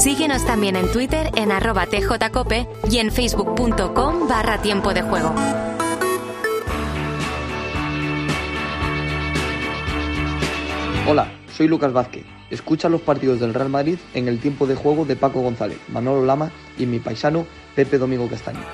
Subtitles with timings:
[0.00, 5.34] Síguenos también en Twitter en arroba tjcope y en facebook.com barra tiempo de juego.
[11.06, 12.24] Hola, soy Lucas Vázquez.
[12.48, 16.24] Escucha los partidos del Real Madrid en el tiempo de juego de Paco González, Manolo
[16.24, 18.64] Lama y mi paisano Pepe Domingo Castaño.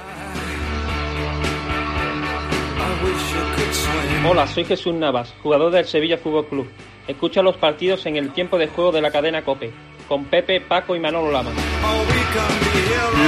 [4.31, 6.69] Hola, soy Jesús Navas, jugador del Sevilla Fútbol Club.
[7.09, 9.73] Escucha los partidos en el tiempo de juego de la cadena Cope,
[10.09, 11.51] con Pepe, Paco y Manolo Lama.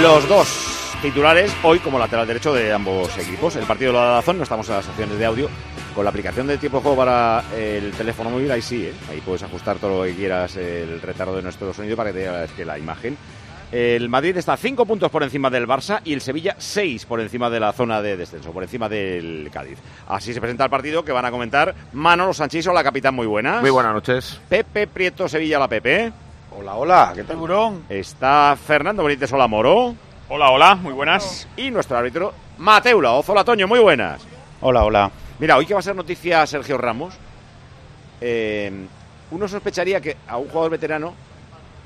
[0.02, 3.56] Los dos titulares hoy como lateral derecho de ambos equipos.
[3.56, 5.48] El partido de la Dazón, no estamos en las secciones de audio.
[5.94, 8.92] Con la aplicación de tiempo de juego para el teléfono móvil, ahí sí, ¿eh?
[9.10, 12.20] ahí puedes ajustar todo lo que quieras el retardo de nuestro sonido para que te
[12.20, 13.16] diga que la imagen.
[13.72, 17.50] El Madrid está 5 puntos por encima del Barça y el Sevilla 6 por encima
[17.50, 19.78] de la zona de descenso, por encima del Cádiz.
[20.06, 23.60] Así se presenta el partido que van a comentar Manolo Sanchís, la capitán, muy buena.
[23.60, 24.40] Muy buenas noches.
[24.48, 26.12] Pepe Prieto, Sevilla, la Pepe.
[26.60, 27.36] Hola, hola, ¿qué tal?
[27.36, 27.84] Tiburón.
[27.88, 29.94] Está Fernando Benítez Hola Moro.
[30.28, 31.46] Hola, hola, muy buenas.
[31.56, 34.26] Y nuestro árbitro, Mateula Ozola Toño, muy buenas.
[34.60, 35.08] Hola, hola.
[35.38, 37.14] Mira, hoy que va a ser noticia Sergio Ramos,
[38.20, 38.72] eh,
[39.30, 41.14] uno sospecharía que a un jugador veterano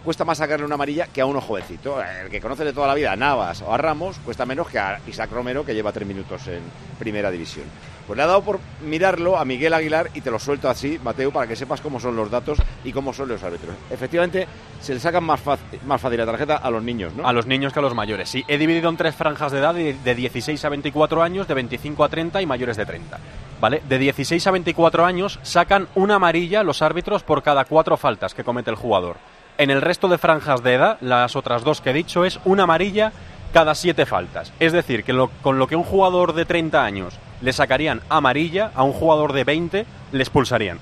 [0.02, 2.02] cuesta más sacarle una amarilla que a uno jovencito.
[2.02, 4.78] El que conoce de toda la vida a Navas o a Ramos cuesta menos que
[4.78, 6.62] a Isaac Romero, que lleva tres minutos en
[6.98, 7.66] primera división.
[8.12, 11.32] Pues le ha dado por mirarlo a Miguel Aguilar y te lo suelto así, Mateo,
[11.32, 13.74] para que sepas cómo son los datos y cómo son los árbitros.
[13.90, 14.46] Efectivamente,
[14.82, 17.26] se le sacan más fácil, más fácil la tarjeta a los niños, ¿no?
[17.26, 18.44] A los niños que a los mayores, sí.
[18.48, 22.04] He dividido en tres franjas de edad de de 16 a 24 años, de 25
[22.04, 23.18] a 30 y mayores de 30.
[23.62, 23.82] ¿Vale?
[23.88, 28.44] De 16 a 24 años sacan una amarilla los árbitros por cada cuatro faltas que
[28.44, 29.16] comete el jugador.
[29.56, 32.64] En el resto de franjas de edad, las otras dos que he dicho es una
[32.64, 33.10] amarilla
[33.52, 34.52] cada siete faltas.
[34.58, 38.82] Es decir, que con lo que un jugador de 30 años le sacarían amarilla, a
[38.82, 40.78] un jugador de 20 le expulsarían.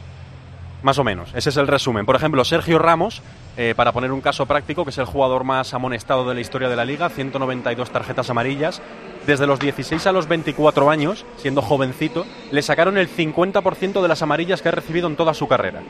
[0.83, 2.07] Más o menos, ese es el resumen.
[2.07, 3.21] Por ejemplo, Sergio Ramos,
[3.59, 6.71] eh, para poner un caso práctico, que es el jugador más amonestado de la historia
[6.71, 8.81] de la liga, 192 tarjetas amarillas.
[9.27, 14.23] Desde los 16 a los 24 años, siendo jovencito, le sacaron el 50% de las
[14.23, 15.83] amarillas que ha recibido en toda su carrera.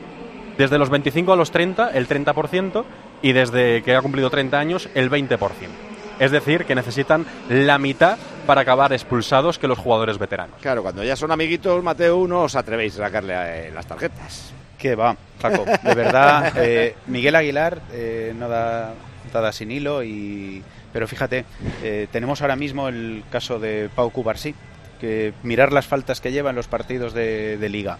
[0.57, 2.83] Desde los 25 a los 30, el 30%,
[3.21, 5.90] y desde que ha cumplido 30 años, el 20%.
[6.19, 10.55] Es decir, que necesitan la mitad para acabar expulsados que los jugadores veteranos.
[10.61, 14.53] Claro, cuando ya son amiguitos, Mateo, no os atrevéis a sacarle eh, las tarjetas.
[14.77, 15.63] ¿Qué va, Paco?
[15.63, 18.93] De verdad, eh, Miguel Aguilar eh, no da,
[19.31, 21.45] da sin hilo, y, pero fíjate,
[21.83, 24.55] eh, tenemos ahora mismo el caso de Pau Cubarsí,
[24.99, 27.99] que mirar las faltas que lleva en los partidos de, de liga.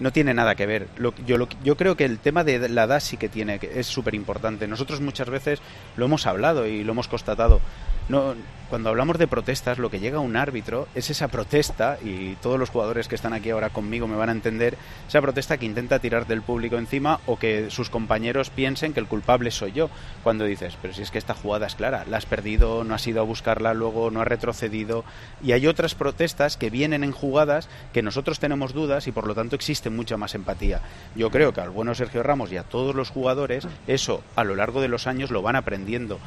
[0.00, 0.88] No tiene nada que ver.
[0.96, 3.86] Lo- yo, lo- yo creo que el tema de la edad sí que tiene, es
[3.86, 4.66] súper importante.
[4.66, 5.60] Nosotros muchas veces
[5.96, 7.60] lo hemos hablado y lo hemos constatado.
[8.08, 8.34] No,
[8.72, 12.58] cuando hablamos de protestas, lo que llega a un árbitro es esa protesta, y todos
[12.58, 15.98] los jugadores que están aquí ahora conmigo me van a entender, esa protesta que intenta
[15.98, 19.90] tirar del público encima o que sus compañeros piensen que el culpable soy yo.
[20.22, 23.06] Cuando dices, pero si es que esta jugada es clara, la has perdido, no has
[23.06, 25.04] ido a buscarla luego, no has retrocedido.
[25.42, 29.34] Y hay otras protestas que vienen en jugadas que nosotros tenemos dudas y por lo
[29.34, 30.80] tanto existe mucha más empatía.
[31.14, 34.56] Yo creo que al bueno Sergio Ramos y a todos los jugadores, eso a lo
[34.56, 36.18] largo de los años lo van aprendiendo.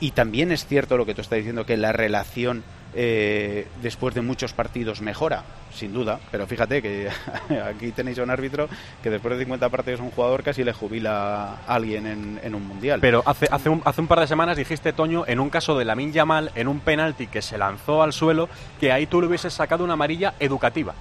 [0.00, 2.64] Y también es cierto lo que tú estás diciendo, que la relación
[2.98, 6.18] eh, después de muchos partidos mejora, sin duda.
[6.30, 7.08] Pero fíjate que
[7.68, 8.68] aquí tenéis a un árbitro
[9.02, 12.66] que después de 50 partidos un jugador casi le jubila a alguien en, en un
[12.66, 13.00] mundial.
[13.00, 15.84] Pero hace, hace, un, hace un par de semanas dijiste, Toño, en un caso de
[15.84, 18.48] Lamin Yamal, en un penalti que se lanzó al suelo,
[18.80, 20.94] que ahí tú le hubieses sacado una amarilla educativa.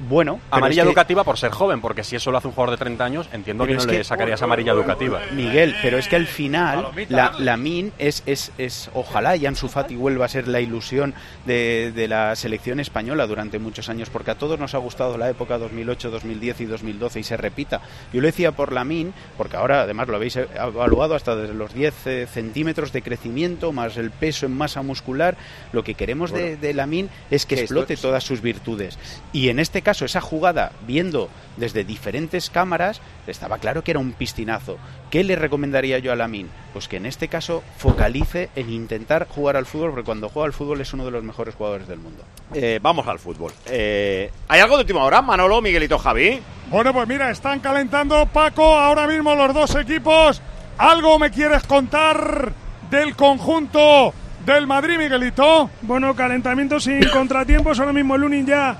[0.00, 2.78] Bueno, Amarilla es que- educativa por ser joven, porque si eso lo hace un jugador
[2.78, 5.20] de 30 años, entiendo Pero que no es le que- sacarías amarilla educativa.
[5.32, 9.68] Miguel, pero es que al final la, la Min es, es, es ojalá y Ansu
[9.68, 11.14] Fati vuelva a ser la ilusión
[11.46, 15.28] de, de la selección española durante muchos años, porque a todos nos ha gustado la
[15.30, 17.80] época 2008, 2010 y 2012 y se repita.
[18.12, 21.74] Yo lo decía por la Min, porque ahora además lo habéis evaluado hasta desde los
[21.74, 25.36] 10 eh, centímetros de crecimiento más el peso en masa muscular.
[25.72, 28.96] Lo que queremos de, de la Min es que Que explote es- todas sus virtudes.
[29.32, 34.12] Y en este caso, esa jugada, viendo desde diferentes cámaras, estaba claro que era un
[34.12, 34.78] piscinazo.
[35.10, 36.48] ¿Qué le recomendaría yo a Lamin?
[36.72, 40.52] Pues que en este caso focalice en intentar jugar al fútbol, porque cuando juega al
[40.52, 42.22] fútbol es uno de los mejores jugadores del mundo.
[42.54, 43.52] Eh, vamos al fútbol.
[43.66, 46.40] Eh, ¿Hay algo de última hora, Manolo, Miguelito, Javi?
[46.70, 50.42] Bueno, pues mira, están calentando Paco ahora mismo los dos equipos.
[50.76, 52.52] ¿Algo me quieres contar
[52.90, 54.14] del conjunto
[54.48, 55.70] del Madrid, Miguelito.
[55.82, 57.78] Bueno, calentamiento sin contratiempos.
[57.78, 58.76] Ahora mismo Lunin ya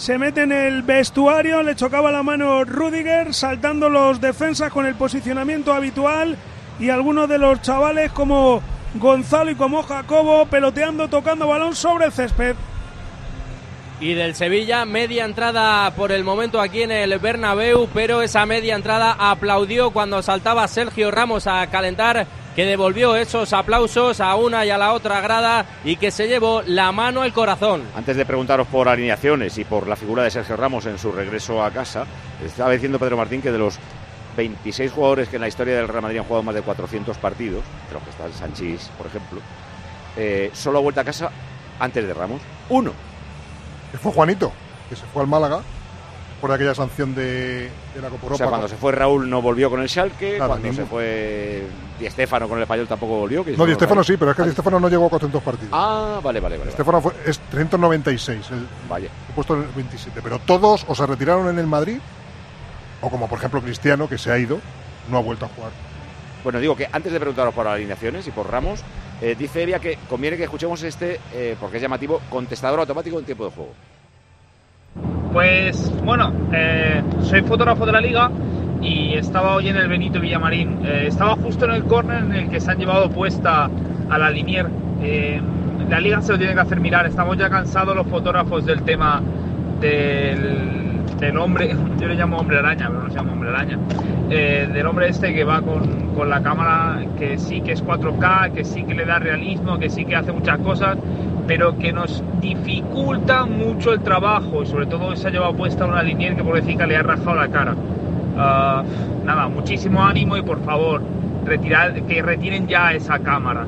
[0.00, 1.62] se mete en el vestuario.
[1.62, 6.38] Le chocaba la mano Rudiger, saltando los defensas con el posicionamiento habitual.
[6.78, 8.62] Y algunos de los chavales como
[8.94, 12.56] Gonzalo y como Jacobo peloteando, tocando balón sobre el césped.
[14.00, 18.76] Y del Sevilla, media entrada por el momento aquí en el Bernabéu, pero esa media
[18.76, 24.70] entrada aplaudió cuando saltaba Sergio Ramos a calentar, que devolvió esos aplausos a una y
[24.70, 27.82] a la otra grada y que se llevó la mano al corazón.
[27.94, 31.62] Antes de preguntaros por alineaciones y por la figura de Sergio Ramos en su regreso
[31.62, 32.04] a casa,
[32.44, 33.78] estaba diciendo Pedro Martín que de los
[34.36, 37.62] 26 jugadores que en la historia del Real Madrid han jugado más de 400 partidos,
[37.88, 39.40] de los que está el Sanchís, por ejemplo,
[40.16, 41.30] eh, solo ha vuelto a casa
[41.78, 42.92] antes de Ramos, uno.
[43.90, 44.52] Que fue Juanito,
[44.88, 45.62] que se fue al Málaga
[46.40, 48.34] por aquella sanción de, de la Copa Europa.
[48.34, 50.90] O sea, cuando se fue Raúl no volvió con el Schalke, Nada, cuando ningún- se
[50.90, 51.62] fue
[51.98, 53.44] Di Stéfano con el Español tampoco volvió.
[53.44, 55.70] que No, Di Stéfano sí, pero es que Di Stéfano no llegó a 400 partidos.
[55.72, 56.70] Ah, vale, vale, vale.
[56.72, 59.08] Stéfano fue, es 396, el Vaya.
[59.34, 60.20] puesto en el 27.
[60.22, 61.98] Pero todos o se retiraron en el Madrid,
[63.02, 64.58] o como por ejemplo Cristiano, que se ha ido,
[65.10, 65.70] no ha vuelto a jugar.
[66.42, 68.80] Bueno, digo que antes de preguntaros por alineaciones y por Ramos,
[69.20, 73.26] eh, dice Evia que conviene que escuchemos este, eh, porque es llamativo, contestador automático en
[73.26, 73.72] tiempo de juego.
[75.32, 78.30] Pues bueno, eh, soy fotógrafo de la liga
[78.82, 80.80] y estaba hoy en el Benito Villamarín.
[80.84, 83.70] Eh, estaba justo en el córner en el que se han llevado puesta
[84.08, 84.66] a la linier.
[85.02, 85.40] Eh,
[85.88, 87.06] la liga se lo tiene que hacer mirar.
[87.06, 89.22] Estamos ya cansados los fotógrafos del tema
[89.80, 90.89] del,
[91.20, 93.78] del hombre, yo le llamo hombre araña, pero no se llama hombre araña.
[94.30, 98.52] Eh, del hombre este que va con, con la cámara que sí que es 4K,
[98.52, 100.96] que sí que le da realismo, que sí que hace muchas cosas,
[101.46, 106.02] pero que nos dificulta mucho el trabajo y sobre todo se ha llevado puesta una
[106.02, 107.74] linier que pobrecita le ha rajado la cara.
[108.38, 108.82] Ah,
[109.24, 111.02] nada, muchísimo ánimo y por favor,
[111.44, 113.66] retirar, que retiren ya esa cámara.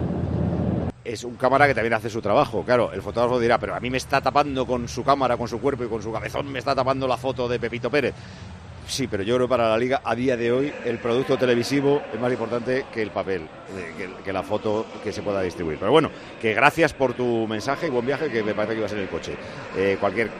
[1.05, 2.93] Es un cámara que también hace su trabajo, claro.
[2.93, 5.85] El fotógrafo dirá, pero a mí me está tapando con su cámara, con su cuerpo
[5.85, 8.15] y con su cabezón, me está tapando la foto de Pepito Pérez.
[8.87, 12.03] Sí, pero yo creo que para la liga, a día de hoy, el producto televisivo
[12.13, 13.43] es más importante que el papel,
[13.77, 15.79] eh, que, la foto que se pueda distribuir.
[15.79, 16.11] Pero bueno,
[16.41, 19.09] que gracias por tu mensaje y buen viaje, que me parece que ibas en el
[19.09, 19.37] coche.
[19.77, 20.31] Eh, cualquier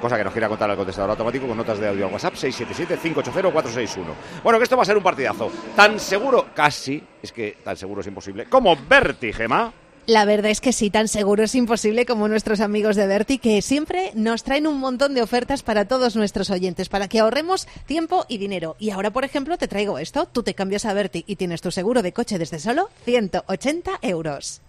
[0.00, 4.04] cosa que nos quiera contar al contestador automático con notas de audio al WhatsApp 677-580-461.
[4.42, 5.50] Bueno, que esto va a ser un partidazo.
[5.74, 9.72] Tan seguro, casi, es que tan seguro es imposible, como Berti, Gema.
[10.06, 13.60] La verdad es que sí, tan seguro es imposible como nuestros amigos de Berti, que
[13.60, 18.24] siempre nos traen un montón de ofertas para todos nuestros oyentes, para que ahorremos tiempo
[18.28, 18.76] y dinero.
[18.78, 20.26] Y ahora, por ejemplo, te traigo esto.
[20.26, 24.60] Tú te cambias a Berti y tienes tu seguro de coche desde solo 180 euros.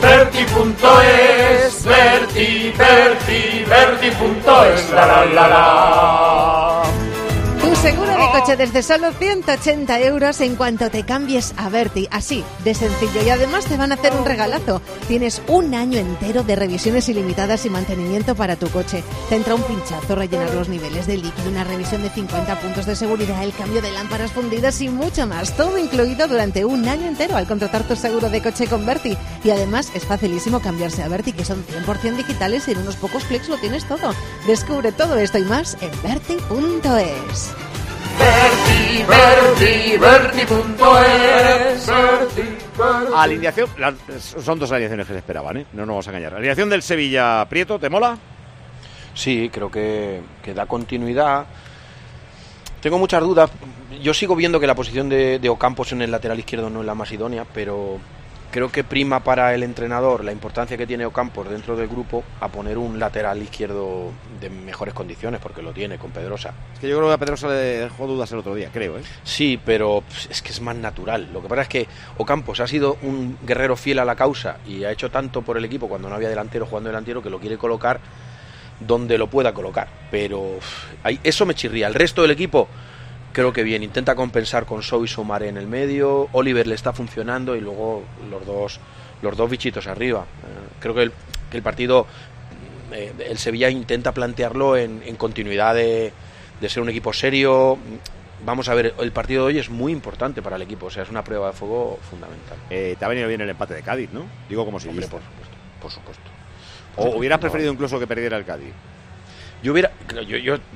[0.00, 6.31] Berti.es, Berti, Berti, Berti.es, la la la la.
[7.82, 12.06] Seguro de coche desde solo 180 euros en cuanto te cambies a Berti.
[12.12, 13.24] Así, de sencillo.
[13.26, 14.80] Y además te van a hacer un regalazo.
[15.08, 19.02] Tienes un año entero de revisiones ilimitadas y mantenimiento para tu coche.
[19.28, 22.94] Te entra un pinchazo, rellenar los niveles de líquido, una revisión de 50 puntos de
[22.94, 25.56] seguridad, el cambio de lámparas fundidas y mucho más.
[25.56, 29.18] Todo incluido durante un año entero al contratar tu seguro de coche con Berti.
[29.42, 33.24] Y además es facilísimo cambiarse a Berti, que son 100% digitales y en unos pocos
[33.24, 34.14] clics lo tienes todo.
[34.46, 37.50] Descubre todo esto y más en berti.es.
[38.22, 42.42] Berti, Berti, Berti.es, Berti,
[42.78, 43.12] Berti.
[43.14, 43.68] Alineación,
[44.18, 45.66] son dos alineaciones que se esperaban, ¿eh?
[45.72, 46.34] No nos vamos a engañar.
[46.34, 48.16] Alineación del Sevilla Prieto, ¿te mola?
[49.14, 51.46] Sí, creo que, que da continuidad.
[52.80, 53.50] Tengo muchas dudas.
[54.00, 56.86] Yo sigo viendo que la posición de, de Ocampos en el lateral izquierdo no es
[56.86, 57.98] la más idónea, pero
[58.52, 62.48] creo que prima para el entrenador la importancia que tiene Ocampos dentro del grupo a
[62.48, 66.52] poner un lateral izquierdo de mejores condiciones, porque lo tiene con Pedrosa.
[66.74, 69.02] Es que yo creo que a Pedrosa le dejó dudas el otro día, creo, ¿eh?
[69.24, 71.30] Sí, pero pues, es que es más natural.
[71.32, 74.84] Lo que pasa es que Ocampos ha sido un guerrero fiel a la causa y
[74.84, 77.56] ha hecho tanto por el equipo cuando no había delantero jugando delantero que lo quiere
[77.56, 78.00] colocar
[78.78, 79.88] donde lo pueda colocar.
[80.10, 80.58] Pero
[81.24, 81.86] eso me chirría.
[81.86, 82.68] El resto del equipo
[83.32, 83.82] creo que bien.
[83.82, 86.28] Intenta compensar con Sou y Somaré en el medio.
[86.32, 88.80] Oliver le está funcionando y luego los dos,
[89.22, 90.20] los dos bichitos arriba.
[90.20, 91.12] Eh, creo que el,
[91.50, 92.06] que el partido,
[92.92, 96.12] eh, el Sevilla intenta plantearlo en, en continuidad de,
[96.60, 97.78] de ser un equipo serio.
[98.44, 101.04] Vamos a ver, el partido de hoy es muy importante para el equipo, o sea,
[101.04, 102.58] es una prueba de fuego fundamental.
[102.70, 104.26] Eh, te ha venido bien el empate de Cádiz, ¿no?
[104.48, 106.30] Digo como si Hombre, por supuesto, por supuesto.
[106.96, 108.72] O hubieras preferido incluso que perdiera el Cádiz.
[109.62, 109.92] Yo hubiera,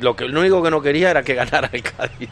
[0.01, 2.29] lo que lo único que no quería era que ganara el Cádiz.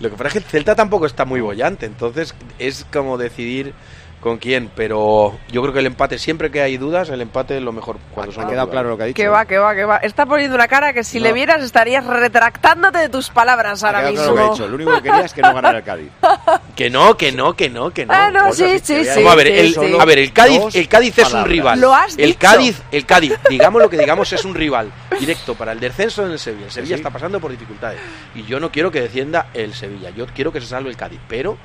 [0.00, 3.74] Lo que pasa es que el Celta tampoco está muy bollante, entonces es como decidir
[4.20, 7.62] con quién, pero yo creo que el empate, siempre que hay dudas, el empate es
[7.62, 9.16] lo mejor cuando son Ha quedado claro lo que ha dicho.
[9.16, 9.96] Que va, que va, que va.
[9.96, 11.24] Está poniendo una cara que si No.
[11.24, 14.16] le vieras estarías retractándote de tus palabras Ha ahora mismo.
[14.24, 14.68] claro lo que ha dicho.
[14.68, 16.10] Lo único que quería es que no ganara el Cádiz.
[16.76, 18.14] Que no, que no, que no, que no.
[18.14, 19.98] Ah, no, sí, sí, sí, a ver, sí, el, sí.
[20.00, 21.78] a ver, el Cádiz, el Cádiz es un rival.
[21.78, 22.38] Lo has el dicho.
[22.40, 26.32] Cádiz, el Cádiz, digamos lo que digamos, es un rival directo para el descenso en
[26.32, 26.66] el Sevilla.
[26.66, 27.00] El Sevilla Sí.
[27.00, 28.00] está pasando por dificultades
[28.34, 30.08] y yo no quiero que descienda el Sevilla.
[30.10, 31.58] Yo quiero que se salve el Cádiz, pero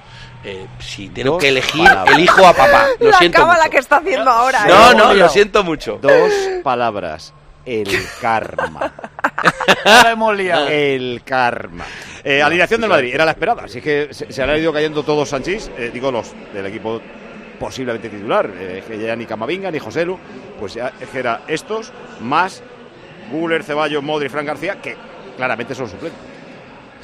[0.46, 2.16] eh, si tengo Dos que elegir, palabras.
[2.18, 2.86] elijo a papá.
[3.00, 3.70] Lo la siento mucho.
[3.72, 4.66] que está haciendo ahora.
[4.68, 4.96] No, ¿eh?
[4.96, 6.00] no, lo siento mucho.
[6.02, 6.32] Dos
[6.64, 7.34] palabras.
[7.66, 7.88] El
[8.22, 8.94] karma.
[9.86, 10.68] Ahora hemos liado.
[10.68, 11.84] El karma.
[12.24, 13.64] Eh, alineación del Madrid, era la esperada.
[13.64, 17.02] Así que se, se han ido cayendo todos Sanchís, eh, digo los del equipo
[17.60, 18.52] posiblemente titular.
[18.56, 20.16] eh, que ya ni Camavinga ni Joselu,
[20.60, 22.62] pues ya era estos, más
[23.32, 24.96] Guller, Ceballos, Modri, Fran García, que
[25.36, 26.22] claramente son suplentes.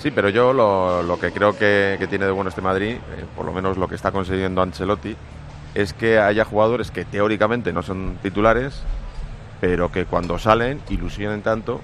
[0.01, 3.25] Sí, pero yo lo, lo que creo que, que tiene de bueno este Madrid, eh,
[3.35, 5.15] por lo menos lo que está consiguiendo Ancelotti,
[5.75, 8.81] es que haya jugadores que teóricamente no son titulares,
[9.59, 11.81] pero que cuando salen ilusionen tanto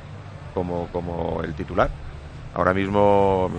[0.55, 1.89] como, como el titular.
[2.55, 3.51] Ahora mismo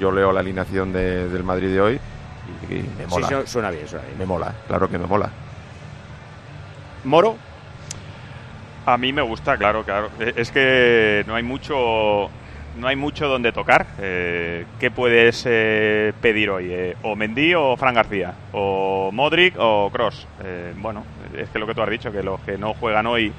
[0.00, 2.00] yo leo la alineación de- del Madrid de hoy
[2.70, 3.28] y, y me Sí, mola.
[3.42, 4.18] su- suena bien, suena bien.
[4.18, 5.30] Me mola, claro que me mola.
[7.04, 7.36] Moro,
[8.86, 10.10] A mí me gusta, claro, claro.
[10.20, 12.30] Eh, Es que no hay mucho,
[12.76, 13.86] no hay mucho donde tocar.
[13.98, 16.68] Eh, ¿Qué puedes eh, pedir hoy?
[16.70, 20.26] Eh, o Mendy o Fran García, o Modric o Cross.
[20.76, 21.04] bueno,
[21.36, 23.32] es que lo que tú has dicho, que los que no juegan hoy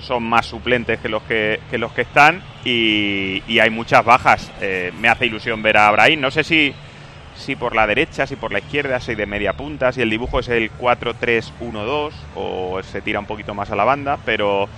[0.00, 4.50] son más suplentes que los que, los que están y, y hay muchas bajas.
[4.60, 6.20] Eh, me hace ilusión ver a Brahim.
[6.20, 6.74] No sé si
[7.36, 10.40] si por la derecha, si por la izquierda, si de media punta, si el dibujo
[10.40, 14.68] es el 4-3-1-2 o se tira un poquito más a la banda, pero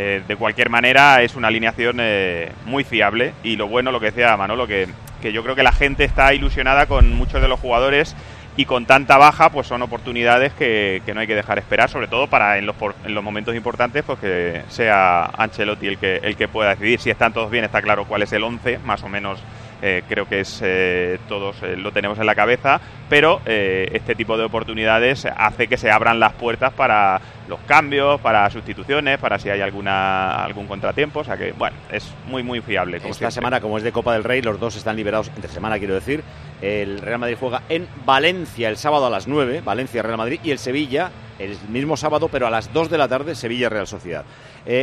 [0.00, 4.06] eh, de cualquier manera es una alineación eh, muy fiable y lo bueno, lo que
[4.06, 4.86] decía Manolo, que,
[5.20, 8.14] que yo creo que la gente está ilusionada con muchos de los jugadores
[8.56, 12.06] y con tanta baja pues son oportunidades que, que no hay que dejar esperar, sobre
[12.06, 16.36] todo para en los, en los momentos importantes pues que sea Ancelotti el que, el
[16.36, 17.00] que pueda decidir.
[17.00, 19.40] Si están todos bien, está claro cuál es el 11, más o menos
[19.82, 24.14] eh, creo que es eh, todos eh, lo tenemos en la cabeza, pero eh, este
[24.14, 29.38] tipo de oportunidades hace que se abran las puertas para los cambios, para sustituciones, para
[29.38, 32.98] si hay alguna algún contratiempo, o sea que bueno, es muy muy fiable.
[32.98, 33.34] Como Esta siempre.
[33.34, 36.22] semana, como es de Copa del Rey, los dos están liberados entre semana, quiero decir.
[36.60, 40.50] El Real Madrid juega en Valencia el sábado a las 9, Valencia Real Madrid, y
[40.50, 44.24] el Sevilla el mismo sábado, pero a las 2 de la tarde, Sevilla Real Sociedad.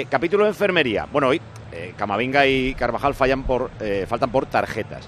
[0.10, 1.06] Capítulo de enfermería.
[1.12, 1.42] Bueno, hoy
[1.76, 5.08] eh, Camavinga y Carvajal fallan por, eh, faltan por tarjetas.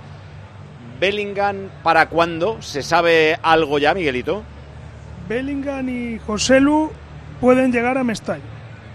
[0.99, 2.61] Bellingham, ¿para cuándo?
[2.61, 4.43] ¿Se sabe algo ya, Miguelito?
[5.29, 6.91] Bellingham y Joselu
[7.39, 8.43] pueden llegar a Mestalla.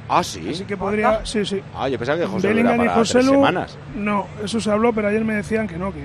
[0.09, 0.47] Ah, sí.
[0.51, 1.25] Así que podría.
[1.25, 1.63] Sí, sí.
[1.75, 3.31] Ah, yo pensaba que José era Bellingham y para tres Joselu.
[3.33, 3.79] semanas.
[3.95, 6.05] No, eso se habló, pero ayer me decían que no, que,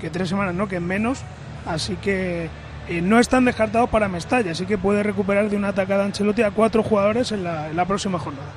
[0.00, 1.20] que tres semanas no, que menos.
[1.66, 2.48] Así que
[2.88, 4.52] eh, no están descartados para Mestalla.
[4.52, 7.84] Así que puede recuperar de una atacada Ancelotti a cuatro jugadores en la, en la
[7.84, 8.48] próxima jornada.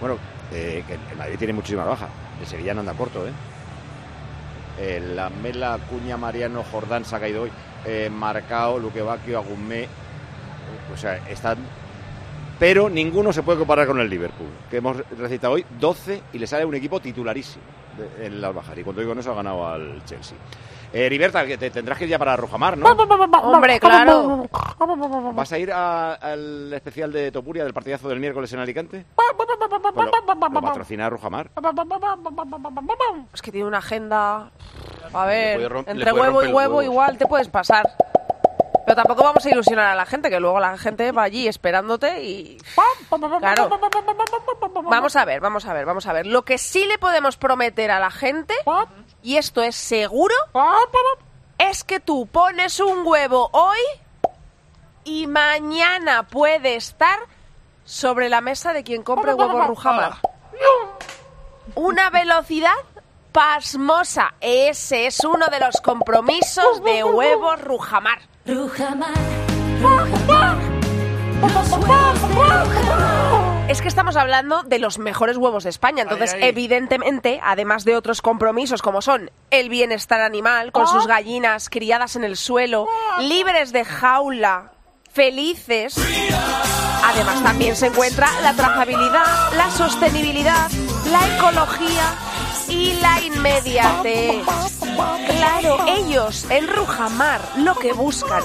[0.00, 0.16] Bueno,
[0.52, 2.08] eh, que el Madrid tiene muchísima baja.
[2.40, 3.32] El Sevilla no anda corto, ¿eh?
[4.78, 7.50] Eh, la Mela, Cuña, Mariano, Jordán se ha caído hoy.
[7.84, 9.88] Eh, Marcao, Luque Bacchio, Agumé.
[10.92, 11.58] O sea, están.
[12.58, 16.46] Pero ninguno se puede comparar con el Liverpool, que hemos recitado hoy 12 y le
[16.46, 17.64] sale un equipo titularísimo
[18.20, 18.76] en las bajas.
[18.78, 20.36] Y cuando digo eso, ha ganado al Chelsea.
[20.92, 22.86] Eh, Heriberta, que te tendrás que ir ya para Rojamar, ¿no?
[23.42, 24.48] Hombre, claro.
[25.34, 29.04] ¿Vas a ir al especial de Topuria del partidazo del miércoles en Alicante?
[29.14, 29.48] Pues
[30.10, 31.50] lo, lo patrocina Rojamar.
[33.34, 34.50] Es que tiene una agenda.
[35.12, 37.84] A ver, entre huevo y huevo igual te puedes pasar.
[38.88, 42.22] Pero tampoco vamos a ilusionar a la gente, que luego la gente va allí esperándote
[42.24, 42.56] y...
[43.38, 43.68] Claro.
[44.84, 46.26] Vamos a ver, vamos a ver, vamos a ver.
[46.26, 48.54] Lo que sí le podemos prometer a la gente,
[49.22, 50.34] y esto es seguro,
[51.58, 53.78] es que tú pones un huevo hoy
[55.04, 57.18] y mañana puede estar
[57.84, 60.14] sobre la mesa de quien compre huevos Rujamar.
[61.74, 62.72] Una velocidad
[63.32, 64.32] pasmosa.
[64.40, 68.20] Ese es uno de los compromisos de huevos Rujamar.
[73.68, 76.48] Es que estamos hablando de los mejores huevos de España, entonces Ay, ay.
[76.48, 80.86] evidentemente, además de otros compromisos como son el bienestar animal, con Ah.
[80.86, 82.86] sus gallinas criadas en el suelo,
[83.20, 84.72] libres de jaula,
[85.12, 85.96] felices,
[87.04, 90.70] además también se encuentra la trazabilidad, la sostenibilidad,
[91.12, 92.14] la ecología
[92.70, 94.46] y la inmediatez.
[94.98, 98.42] Claro, ellos en Rujamar lo que buscan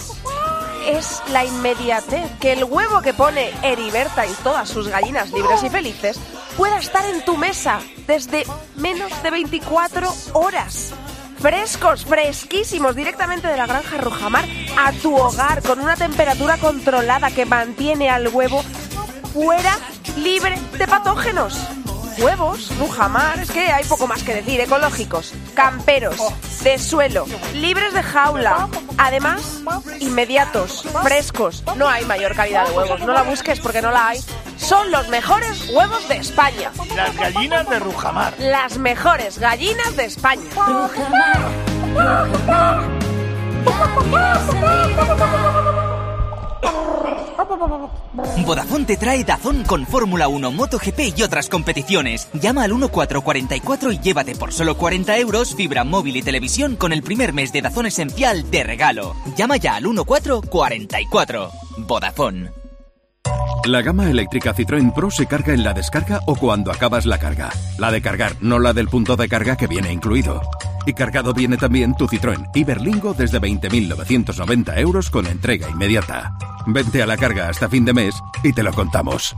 [0.86, 5.70] es la inmediatez, que el huevo que pone Heriberta y todas sus gallinas libres y
[5.70, 6.20] felices
[6.58, 8.46] pueda estar en tu mesa desde
[8.76, 10.94] menos de 24 horas.
[11.40, 14.46] Frescos, fresquísimos, directamente de la granja Rujamar,
[14.78, 18.64] a tu hogar con una temperatura controlada que mantiene al huevo
[19.34, 19.78] fuera
[20.18, 21.58] libre de patógenos.
[22.18, 26.18] Huevos, Rujamar, es que hay poco más que decir, ecológicos, camperos,
[26.64, 28.68] de suelo, libres de jaula,
[28.98, 29.62] además,
[30.00, 31.64] inmediatos, frescos.
[31.76, 34.24] No hay mayor calidad de huevos, no la busques porque no la hay.
[34.58, 36.72] Son los mejores huevos de España.
[36.96, 38.34] Las gallinas de Rujamar.
[38.40, 40.50] Las mejores gallinas de España.
[48.46, 52.30] Vodafone te trae Dazón con Fórmula 1, MotoGP y otras competiciones.
[52.34, 57.04] Llama al 1444 y llévate por solo 40 euros fibra móvil y televisión con el
[57.04, 59.16] primer mes de Dazón esencial de regalo.
[59.36, 61.50] Llama ya al 1444.
[61.88, 62.52] Vodafone.
[63.66, 67.50] La gama eléctrica Citroën Pro se carga en la descarga o cuando acabas la carga.
[67.78, 70.42] La de cargar, no la del punto de carga que viene incluido.
[70.86, 76.36] Y cargado viene también tu Citroën Iberlingo desde 20.990 euros con entrega inmediata.
[76.66, 79.36] Vente a la carga hasta fin de mes y te lo contamos.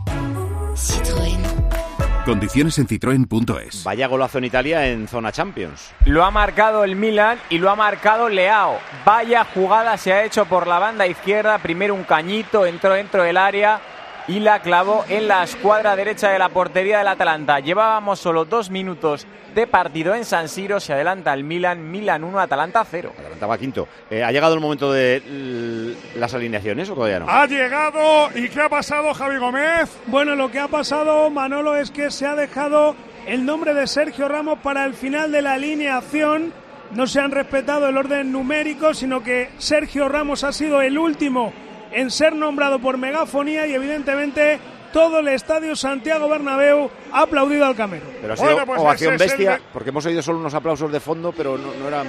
[2.25, 3.83] Condiciones en citroen.es.
[3.83, 5.91] Vaya golazo en Italia en zona Champions.
[6.05, 8.79] Lo ha marcado el Milan y lo ha marcado Leao.
[9.05, 11.59] Vaya jugada se ha hecho por la banda izquierda.
[11.59, 13.79] Primero un cañito, entró dentro del área
[14.27, 17.59] y la clavó en la escuadra derecha de la portería del Atalanta.
[17.59, 20.79] Llevábamos solo dos minutos de partido en San Siro.
[20.79, 23.13] Se adelanta el Milan, Milan 1, Atalanta 0.
[23.17, 23.87] Atalanta va quinto.
[24.09, 27.29] Eh, ¿Ha llegado el momento de las alineaciones o todavía no?
[27.29, 29.91] Ha llegado y ¿qué ha pasado, Javi Gómez?
[30.07, 32.95] Bueno, lo que ha pasado, Manolo, es que se ha dejado
[33.27, 36.51] el nombre de Sergio Ramos para el final de la alineación.
[36.91, 41.51] No se han respetado el orden numérico, sino que Sergio Ramos ha sido el último
[41.95, 44.59] en ser nombrado por megafonía y evidentemente
[44.91, 48.05] todo el estadio Santiago Bernabéu ha aplaudido al Camero.
[48.21, 50.99] Pero ha sido Bueno, pues ovación el bestia, porque hemos oído solo unos aplausos de
[50.99, 52.07] fondo, pero no, no eran...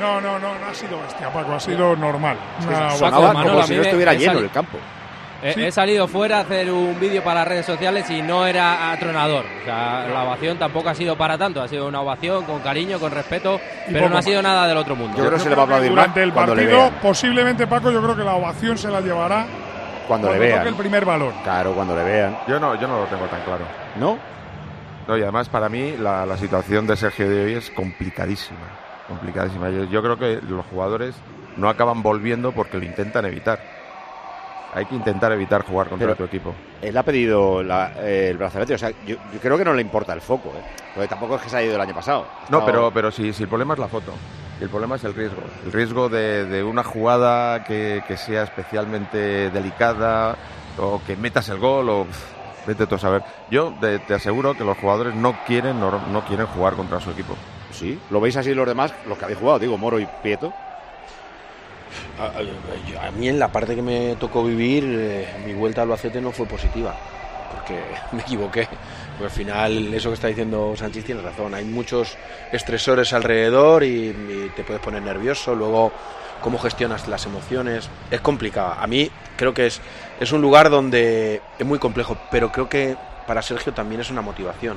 [0.00, 2.36] No, no, no, no ha sido bestia, Paco, ha sido normal.
[2.60, 4.78] Es que Una sonaba como Manolo, si no estuviera lleno el campo.
[5.44, 8.90] He, he salido fuera a hacer un vídeo para las redes sociales y no era
[8.92, 9.44] atronador.
[9.60, 11.60] O sea, la ovación tampoco ha sido para tanto.
[11.62, 14.50] Ha sido una ovación con cariño, con respeto, Y pero no ha sido más.
[14.52, 15.16] nada del otro mundo.
[15.18, 17.66] Yo creo que se le va a aplaudir más Durante el cuando le partido, posiblemente,
[17.66, 19.46] Paco, yo creo que la ovación se la llevará
[20.08, 20.66] Cuando, le toque vean.
[20.66, 21.32] el primer balón.
[21.42, 22.38] Claro, cuando le vean.
[22.48, 23.64] Yo no, yo no lo tengo tan claro.
[24.00, 24.18] ¿No?
[25.06, 28.60] No, y además para mí la, la situación de Sergio de hoy es complicadísima.
[29.08, 29.68] Complicadísima.
[29.68, 31.14] Yo, yo creo que los jugadores
[31.58, 33.73] no acaban volviendo porque lo intentan evitar.
[34.74, 36.54] Hay que intentar evitar jugar contra Pero- tu equipo.
[36.82, 39.82] Él ha pedido la- eh, el brazalete, o sea, yo, yo creo que no le
[39.82, 40.62] importa el foco, ¿eh?
[40.94, 42.26] Porque tampoco es que se ha ido el año pasado.
[42.48, 44.12] No, pero, pero si, si el problema es la foto.
[44.60, 45.42] El problema es el riesgo.
[45.64, 50.36] El riesgo de, de una jugada que, que sea especialmente delicada
[50.78, 52.06] o que metas el gol o
[52.66, 53.22] vete tú a saber.
[53.50, 57.10] Yo te, te aseguro que los jugadores no quieren no, no quieren jugar contra su
[57.10, 57.34] equipo.
[57.72, 58.94] Sí, ¿lo veis así los demás?
[59.06, 60.52] Los que habéis jugado, digo, Moro y Prieto.
[62.18, 65.88] A, a- a mí en la parte que me tocó vivir, eh, mi vuelta al
[65.88, 66.94] Albacete no fue positiva,
[67.54, 67.80] porque
[68.12, 68.68] me equivoqué.
[69.18, 71.54] Porque al final, eso que está diciendo Sánchez tiene razón.
[71.54, 72.16] Hay muchos
[72.52, 75.54] estresores alrededor y, y te puedes poner nervioso.
[75.54, 75.92] Luego,
[76.40, 77.88] cómo gestionas las emociones.
[78.10, 78.74] Es complicado.
[78.78, 79.80] A mí creo que es,
[80.18, 84.20] es un lugar donde es muy complejo, pero creo que para Sergio también es una
[84.20, 84.76] motivación.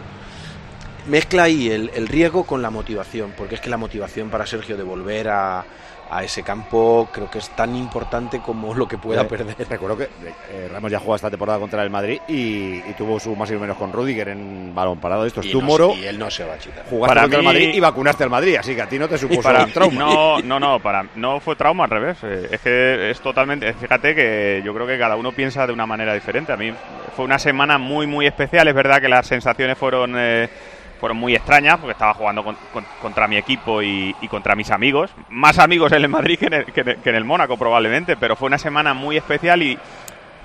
[1.07, 4.75] Mezcla ahí el, el riesgo con la motivación, porque es que la motivación para Sergio
[4.77, 5.63] de volver a,
[6.09, 9.55] a ese campo creo que es tan importante como lo que pueda Eh, perder.
[9.69, 13.35] Recuerdo que eh, Ramos ya jugó esta temporada contra el Madrid y, y tuvo su
[13.35, 15.25] más y menos con Rudiger en balón parado.
[15.25, 15.93] Esto es Y tú, no Moro.
[15.95, 16.85] y él no se va a chitar.
[16.89, 19.07] Jugaste Para contra mí- el Madrid y vacunaste al Madrid, así que a ti no
[19.09, 19.99] te supuso Para- un trauma.
[19.99, 22.17] No, no, no, para, no fue trauma al revés.
[22.23, 23.73] Eh, Es que es totalmente.
[23.73, 26.51] Fíjate que yo creo que cada uno piensa de una manera diferente.
[26.53, 26.71] A mí
[27.15, 28.67] fue una semana muy, muy especial.
[28.67, 30.13] Es verdad que las sensaciones fueron.
[30.17, 30.49] eh,
[30.99, 34.71] fueron muy extrañas porque estaba jugando con- con- contra mi equipo y, y contra mis
[34.71, 35.11] amigos.
[35.29, 38.35] Más amigos en el Madrid que en el, que que en el Mónaco probablemente, pero
[38.35, 39.77] fue una semana muy especial y,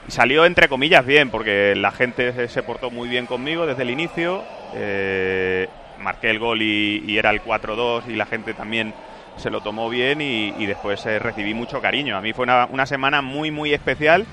[0.08, 3.82] y salió entre comillas bien porque la gente se, se portó muy bien conmigo desde
[3.82, 4.42] el inicio.
[4.74, 5.68] eh,
[6.00, 8.92] marqué el gol y, y era el 4-2 y la gente también
[9.36, 12.16] se lo tomó bien y después eh, recibí mucho cariño.
[12.16, 14.26] A mí fue una, una semana muy, muy especial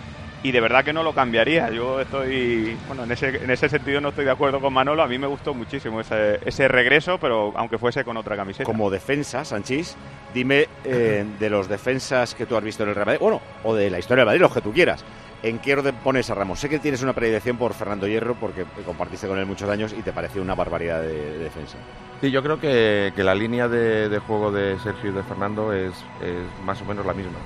[0.44, 1.70] y de verdad que no lo cambiaría.
[1.70, 5.04] Yo estoy, bueno, en ese, en ese sentido no estoy de acuerdo con Manolo.
[5.04, 8.64] A mí me gustó muchísimo ese, ese regreso, pero aunque fuese con otra camiseta.
[8.64, 9.96] Como defensa, Sanchís,
[10.34, 13.76] dime eh, de los defensas que tú has visto en el Real Madrid, bueno, o
[13.76, 15.04] de la historia del Madrid, los que tú quieras.
[15.42, 16.60] ¿En qué orden pones a Ramos?
[16.60, 20.02] Sé que tienes una predilección por Fernando Hierro porque compartiste con él muchos años y
[20.02, 21.78] te pareció una barbaridad de, de defensa.
[22.20, 25.72] Sí, yo creo que, que la línea de, de juego de Sergio y de Fernando
[25.72, 27.40] es, es más o menos la misma.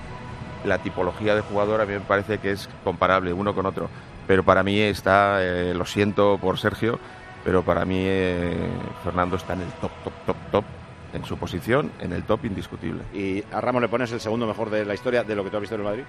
[0.65, 3.89] La tipología de jugador a mí me parece que es comparable uno con otro.
[4.27, 6.99] Pero para mí está, eh, lo siento por Sergio,
[7.43, 8.55] pero para mí eh,
[9.03, 10.65] Fernando está en el top, top, top, top
[11.13, 13.03] en su posición en el top indiscutible.
[13.13, 15.57] ¿Y a Ramos le pones el segundo mejor de la historia de lo que tú
[15.57, 16.03] has visto en el Madrid?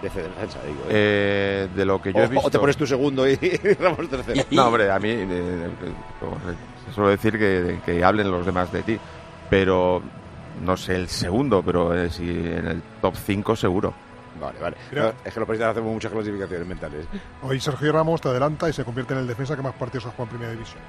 [0.00, 0.80] De defensa, digo.
[0.88, 0.90] ¿eh?
[0.90, 2.46] Eh, de lo que yo o, he visto.
[2.46, 3.36] o te pones tu segundo y,
[3.80, 4.42] Ramos tercero.
[4.50, 5.68] No, hombre, a mí eh,
[6.18, 6.38] como
[6.86, 8.98] se suele decir que, que hablen los demás de ti,
[9.48, 10.02] pero
[10.62, 13.92] no sé el segundo, pero eh, si en el top 5 seguro.
[14.40, 14.76] Vale, vale.
[14.90, 15.02] Mira.
[15.04, 17.06] No, es que los periodistas hacemos muchas clasificaciones mentales.
[17.42, 20.10] Hoy Sergio Ramos te adelanta y se convierte en el defensa que más partidos ha
[20.10, 20.80] jugado en Primera División.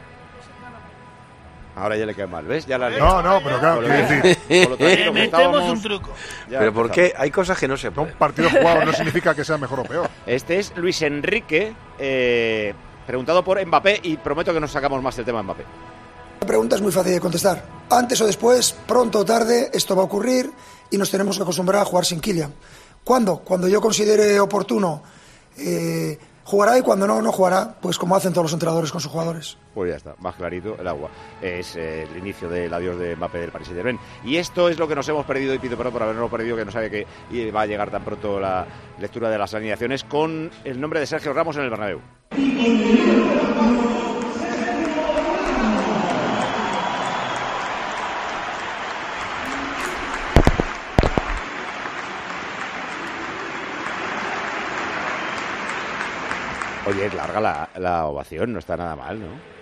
[1.76, 2.68] Ahora ya le cae mal, ¿ves?
[2.68, 6.12] Ya la No, no, pero claro, quiero decir- Metemos un truco.
[6.48, 7.14] ya Pero ¿por qué?
[7.18, 8.14] Hay cosas que no se pueden.
[8.16, 10.08] Partidos jugados no significa que sea mejor o peor.
[10.28, 12.76] Este es Luis Enrique, eh,
[13.08, 15.64] preguntado por Mbappé, y prometo que nos sacamos más del tema de Mbappé.
[16.44, 17.64] La pregunta es muy fácil de contestar.
[17.90, 20.52] Antes o después, pronto o tarde, esto va a ocurrir
[20.92, 22.54] y nos tenemos que acostumbrar a jugar sin Kylian.
[23.02, 23.38] ¿Cuándo?
[23.38, 25.02] Cuando yo considere oportuno,
[25.58, 29.10] eh, jugará y cuando no, no jugará, pues como hacen todos los entrenadores con sus
[29.10, 29.58] jugadores.
[29.74, 31.10] Pues ya está, más clarito el agua.
[31.42, 33.98] Es eh, el inicio del adiós de Mbappé del Paris Saint-Germain.
[34.26, 36.66] Y esto es lo que nos hemos perdido, y pido perdón por habernos perdido, que
[36.66, 38.68] no sabe que va a llegar tan pronto la
[39.00, 42.02] lectura de las alineaciones, con el nombre de Sergio Ramos en el Bernabéu.
[56.86, 59.54] Oye, es larga la, la ovación, no está nada mal, ¿no?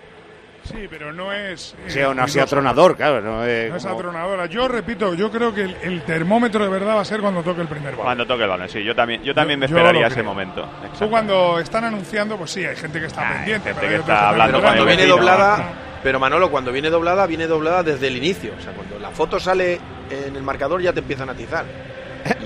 [0.64, 1.74] Sí, pero no es.
[1.88, 2.42] eh, no ruidosa.
[2.44, 3.20] atronador, claro.
[3.20, 4.46] No, es No es como- atronadora.
[4.46, 7.62] Yo repito, yo creo que el, el termómetro de verdad va a ser cuando toque
[7.62, 8.04] el primer balón.
[8.04, 8.84] Cuando toque el balón, sí.
[8.84, 10.64] Yo también, yo también me Yo esperaría lo ese momento.
[10.96, 13.70] Tú cuando están anunciando, pues sí, hay gente que está pendiente.
[13.70, 17.48] gente pero que está hablando Pero cuando viene doblada, pero Manolo, cuando viene doblada, viene
[17.48, 18.52] doblada desde el inicio.
[18.56, 19.80] O sea, cuando la foto sale
[20.10, 21.64] en el marcador ya te empiempian a atizar.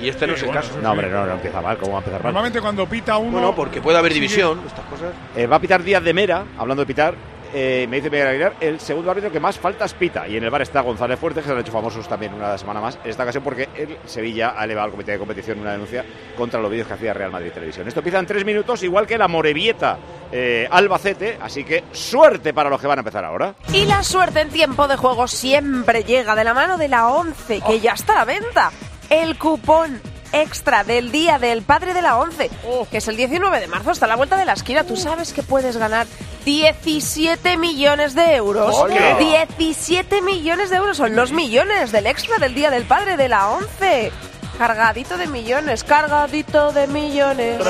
[0.00, 0.78] Y este no Sí, es el bueno, caso.
[0.80, 1.76] No, hombre, no, no empieza mal.
[1.78, 2.32] ¿Cómo va a empezar mal?
[2.32, 3.32] Normalmente cuando pita uno.
[3.32, 5.12] Bueno, porque puede haber sigue- división, estas cosas.
[5.36, 7.14] Eh, va a pitar Díaz de Mera, hablando de pitar.
[7.54, 10.26] eh, me dice Miguel Aguilar, el segundo árbitro que más faltas pita.
[10.28, 12.80] Y en el bar está González Fuertes, que se han hecho famosos también una semana
[12.80, 12.98] más.
[13.02, 16.04] En esta ocasión porque el Sevilla ha elevado al comité de competición una denuncia
[16.36, 17.86] contra los vídeos que hacía Real Madrid Televisión.
[17.88, 19.96] Esto empieza en tres minutos, igual que la Morevieta
[20.32, 21.38] eh, Albacete.
[21.40, 23.54] Así que suerte para los que van a empezar ahora.
[23.72, 27.62] Y la suerte en tiempo de juego siempre llega de la mano de la 11,
[27.66, 28.70] que ya está a la venta.
[29.10, 30.00] El cupón
[30.32, 32.50] extra del Día del Padre de la 11,
[32.90, 34.84] que es el 19 de marzo, está a la vuelta de la esquina.
[34.84, 36.06] Tú sabes que puedes ganar
[36.44, 38.74] 17 millones de euros.
[38.74, 39.16] ¡Hola!
[39.18, 43.48] 17 millones de euros son los millones del extra del Día del Padre de la
[43.48, 44.12] 11.
[44.58, 47.60] Cargadito de millones, cargadito de millones.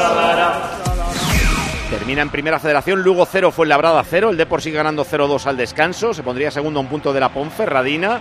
[1.91, 5.57] Termina en primera federación, Lugo 0, fue Labrada 0, el Depor sigue ganando 0-2 al
[5.57, 8.21] descanso, se pondría segundo a un punto de la Ponferradina.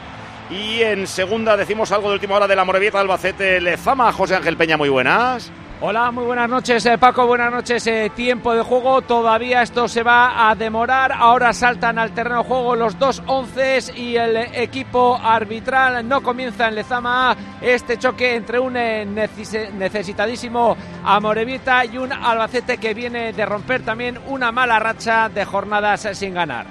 [0.49, 4.57] Y en segunda decimos algo de última hora de la Morevieta Albacete Lezama, José Ángel
[4.57, 5.51] Peña, muy buenas.
[5.81, 7.85] Hola, muy buenas noches eh, Paco, buenas noches.
[7.87, 11.11] eh, tiempo de juego, todavía esto se va a demorar.
[11.11, 16.69] Ahora saltan al terreno de juego los dos onces y el equipo arbitral no comienza
[16.69, 23.33] en Lezama este choque entre un eh, neces- necesitadísimo Amorebieta y un Albacete que viene
[23.33, 26.67] de romper también una mala racha de jornadas sin ganar.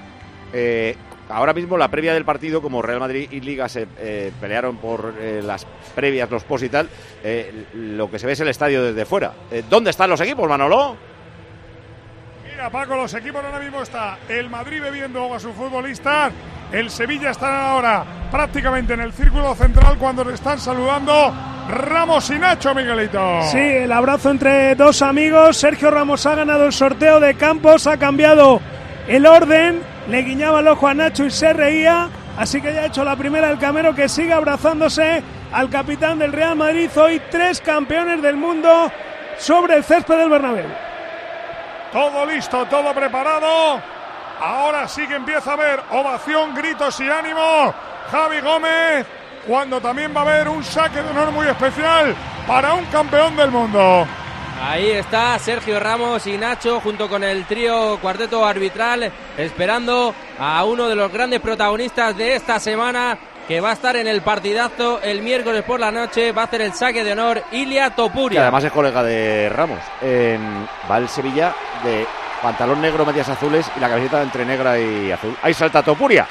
[1.28, 5.14] Ahora mismo la previa del partido, como Real Madrid y Liga se eh, pelearon por
[5.18, 6.88] eh, las previas, los post y tal,
[7.22, 9.32] eh, lo que se ve es el estadio desde fuera.
[9.50, 10.96] Eh, ¿Dónde están los equipos, Manolo?
[12.50, 16.32] Mira, Paco, los equipos ahora mismo está el Madrid bebiendo agua a sus futbolistas.
[16.72, 21.32] El Sevilla está ahora prácticamente en el círculo central cuando le están saludando
[21.68, 23.42] Ramos y Nacho, Miguelito.
[23.50, 25.56] Sí, el abrazo entre dos amigos.
[25.56, 28.60] Sergio Ramos ha ganado el sorteo de Campos, ha cambiado
[29.08, 32.08] el orden, le guiñaba el ojo a Nacho y se reía.
[32.36, 36.32] Así que ya ha hecho la primera el Camero que sigue abrazándose al capitán del
[36.32, 36.90] Real Madrid.
[36.96, 38.90] Hoy tres campeones del mundo
[39.38, 40.66] sobre el césped del Bernabéu.
[41.92, 43.80] Todo listo, todo preparado.
[44.40, 47.72] Ahora sí que empieza a haber ovación, gritos y ánimo.
[48.10, 49.06] Javi Gómez,
[49.46, 52.14] cuando también va a haber un saque de honor muy especial
[52.46, 54.06] para un campeón del mundo.
[54.62, 60.88] Ahí está Sergio Ramos y Nacho junto con el trío cuarteto arbitral esperando a uno
[60.88, 65.20] de los grandes protagonistas de esta semana que va a estar en el partidazo el
[65.22, 68.40] miércoles por la noche, va a hacer el saque de honor Ilia Que Topuria.
[68.42, 69.80] además es colega de Ramos.
[70.00, 72.06] En- va el Sevilla de
[72.40, 75.36] pantalón negro, medias azules y la camiseta entre negra y azul.
[75.42, 76.26] Ahí salta Topuria.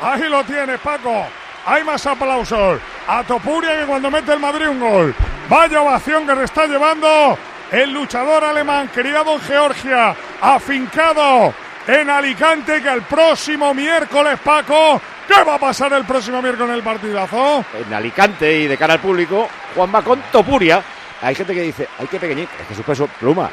[0.00, 1.26] Ahí lo tienes, Paco.
[1.66, 2.78] Hay más aplausos.
[3.08, 5.14] A Topuria que cuando mete el Madrid un gol.
[5.48, 7.36] Vaya ovación que le está llevando
[7.72, 11.52] el luchador alemán criado en Georgia, afincado
[11.86, 16.76] en Alicante, que el próximo miércoles, Paco, ¿qué va a pasar el próximo miércoles en
[16.76, 17.64] el partidazo?
[17.74, 20.82] En Alicante y de cara al público, Juan va con Topuria.
[21.22, 23.50] Hay gente que dice, ay, qué pequeñito, es que su peso pluma.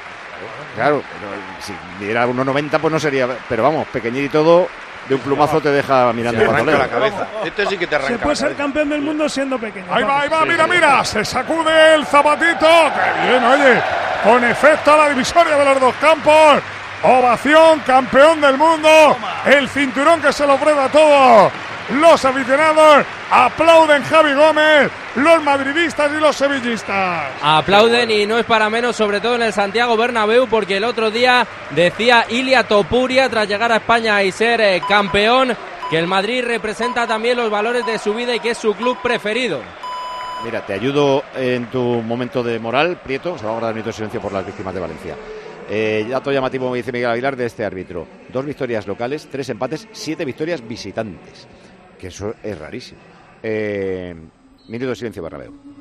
[0.75, 4.67] Claro, pero si midiera 1,90 pues no sería, pero vamos, pequeñito y todo,
[5.07, 6.77] de un plumazo te deja mirando Se bandolero.
[6.77, 7.27] la cabeza.
[7.43, 9.85] Este sí que te Se arranca puede la ser campeón del mundo siendo pequeño.
[9.91, 12.67] Ahí va, ahí va, mira, mira, se sacude el zapatito.
[12.67, 13.81] Qué bien, oye,
[14.23, 16.61] con efecto a la divisoria de los dos campos.
[17.03, 19.17] Ovación, campeón del mundo.
[19.45, 21.51] El cinturón que se lo prueba a todos.
[21.89, 27.25] Los aficionados aplauden Javi Gómez, los madridistas y los sevillistas.
[27.41, 31.11] Aplauden y no es para menos, sobre todo en el Santiago Bernabéu, porque el otro
[31.11, 35.55] día decía Ilia Topuria, tras llegar a España y ser eh, campeón,
[35.89, 38.97] que el Madrid representa también los valores de su vida y que es su club
[39.03, 39.59] preferido.
[40.45, 43.37] Mira, te ayudo en tu momento de moral, Prieto.
[43.37, 45.15] Se va a guardar un minuto de silencio por las víctimas de Valencia.
[45.69, 48.05] Eh, dato llamativo, me dice Miguel Aguilar, de este árbitro.
[48.31, 51.47] Dos victorias locales, tres empates, siete victorias visitantes.
[52.03, 52.99] Que eso es rarísimo.
[53.41, 54.13] Eh,
[54.67, 55.72] minuto de silencio, Bernabéu.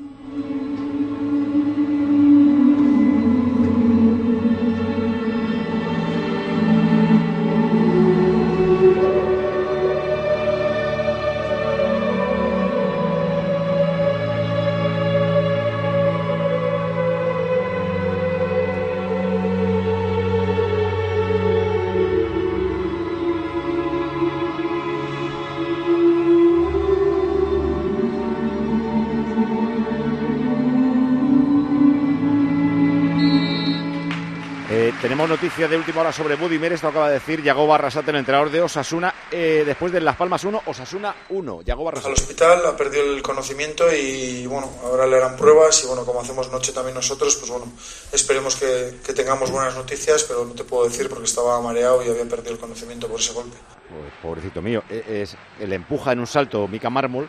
[35.43, 36.73] Noticia de última hora sobre Budimir.
[36.73, 39.13] Esto acaba de decir Yago Barrasate, el entrenador de Osasuna.
[39.33, 41.63] eh, después de Las Palmas 1, Osasuna 1.
[41.63, 42.13] Yago al Barrasate.
[42.13, 46.49] hospital, ha perdido el conocimiento y bueno, ahora le harán pruebas y bueno, como hacemos
[46.53, 47.67] noche también nosotros, pues bueno,
[48.13, 52.09] esperemos que, que tengamos buenas noticias, pero no te puedo decir porque estaba mareado y
[52.11, 53.57] había perdido el conocimiento por ese golpe.
[53.89, 54.85] Pues, pobrecito mío.
[54.89, 57.29] eh, Es, le empuja en un salto Mica Mármol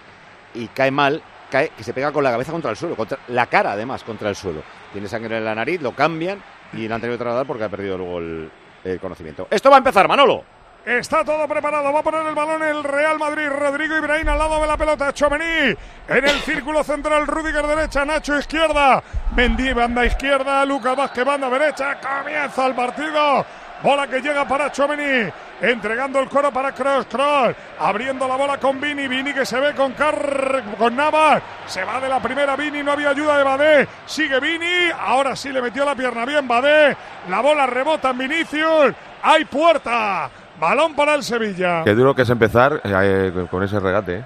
[0.53, 1.23] y cae mal.
[1.49, 4.29] Cae, que se pega con la cabeza contra el suelo, contra la cara además contra
[4.29, 4.61] el suelo.
[4.91, 6.43] Tiene sangre en la nariz, lo cambian
[6.73, 8.51] y le han tenido que trasladar porque ha perdido luego el,
[8.83, 9.47] el conocimiento.
[9.49, 10.43] Esto va a empezar, Manolo.
[10.85, 11.93] Está todo preparado.
[11.93, 13.47] Va a poner el balón el Real Madrid.
[13.47, 15.13] Rodrigo Ibrahim al lado de la pelota.
[15.13, 15.73] Chomení
[16.09, 17.25] en el círculo central.
[17.25, 18.03] Rudiger derecha.
[18.03, 19.01] Nacho izquierda.
[19.33, 20.65] Mendy banda izquierda.
[20.65, 21.97] Lucas Vázquez banda derecha.
[22.01, 23.45] Comienza el partido.
[23.83, 25.29] Bola que llega para Chomení.
[25.61, 27.05] Entregando el coro para Cross.
[27.09, 27.55] Cross.
[27.79, 29.07] Abriendo la bola con Vini.
[29.07, 31.43] Vini que se ve con Car con Navas.
[31.67, 32.81] Se va de la primera Vini.
[32.81, 33.87] No había ayuda de Badé.
[34.05, 34.89] Sigue Vini.
[34.97, 36.95] Ahora sí le metió la pierna bien Badé.
[37.29, 38.93] La bola rebota en Vinicius.
[39.21, 40.29] Hay puerta.
[40.59, 41.83] Balón para el Sevilla.
[41.83, 44.17] Qué duro que es empezar eh, con- con ese regate.
[44.19, 44.25] ¿eh?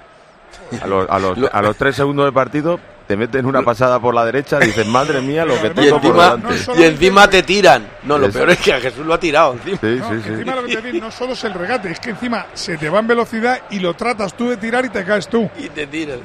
[0.82, 4.14] A los, a, los, a los tres segundos de partido te meten una pasada por
[4.14, 6.54] la derecha, dices, madre mía, lo que Y tengo por delante.
[6.78, 7.88] y encima te tiran.
[8.04, 9.78] No, lo peor es que a Jesús lo ha tirado encima.
[9.80, 10.28] Sí, No, sí, sí.
[10.28, 12.90] encima lo que te digo, no solo es el regate, es que encima se te
[12.90, 15.48] va en velocidad y lo tratas tú de tirar y te caes tú.
[15.58, 16.18] Y te tiran.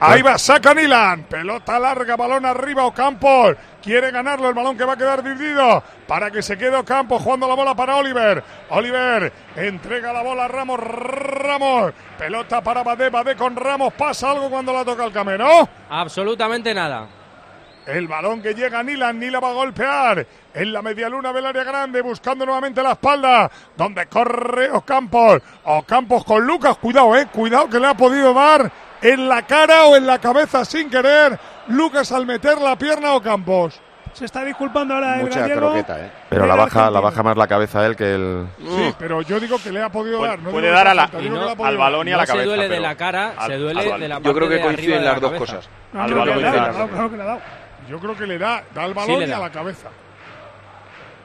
[0.00, 1.24] Ahí va, saca Nilan.
[1.24, 3.54] Pelota larga, balón arriba Ocampos.
[3.82, 7.46] Quiere ganarlo, el balón que va a quedar dividido para que se quede Ocampos jugando
[7.46, 8.42] la bola para Oliver.
[8.70, 10.80] Oliver entrega la bola a Ramos.
[10.80, 11.92] Ramos.
[12.18, 13.10] Pelota para Badé.
[13.10, 13.92] Badé con Ramos.
[13.92, 15.68] Pasa algo cuando la toca el camero.
[15.90, 17.19] Absolutamente nada.
[17.92, 21.64] El balón que llega a Nilan, Nila va a golpear en la medialuna del área
[21.64, 25.40] grande, buscando nuevamente la espalda, donde corre Ocampos.
[25.64, 28.70] Ocampos con Lucas, cuidado, eh, cuidado que le ha podido dar
[29.02, 31.38] en la cara o en la cabeza sin querer.
[31.68, 33.80] Lucas al meter la pierna a Ocampos.
[34.12, 35.60] Se está disculpando ahora el Mucha gallego.
[35.68, 36.10] croqueta, ¿eh?
[36.28, 38.46] Pero la baja, la baja más la cabeza él que el...
[38.58, 40.36] Sí, pero yo digo que le ha podido dar.
[40.40, 42.48] no puede dar a la- falta, no al balón y a la no se cabeza,
[42.48, 45.04] duele de la cara, al- se al duele de la Yo creo que de coinciden
[45.04, 45.54] las la dos cabeza.
[45.56, 45.70] cosas.
[45.92, 47.40] No, Al balón le ha y dado, la-
[47.90, 49.36] Yo creo que le da, da Sí, balón y da.
[49.36, 49.88] a la cabeza.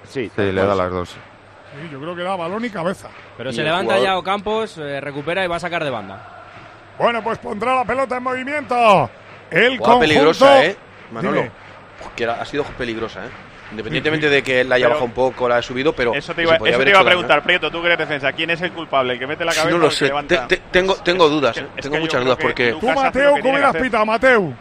[0.04, 1.10] Sí, Sí, le da las dos.
[1.10, 3.10] Sí, yo creo que da balón y cabeza.
[3.38, 5.90] Pero Y se el levanta jugador- ya Ocampos, eh, recupera y va a sacar de
[5.90, 6.32] banda.
[6.98, 9.10] Bueno, pues pondrá la pelota en movimiento.
[9.52, 10.00] El Jugada conjunto...
[10.00, 10.78] peligrosa, ¿eh?
[11.12, 11.38] Manolo.
[11.42, 11.52] Dime.
[12.16, 13.30] Que era- ha sido peligrosa, ¿eh?
[13.72, 16.14] Independientemente de que la haya Pero- bajado un poco, la ha subido, pero.
[16.14, 17.82] Eso te se iba, podía eso haber te iba a hecho daño, preguntar, Prieto, tú
[17.82, 19.14] que eres defensa, ¿quién es el culpable?
[19.14, 19.56] ¿El que mete la ¿eh?
[19.56, 20.10] cabeza No lo el sé.
[20.28, 21.68] Te- te- tengo, tengo dudas, ¿eh?
[21.76, 22.72] Es Tengo muchas dudas que porque.
[22.80, 24.54] Tú, Mateo, ¿cómo hubieras pitado, Mateo?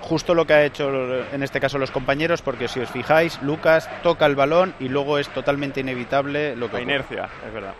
[0.00, 0.88] Justo lo que ha hecho
[1.32, 5.18] en este caso los compañeros, porque si os fijáis, Lucas toca el balón y luego
[5.18, 6.82] es totalmente inevitable lo que La ocurre.
[6.82, 7.74] inercia, es verdad.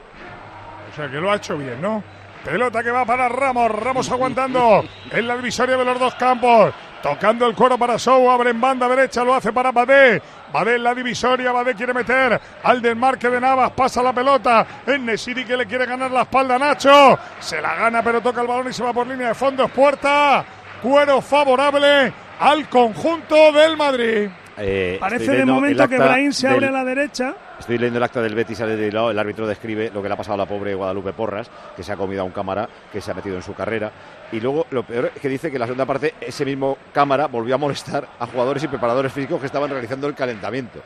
[0.92, 2.02] O sea que lo ha hecho bien, ¿no?
[2.44, 7.46] Pelota que va para Ramos, Ramos aguantando en la divisoria de los dos campos, tocando
[7.46, 10.20] el cuero para Sou, abre en banda derecha, lo hace para Badé,
[10.52, 15.07] Badé en la divisoria, Badé quiere meter al desmarque de Navas, pasa la pelota, en
[15.07, 18.46] Nesiri que le quiere ganar la espalda a Nacho, se la gana pero toca el
[18.46, 20.44] balón y se va por línea de fondo, es puerta,
[20.85, 24.29] cuero favorable al conjunto del Madrid.
[24.57, 27.35] Eh, Parece de momento que Brahim se abre del- a la derecha.
[27.59, 30.14] Estoy leyendo el acta del Betis sale de lado, el árbitro describe lo que le
[30.14, 33.01] ha pasado a la pobre Guadalupe Porras, que se ha comido a un cámara, que
[33.01, 33.90] se ha metido en su carrera.
[34.31, 37.27] Y luego lo peor es que dice que en la segunda parte ese mismo cámara
[37.29, 40.81] volvió a molestar a jugadores y preparadores físicos que estaban realizando el calentamiento.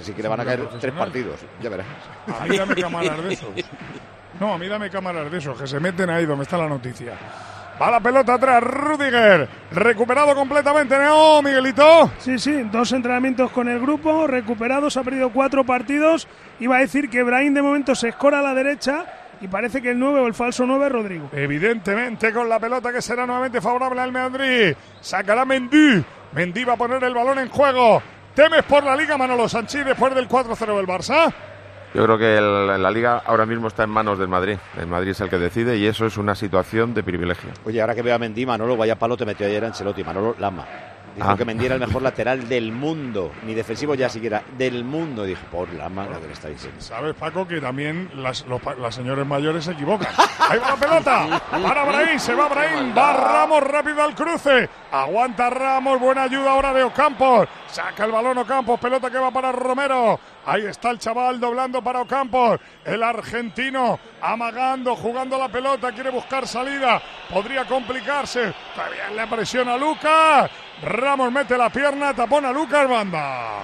[0.00, 1.86] Así que le van a caer tres partidos, ya verás.
[2.40, 3.48] Ahí dame cámaras de esos.
[4.40, 7.12] No, a mí dame cámaras de esos, que se meten ahí donde está la noticia.
[7.80, 9.48] Va la pelota atrás, Rudiger.
[9.70, 12.10] Recuperado completamente, ¿no, Miguelito?
[12.18, 16.26] Sí, sí, dos entrenamientos con el grupo, recuperados, ha perdido cuatro partidos.
[16.58, 19.04] Iba a decir que Brahim de momento se escora a la derecha
[19.42, 21.30] y parece que el 9 o el falso 9 es Rodrigo.
[21.32, 24.74] Evidentemente con la pelota que será nuevamente favorable al Madrid.
[25.02, 26.02] Sacará Mendy.
[26.32, 28.02] Mendy va a poner el balón en juego.
[28.34, 31.32] ¿Temes por la Liga Manolo Sanchi después del 4-0 del Barça?
[31.96, 34.58] Yo creo que el- la liga ahora mismo está en manos del Madrid.
[34.78, 37.48] El Madrid es el que decide y eso es una situación de privilegio.
[37.64, 40.04] Oye, ahora que veo a Mendy, Manolo, vaya palo te metió ayer Ancelotti.
[40.04, 40.66] Manolo Lama.
[41.16, 41.36] Dijo Ah.
[41.36, 43.32] que Mendy era el mejor lateral del mundo.
[43.44, 44.42] Ni defensivo ya siquiera.
[44.58, 45.24] Del mundo.
[45.24, 46.80] Dijo, por Lama, lo que le está diciendo.
[46.80, 50.12] Sabes, Paco, que también las, los las señores mayores se equivocan.
[50.50, 51.40] Ahí va la pelota.
[51.50, 52.94] Para Brahim, se va Brahim.
[52.96, 54.68] Va Ramos rápido al cruce.
[54.92, 55.98] Aguanta Ramos.
[55.98, 57.48] Buena ayuda ahora de Ocampos.
[57.66, 58.78] Saca el balón Ocampos.
[58.78, 60.20] Pelota que va para Romero.
[60.44, 62.60] Ahí está el chaval doblando para Ocampos.
[62.84, 65.92] El argentino amagando, jugando la pelota.
[65.92, 67.00] Quiere buscar salida.
[67.32, 68.52] Podría complicarse.
[68.74, 70.50] Todavía le presiona Lucas.
[70.82, 72.14] Ramos mete la pierna.
[72.14, 72.88] Tapón a Lucas.
[72.88, 73.62] Banda.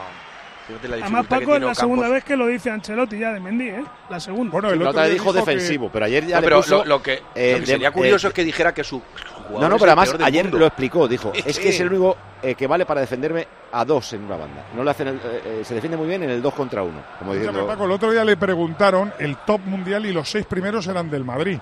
[1.02, 3.84] Además, Paco, es la segunda vez que lo dice Ancelotti ya de Mendy, ¿eh?
[4.08, 4.52] La segunda.
[4.52, 7.02] Bueno, La otra vez dijo defensivo, pero ayer ya No, le pero puso, lo, lo
[7.02, 9.02] que, eh, lo que de- sería curioso eh, es que dijera que su
[9.48, 10.58] jugador No, no, es pero el además ayer mundo.
[10.60, 14.12] lo explicó, dijo, es que es el único eh, que vale para defenderme a dos
[14.14, 14.64] en una banda.
[14.74, 17.66] No le hacen el- se defiende muy bien en el dos contra uno, como diciendo,
[17.66, 21.24] Paco, el otro día le preguntaron el top mundial y los seis primeros eran del
[21.24, 21.58] Madrid.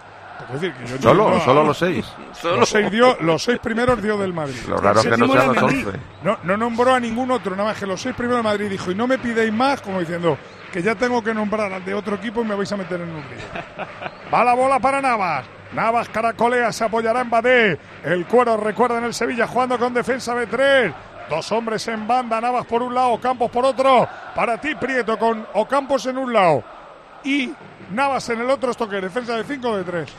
[0.46, 2.06] Es decir, que yo no- Solo, no- solo los seis.
[2.42, 4.56] Los seis, dio, los seis primeros dio del Madrid.
[4.68, 5.92] Lo raro es que no sean los once.
[6.22, 8.70] No, no nombró a ningún otro, nada más que los seis primeros de Madrid.
[8.70, 10.36] Dijo, y no me pidéis más, como diciendo
[10.72, 13.08] que ya tengo que nombrar al de otro equipo y me vais a meter en
[13.10, 13.86] un lío.
[14.32, 15.44] Va la bola para Navas.
[15.72, 17.78] Navas caracolea, se apoyará en Badé.
[18.04, 20.92] El cuero recuerda en el Sevilla jugando con defensa de tres.
[21.28, 24.08] Dos hombres en banda, Navas por un lado, Campos por otro.
[24.34, 26.64] Para ti, Prieto, con Ocampos en un lado.
[27.22, 27.52] Y
[27.90, 30.10] Navas en el otro, es defensa de cinco o de tres.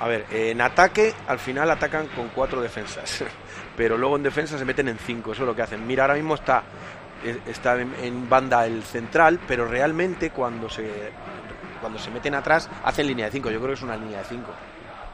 [0.00, 3.24] A ver, en ataque al final atacan con cuatro defensas,
[3.76, 5.86] pero luego en defensa se meten en cinco, eso es lo que hacen.
[5.86, 6.62] Mira, ahora mismo está,
[7.24, 11.12] eh, está en, en banda el central, pero realmente cuando se,
[11.80, 14.24] cuando se meten atrás hacen línea de cinco, yo creo que es una línea de
[14.24, 14.52] cinco.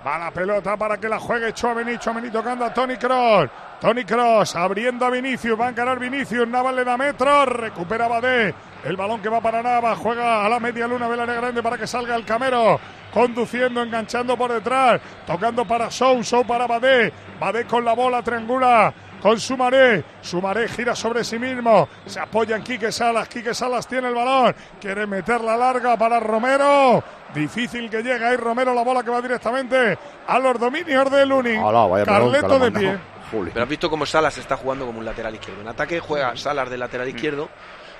[0.04, 1.96] Va la pelota para que la juegue Chouameni.
[1.98, 3.48] Chouameni tocando a Tony Cross.
[3.80, 5.58] Tony Cross abriendo a Vinicius.
[5.58, 6.48] Va a encarar Vinicius.
[6.48, 7.46] Navas le da metro.
[7.46, 8.52] Recupera Badé.
[8.84, 9.98] El balón que va para Navas.
[9.98, 12.80] Juega a la media luna del área grande para que salga el camero.
[13.12, 15.00] Conduciendo, enganchando por detrás.
[15.26, 16.22] Tocando para Sou.
[16.24, 17.12] Sou para Badé.
[17.38, 18.92] Badé con la bola triangula.
[19.20, 20.02] Con Sumaré.
[20.20, 21.88] Sumaré gira sobre sí mismo.
[22.06, 23.28] Se apoya en Quique Salas.
[23.28, 24.52] Quique Salas tiene el balón.
[24.80, 27.04] Quiere meterla larga para Romero.
[27.32, 31.62] Difícil que llega ahí Romero la bola que va directamente a los dominios de Lunin.
[31.62, 32.98] Hola, balón Carleto la de pie.
[33.30, 35.62] Pero has visto cómo Salas está jugando como un lateral izquierdo.
[35.62, 37.48] En ataque juega Salas de lateral izquierdo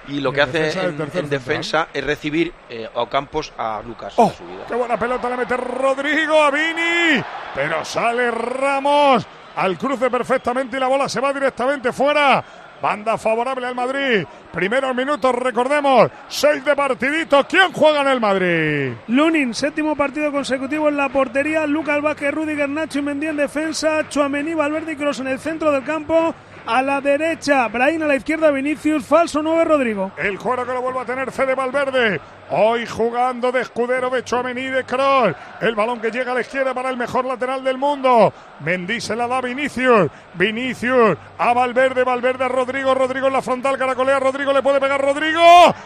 [0.09, 4.15] y lo Y que hace defensa en, defensa es recibir eh, a Ocampos a Lucas.
[4.17, 4.33] ¡Oh!
[4.69, 7.23] ¡Qué buena pelota le mete Rodrigo a Vini!
[7.55, 12.43] Pero sale Ramos al cruce perfectamente y la bola se va directamente fuera.
[12.83, 14.27] Banda favorable al Madrid.
[14.53, 17.47] Primeros minutos, recordemos, seis de partidito.
[17.47, 18.93] ¿Quién juega en el Madrid?
[19.07, 21.65] Lunin, séptimo partido consecutivo en la portería.
[21.65, 24.09] Lucas Vázquez, Rudiger, Nacho y Mendy en defensa.
[24.09, 26.35] Chuamení, Valverde y Kroos en el centro del campo.
[26.67, 30.13] A la derecha, Brahim a la izquierda, Vinicius, falso 9, Rodrigo.
[30.17, 32.21] El juego que lo vuelve a tener Fede Valverde.
[32.51, 35.35] Hoy jugando de escudero de Chouameni de Kroos.
[35.61, 38.33] El balón que llega a la izquierda para el mejor lateral del mundo.
[38.61, 40.11] Mendy se la da Vinicius.
[40.35, 42.05] Vinicius a Valverde.
[42.05, 42.95] Valverde a Rodrigo.
[42.95, 43.79] Rodrigo en la frontal.
[43.79, 44.21] Caracolea.
[44.21, 45.01] Rodrigo le puede pegar.
[45.01, 45.41] Rodrigo.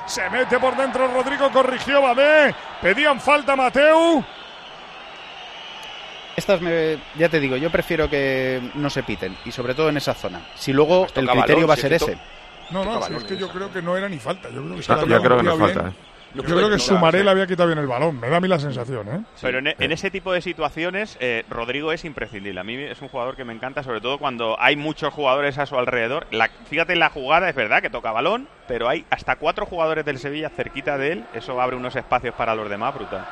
[0.06, 1.06] Se mete por dentro.
[1.06, 2.54] Rodrigo corrigió Badé.
[2.82, 4.24] Pedían falta Mateu.
[6.36, 9.96] Estas me, ya te digo, yo prefiero que no se piten y sobre todo en
[9.96, 10.42] esa zona.
[10.54, 12.18] Si luego Pues el criterio balón, va a ser ese.
[12.70, 14.50] No, no, si es balón que yo creo que no era ni falta.
[14.50, 15.92] Yo creo que se Yo- había creo que no es cogido falta, bien.
[15.94, 16.06] ¿eh?
[16.34, 17.24] Yo No, creo que no, Sumaré sí.
[17.24, 18.20] le había quitado bien el balón.
[18.20, 19.20] Me da a mí la sensación, ¿eh?
[19.40, 22.60] Pero en, en ese tipo de situaciones, eh, Rodrigo es imprescindible.
[22.60, 25.64] A mí es un jugador que me encanta, sobre todo cuando hay muchos jugadores a
[25.64, 26.26] su alrededor.
[26.32, 30.04] La- fíjate en la jugada, es verdad que toca balón, pero hay hasta cuatro jugadores
[30.04, 31.24] del Sevilla cerquita de él.
[31.32, 33.26] Eso abre unos espacios para los demás, brutal.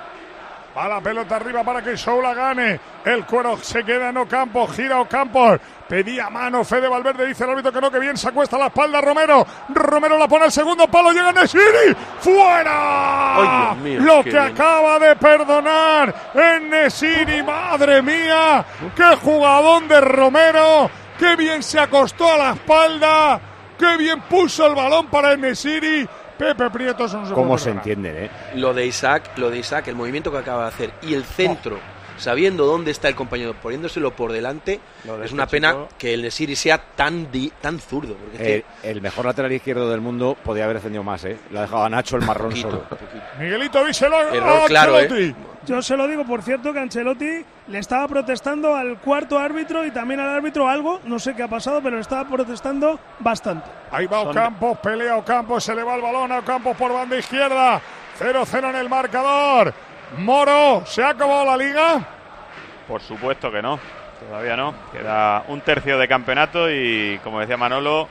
[0.77, 2.81] Va la pelota arriba para que Show la gane.
[3.05, 4.67] El cuero se queda en Ocampo.
[4.67, 5.57] Gira Ocampo.
[5.89, 6.65] Pedía mano.
[6.65, 9.47] Fede Valverde dice el árbitro que no, que bien se acuesta la espalda Romero.
[9.69, 11.13] Romero la pone al segundo palo.
[11.13, 11.95] Llega Nesiri.
[12.19, 13.37] ¡Fuera!
[13.37, 14.43] Ay, Dios mío, Lo que bien.
[14.43, 17.43] acaba de perdonar en Nesiri.
[17.45, 18.65] ¡Madre mía!
[18.97, 20.91] ¡Qué jugadón de Romero!
[21.19, 23.41] ¡Qué bien se acostó a la espalda!
[23.79, 26.09] ¡Qué bien puso el balón para Nesiri!
[26.39, 27.89] Pepe Prieto no se ¿Cómo se perdonar.
[27.89, 28.31] entiende, eh?
[28.57, 31.79] Lo de Isaac, lo de Isaac, el movimiento que acaba de hacer y el centro
[32.17, 36.15] sabiendo dónde está el compañero, poniéndoselo por delante, de es una este pena chico- que
[36.15, 38.15] el Nesiri sea tan di- tan zurdo.
[38.15, 41.39] Porque es que- Eh, el mejor lateral izquierdo del mundo podía haber defendido más, ¿eh?
[41.51, 42.85] Lo ha dejado a Nacho el marrón solo.
[43.39, 45.25] Miguelito, díselo a Error claro, Ancelotti.
[45.31, 45.35] ¿eh?
[45.67, 49.91] Yo se lo digo, por cierto, que Ancelotti le estaba protestando al cuarto árbitro y
[49.91, 53.71] también al árbitro algo, no sé qué ha pasado, pero le estaba protestando bastante.
[53.91, 57.81] Ahí va Ocampos, pelea Ocampos, se le va el balón a Ocampos por banda izquierda.
[58.19, 59.73] 0-0 en el marcador.
[60.19, 62.07] Moro, ¿se ha acabado la liga?
[62.87, 63.79] Por supuesto que no,
[64.29, 64.75] todavía no.
[64.93, 68.09] Queda un tercio de campeonato y, como decía Manolo,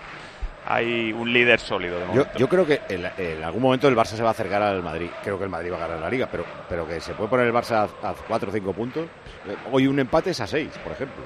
[0.66, 2.00] hay un líder sólido.
[2.00, 4.82] De Yo, creo que en, en algún momento el Barça se va a acercar al
[4.82, 5.10] Madrid.
[5.24, 7.48] Creo que el Madrid va a ganar la liga, pero, pero que se puede poner
[7.48, 9.06] el Barça a, a 4 o 5 puntos.
[9.48, 11.24] Eh, Hoy un empate es a 6, por ejemplo.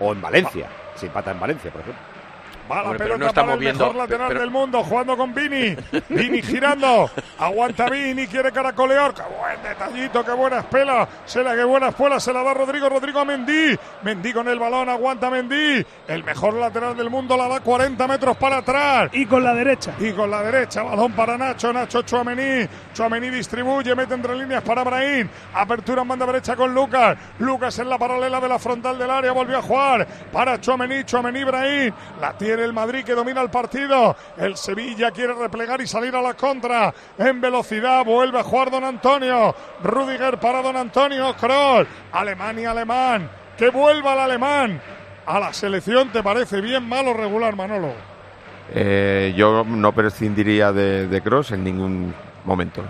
[0.00, 2.02] O en Valencia, si empata en Valencia, por ejemplo.
[2.70, 4.84] Va la Hombre, pero pelota no estamos para el viendo- mejor lateral pero- del mundo,
[4.84, 5.76] jugando con Vini.
[6.10, 7.10] Vini girando.
[7.38, 9.14] Aguanta Vini, quiere caracolear.
[9.14, 11.08] Qué buen detallito, qué buena espela.
[11.24, 12.88] Se la, qué buena espuela, se la da Rodrigo.
[12.88, 13.78] Rodrigo a Mendy.
[14.02, 15.84] Mendy con el balón, aguanta Mendy.
[16.08, 19.10] El mejor lateral del mundo la da 40 metros para atrás.
[19.12, 19.94] Y con la derecha.
[19.98, 22.68] Y con la derecha, balón para Nacho, Nacho Chuamení.
[22.92, 25.28] Chuamení distribuye, mete entre líneas para Brahim.
[25.54, 27.16] Apertura en banda derecha con Lucas.
[27.38, 31.44] Lucas en la paralela de la frontal del área, volvió a jugar para Chuamení, Chuamení
[31.44, 31.92] Brahim.
[32.20, 34.16] La tiene el Madrid que domina el partido.
[34.36, 36.92] El Sevilla quiere replegar y salir a la contra.
[37.18, 39.54] En velocidad vuelve a jugar Don Antonio.
[39.82, 41.34] Rudiger para Don Antonio.
[41.36, 41.86] Kroll.
[42.12, 43.30] Alemania, alemán.
[43.56, 44.80] Que vuelva el alemán.
[45.26, 47.92] A la selección, ¿te parece bien, mal o regular, Manolo?
[48.72, 52.82] Eh, yo no prescindiría de, de Cross en ningún momento.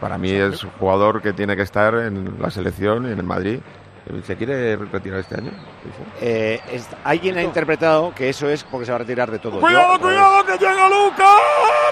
[0.00, 3.24] Para mí es un jugador que tiene que estar en la selección y en el
[3.24, 3.60] Madrid.
[4.24, 5.50] ¿Se quiere retirar este año?
[6.20, 9.58] Eh, es- alguien ha interpretado que eso es porque se va a retirar de todo.
[9.60, 11.26] Cuidado, Yo- cuidado, que llega Luca.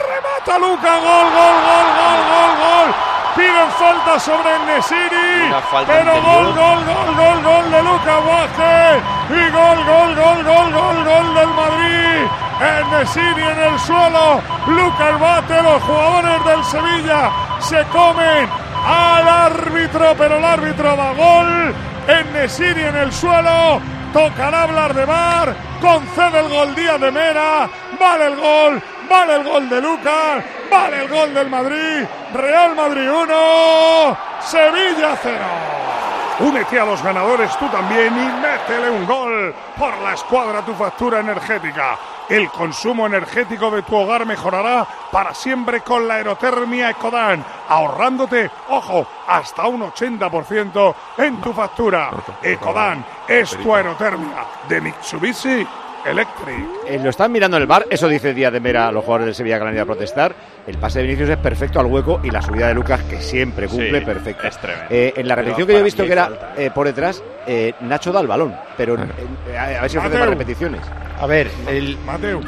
[0.06, 0.94] Remata Luca.
[0.98, 2.94] Gol, gol, gol, gol, gol, gol.
[3.34, 5.50] Piden falta sobre el Nesiri.
[5.88, 9.02] Pero gol, gol, gol, gol, gol de Luca Vázquez.
[9.30, 12.28] Y gol, gol, gol, gol, gol, gol del Madrid.
[12.62, 14.40] El Nesiri en el suelo.
[14.68, 15.62] Luca el bate.
[15.62, 18.48] Los jugadores del Sevilla se comen
[18.86, 21.74] al árbitro, pero el árbitro da gol.
[22.06, 23.80] En Nesiri en el suelo.
[24.12, 25.54] Tocará hablar de Bar.
[25.80, 27.68] Concede el gol Díaz de Mera.
[27.98, 28.82] Vale el gol.
[29.08, 30.44] Vale el gol de Lucas.
[30.70, 32.06] Vale el gol del Madrid.
[32.34, 34.18] Real Madrid 1.
[34.40, 35.93] Sevilla 0.
[36.40, 41.20] Únete a los ganadores tú también y métele un gol por la escuadra tu factura
[41.20, 41.96] energética.
[42.28, 49.06] El consumo energético de tu hogar mejorará para siempre con la aerotermia Ecodan, ahorrándote, ojo,
[49.28, 52.10] hasta un 80% en tu factura.
[52.42, 55.66] Ecodan es tu aerotermia de Mitsubishi
[56.06, 56.64] Electric.
[56.88, 59.26] Eh, lo están mirando en el bar, eso dice Díaz de Mera a los jugadores
[59.26, 60.34] del Sevilla que han ido a protestar.
[60.66, 63.66] El pase de Vinicius es perfecto al hueco y la subida de Lucas, que siempre
[63.68, 64.48] cumple, Sí, perfecta.
[64.48, 64.86] es tremendo.
[64.90, 66.52] Eh, en la Pero repetición que yo he visto que era falta.
[66.56, 70.18] eh, por detrás, eh, Nacho da el balón, pero eh, a, a ver si ofrece
[70.18, 70.80] más repeticiones.
[71.20, 71.96] A ver, el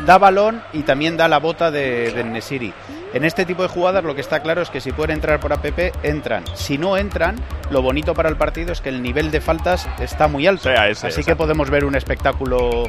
[0.04, 2.72] da balón y también da la bota de, del Nesiri.
[3.14, 5.52] En este tipo de jugadas lo que está claro es que si pueden entrar por
[5.52, 6.42] APP, entran.
[6.54, 7.36] Si no entran,
[7.70, 10.64] lo bonito para el partido es que el nivel de faltas está muy alto.
[10.64, 12.84] Sea ese, Así que podemos ver un espectáculo.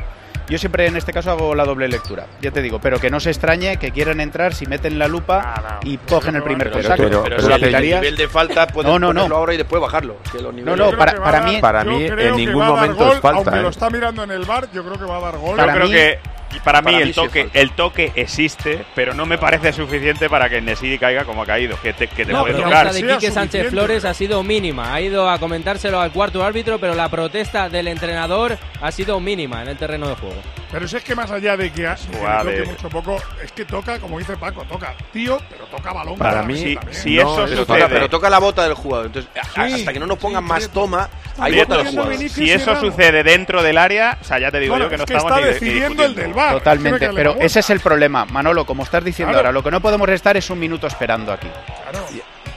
[0.50, 3.20] Yo siempre en este caso hago la doble lectura, ya te digo, pero que no
[3.20, 7.04] se extrañe que quieran entrar si meten la lupa y cogen el primer Pero, contacto.
[7.04, 9.14] pero, pero si el nivel de falta puedes No, no, no.
[9.22, 10.16] ponerlo ahora y después bajarlo.
[10.32, 13.38] Que los niveles- no, para- para mí- Para mí en ningún momento gol, es falta.
[13.40, 13.62] Aunque ¿eh?
[13.62, 15.58] lo está mirando en el bar, yo creo que va a dar gol.
[15.58, 16.20] Yo creo mí- que
[16.56, 20.30] y para mí para el mí toque el toque existe, pero no me parece suficiente
[20.30, 22.88] para que Nesiri caiga como ha caído, que te, que te No, puede pero tocar.
[22.88, 24.94] esta de Quique Sánchez Flores ha sido mínima.
[24.94, 29.62] Ha ido a comentárselo al cuarto árbitro, pero la protesta del entrenador ha sido mínima
[29.62, 30.36] en el terreno de juego.
[30.72, 33.52] Pero si es que más allá de que, ha- de que toque mucho poco, es
[33.54, 36.18] que toca, como dice Paco, toca tío, pero toca balón.
[36.18, 39.06] Para mí si no eso es Pero sucede, toca, pero toca la bota del jugador.
[39.08, 41.10] Entonces, Sí, hasta que no nos pongan sí, más toma,
[41.40, 42.18] hay bota del jugador.
[42.30, 45.04] Si eso sucede dentro del área, o sea, ya te digo Bueno, yo que no
[45.04, 46.54] es que estamos está ni- ni decidiendo el del bar.
[46.56, 49.48] Totalmente, pero la ese es el problema, Manolo, como estás diciendo Claro.
[49.48, 51.48] ahora, lo que no podemos estar es un minuto esperando aquí.
[51.90, 52.06] Claro.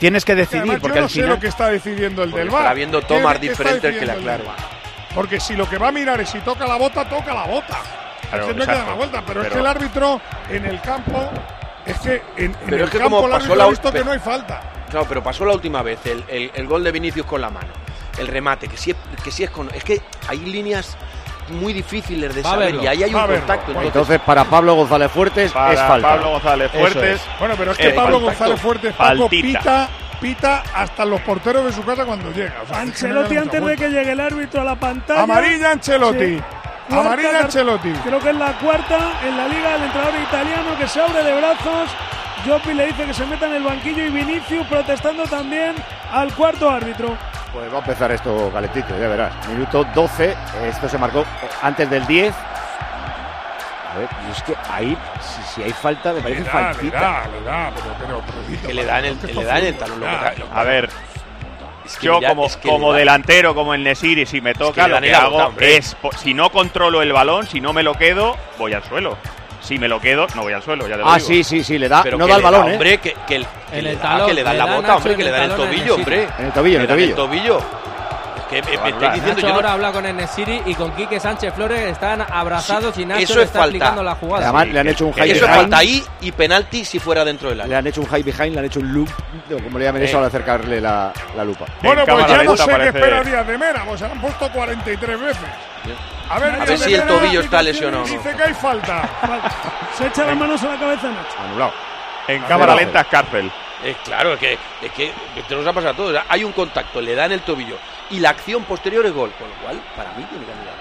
[0.00, 2.44] Tienes que decidir, además porque yo no al sé lo que está decidiendo el Porque
[2.44, 2.74] del bar.
[2.74, 4.50] viendo ¿Qué- tomas está diferentes que le decidiendo
[5.14, 7.78] Porque si lo que va a mirar es si toca la bota, toca la bota.
[8.30, 8.80] Claro, que no exacto.
[8.82, 11.30] queda la vuelta, pero, es que el árbitro en el campo
[11.84, 14.04] es que en, el es que campo como el pasó árbitro la ha visto que
[14.04, 14.60] no hay falta.
[14.88, 17.68] Claro, pero pasó la última vez, el, el- el gol de Vinicius con la mano,
[18.18, 19.68] el remate, que sí es, que sí es con...
[19.74, 20.96] Es que hay líneas
[21.48, 23.70] muy difíciles de saber verlo, y ahí hay un contacto.
[23.72, 26.08] Entonces, Entonces, para Pablo González Fuertes Para es falta.
[26.10, 27.20] Pablo González Fuertes.
[27.20, 27.38] es.
[27.40, 28.26] Bueno, pero es que Eh, Pablo contacto.
[28.44, 29.88] González Fuertes Paco pita,
[30.20, 32.62] pita hasta los porteros de su casa cuando llega.
[32.62, 35.22] O sea, Ancelotti antes de que llegue el árbitro a la pantalla.
[35.22, 36.36] Amarilla Ancelotti.
[36.36, 36.42] Sí.
[36.88, 37.92] Cuarta Amarilla Ancelotti.
[38.04, 41.36] Creo que es la cuarta en la liga del entrenador italiano que se abre de
[41.36, 41.90] brazos.
[42.46, 45.74] Jopi le dice que se meta en el banquillo y Vinicius protestando también
[46.10, 47.16] al cuarto árbitro.
[47.52, 49.48] Pues va a empezar esto calentito, ya verás.
[49.48, 51.24] Minuto 12, esto se marcó
[51.62, 52.34] antes del 10.
[53.92, 56.74] A ver, y es que ahí, si, si hay falta, me parece Le da, le
[56.74, 57.00] faltita.
[57.00, 60.00] da, le da, pero, pero, pero, Que le dan el, le dan el talón.
[60.00, 60.88] lo que da- lo- A ver,
[61.84, 64.86] es que yo ya- como, es que como delantero, como el Nesiri, si me toca,
[64.86, 68.36] lo que hago es, po- si no controlo el balón, si no me lo quedo,
[68.58, 69.16] voy al suelo.
[69.60, 71.26] Si me lo quedo, no voy al suelo, ya te lo Ah, digo.
[71.28, 72.72] sí, sí, sí, le da, Pero no da el balón, ¿eh?
[72.72, 75.24] Hombre, que, que, el- que le da, talón, que le dan la bota, hombre, que
[75.24, 76.28] le dan el tobillo, hombre.
[76.38, 77.60] En el tobillo, en el tobillo.
[78.50, 81.18] Que me, me estáis Nacho diciendo, yo no- ahora habla con Enesiri y con Quique
[81.20, 83.76] Sánchez Flores están abrazados y Nacho eso le es está falta.
[83.76, 84.44] explicando la jugada.
[84.48, 85.56] Además, le han hecho un high eso es behind.
[85.62, 87.78] falta ahí y penalti si fuera dentro del Le área.
[87.78, 89.08] han hecho un high behind, le han hecho un loop,
[89.64, 90.06] como le llamen Eh.
[90.06, 91.64] eso, al acercarle la, la lupa.
[91.82, 94.20] Bueno, En pues ya no sé qué parece- espera Díaz de Mera, pues se han
[94.20, 95.42] puesto 43 veces.
[96.28, 98.12] A ver, A ver si el tobillo está lesionado o no.
[98.12, 99.08] Dice que hay falta.
[99.96, 101.38] Se echa las manos a la cabeza Nacho.
[101.44, 101.72] Anulado.
[102.28, 103.50] En cámara lenta es cárcel.
[103.82, 105.10] Eh, claro, es que, es que
[105.48, 106.22] te nos ha pasado a todos.
[106.28, 107.76] Hay un contacto, le dan el tobillo
[108.10, 109.32] y la acción posterior es gol.
[109.38, 110.80] Con lo cual, para mí tiene que anularlo.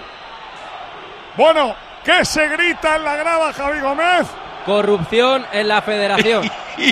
[1.37, 4.27] Bueno, ¿qué se grita en la grada, Javi Gómez?
[4.65, 6.49] Corrupción en la federación.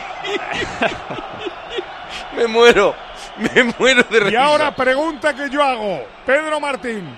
[2.36, 2.94] Me muero,
[3.38, 4.44] me muero de Y risa.
[4.44, 6.06] ahora pregunta que yo hago.
[6.26, 7.18] Pedro Martín,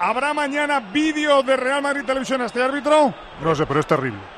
[0.00, 3.14] ¿habrá mañana vídeo de Real Madrid Televisión a este árbitro?
[3.40, 4.18] No sé, pero es terrible.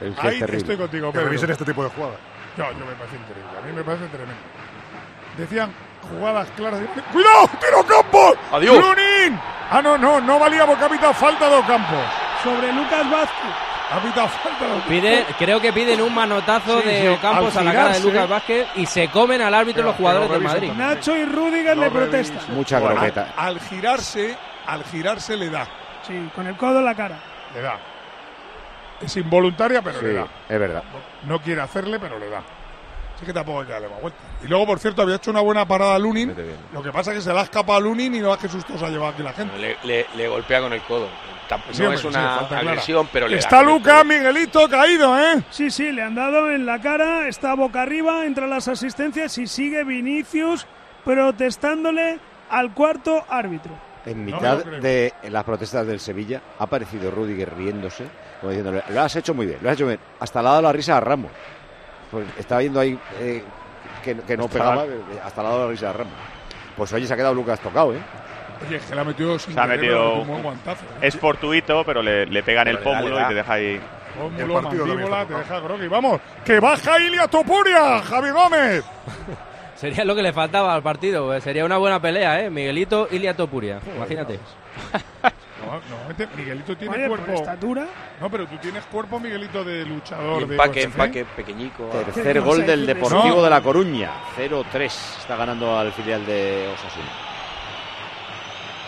[0.00, 0.58] Es que Ahí es terrible.
[0.58, 1.24] estoy contigo, Que Pedro.
[1.26, 2.16] revisen este tipo de jugadas.
[2.58, 3.50] Yo, yo me parece increíble.
[3.56, 4.42] A mí me parece tremendo.
[5.38, 5.72] Decían
[6.18, 6.80] jugadas claras.
[6.80, 7.48] de- ¡Cuidado!
[7.60, 8.34] ¡Tiro Campos!
[8.52, 8.76] Adiós.
[8.78, 9.40] ¡Lunin!
[9.70, 11.98] Ah, no, no, no valía porque ha pitado falta de Campos.
[12.42, 13.50] Sobre Lucas Vázquez.
[13.90, 17.62] Ha pitado falta de Pide, creo que piden un manotazo Sí, de sí, Ocampos a
[17.62, 18.00] la cara de.
[18.00, 20.68] Lucas Vázquez y se comen al árbitro Pero- los jugadores del Madrid.
[20.68, 20.88] también.
[20.88, 22.54] Nacho y Rudiger No le protestan.
[22.54, 23.28] Mucha Bueno, croqueta.
[23.36, 24.36] Al girarse,
[24.66, 25.66] al girarse le da.
[26.06, 27.16] Sí, con el codo en la cara.
[27.54, 27.78] Le da.
[29.00, 30.26] Es involuntaria, pero Sí, le da.
[30.48, 30.82] es verdad.
[31.24, 32.40] No quiere hacerle, pero le da.
[33.22, 34.18] Así que tampoco hay que darle más vuelta.
[34.42, 36.34] Y luego, por cierto, había hecho una buena parada a Lunin.
[36.72, 38.48] Lo que pasa es que se la ha escapado a Lunin y no es que
[38.48, 39.56] susto se ha llevado aquí la gente.
[39.58, 41.06] Le, le- le golpea con el codo.
[41.70, 42.70] Sí, no es sí, una clara.
[42.70, 44.04] agresión, pero le Está Lucas.
[44.06, 45.42] Miguelito caído, ¿eh?
[45.50, 49.46] Sí, sí, le han dado en la cara, está boca arriba, entre las asistencias y
[49.46, 50.66] sigue Vinicius
[51.04, 52.18] protestándole
[52.50, 53.72] al cuarto árbitro.
[54.06, 58.04] En mitad de las protestas del Sevilla ha aparecido Rudiger riéndose,
[58.40, 60.00] como diciéndole, lo has hecho muy bien, lo has hecho bien.
[60.18, 61.30] Hasta le ha dado la risa a Ramos.
[62.12, 63.42] Pues estaba viendo ahí eh,
[64.04, 66.12] que, que no pegaba, la- eh, hasta le ha dado la risa a Ramos.
[66.76, 67.98] Pues oye, se ha quedado Lucas tocado, ¿eh?
[68.66, 70.84] Oye, es que le ha metido sin Se ha metido- un buen guantazo.
[70.84, 71.08] ¿eh?
[71.08, 73.22] Es fortuito, pero le, le pega en el le pómulo da.
[73.22, 73.80] y te deja ahí.
[74.16, 75.88] Pómulo, mandíbula, te deja groggy.
[75.88, 78.84] Vamos, que baja Ilia Topuria, Javi Gómez.
[79.74, 81.34] Sería lo que le faltaba al partido.
[81.34, 81.40] eh.
[81.40, 82.50] Sería una buena pelea, ¿eh?
[82.50, 83.80] Miguelito Ilia Topuria.
[83.96, 84.38] Imagínate.
[85.72, 87.34] No, normalmente Miguelito tiene Oye, por cuerpo.
[87.42, 87.86] estatura.
[88.20, 90.42] No, pero tú tienes cuerpo, Miguelito, de luchador.
[90.42, 91.84] Y empaque, empaque pequeñico.
[91.84, 92.84] Tercer ¿Qué gol del?
[92.86, 93.42] Deportivo No.
[93.42, 94.10] de La Coruña.
[94.36, 94.84] 0-3.
[95.20, 97.10] Está ganando al filial de Osasuna.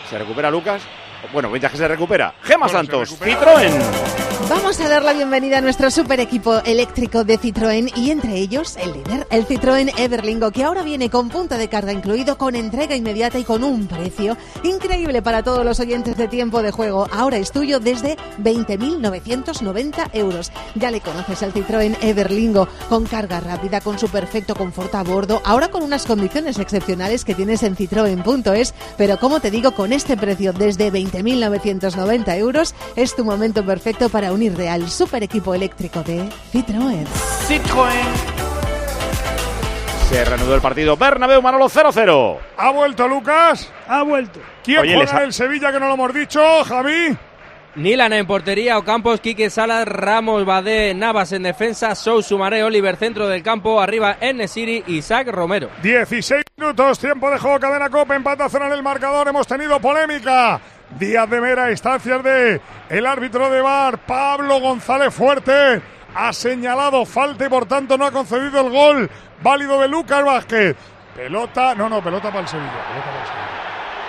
[0.09, 0.83] Se recupera Lucas.
[1.33, 2.35] Bueno, mientras que se recupera.
[2.43, 3.55] Gema Bueno, Santos, recupera.
[3.61, 4.34] Citroën.
[4.47, 8.77] Vamos a dar la bienvenida a nuestro super equipo eléctrico de Citroën y entre ellos
[8.77, 12.95] el líder, el Citroën Everlingo, que ahora viene con punto de carga incluido, con entrega
[12.95, 17.07] inmediata y con un precio increíble para todos los oyentes de tiempo de juego.
[17.11, 20.51] Ahora es tuyo desde 20.990 euros.
[20.75, 25.41] Ya le conoces al Citroën Everlingo, con carga rápida, con su perfecto confort a bordo,
[25.43, 30.15] ahora con unas condiciones excepcionales que tienes en citroen.es, pero como te digo, con este
[30.15, 36.29] precio desde 20.990 euros, es tu momento perfecto para unirte al super equipo eléctrico de
[36.53, 37.05] Citroën.
[40.09, 40.95] Se reanudó el partido.
[40.95, 42.37] Bernabéu, Manolo 0-0.
[42.57, 43.71] ¿Ha vuelto Lucas?
[43.87, 44.39] Ha vuelto.
[44.63, 47.17] ¿Quién Oye, juega les ha- en el Sevilla que no lo hemos dicho, Javi?
[47.75, 53.27] Nilan en portería, Ocampos, Quique Salas, Ramos, Badé, Navas en defensa, Sou, Sumaré, Oliver centro
[53.27, 55.69] del campo, arriba Enesiri, Isaac Romero.
[55.83, 59.77] 16 minutos, tiempo de juego, cadena Copa, empate a cero en el marcador, hemos tenido
[59.81, 60.61] polémica.
[60.91, 65.81] Díaz de Mera, instancias de el árbitro de Bar, Pablo González Fuerte,
[66.13, 69.09] ha señalado falta y por tanto no ha concedido el gol
[69.41, 70.75] válido de Lucas Vázquez.
[71.15, 73.55] Pelota, no, no, pelota para el Sevilla, pelota para el Sevilla.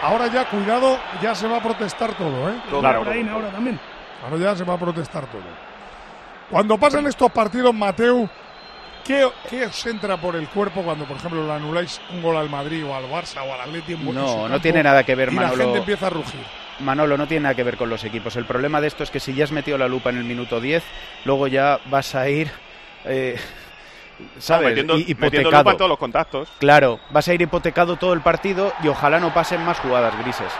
[0.03, 2.55] Ahora ya, cuidado, ya se va a protestar todo, ¿eh?
[2.69, 3.01] Claro.
[3.05, 3.81] Brahim ahora también.
[4.23, 5.43] Ahora ya se va a protestar todo.
[6.51, 8.29] Cuando pasan estos partidos, Mateu,
[9.05, 12.49] ¿qué, qué os entra por el cuerpo cuando, por ejemplo, le anuláis un gol al
[12.49, 13.95] Madrid o al Barça o al Atleti?
[13.95, 16.45] en No, no tiene nada que ver, y la gente empieza a rugir.
[16.81, 18.37] Manolo, no tiene nada que ver con los equipos.
[18.37, 20.61] El problema de esto es que si ya has metido la lupa en el minuto
[20.61, 20.83] 10,
[21.25, 22.51] luego ya vas a ir,
[23.05, 23.37] eh,
[24.39, 24.69] ¿sabes?
[24.69, 26.49] metiendo, Hi- metiendo lupa en todos los contactos.
[26.59, 30.53] Claro, vas a ir hipotecado todo el partido y ojalá no pasen más jugadas grises.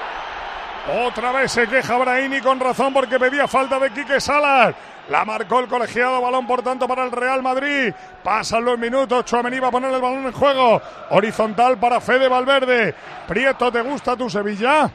[1.05, 4.73] Otra vez se queja Brahini con razón porque pedía falta de Quique Salas.
[5.09, 6.21] La marcó el colegiado.
[6.21, 7.93] Balón, por tanto, para el Real Madrid.
[8.23, 9.25] Pasan los minutos.
[9.25, 10.81] Chuamení va a poner el balón en juego.
[11.11, 12.95] Horizontal para Fede Valverde.
[13.27, 14.89] Prieto, ¿te gusta tu Sevilla?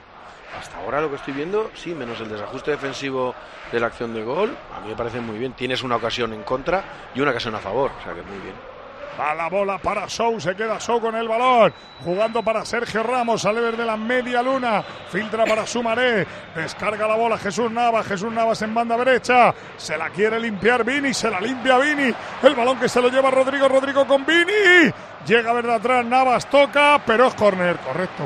[0.60, 3.34] Hasta ahora lo que estoy viendo, sí, menos el desajuste defensivo
[3.72, 5.54] de la acción de gol, a mí me parece muy bien.
[5.54, 6.84] Tienes una ocasión en contra
[7.16, 8.72] y una ocasión a favor, o sea que muy bien.
[9.20, 11.74] Va la bola para Sou, se queda Sou con el balón,
[12.04, 16.26] jugando para Sergio Ramos, sale desde la media luna, filtra para Sumaré,
[16.56, 21.14] descarga la bola Jesús Navas, Jesús Navas en banda derecha, se la quiere limpiar Vini,
[21.14, 24.92] se la limpia Vini, el balón que se lo lleva Rodrigo, Rodrigo con Vini,
[25.26, 28.24] llega verdad atrás, Navas toca, pero es córner, correcto.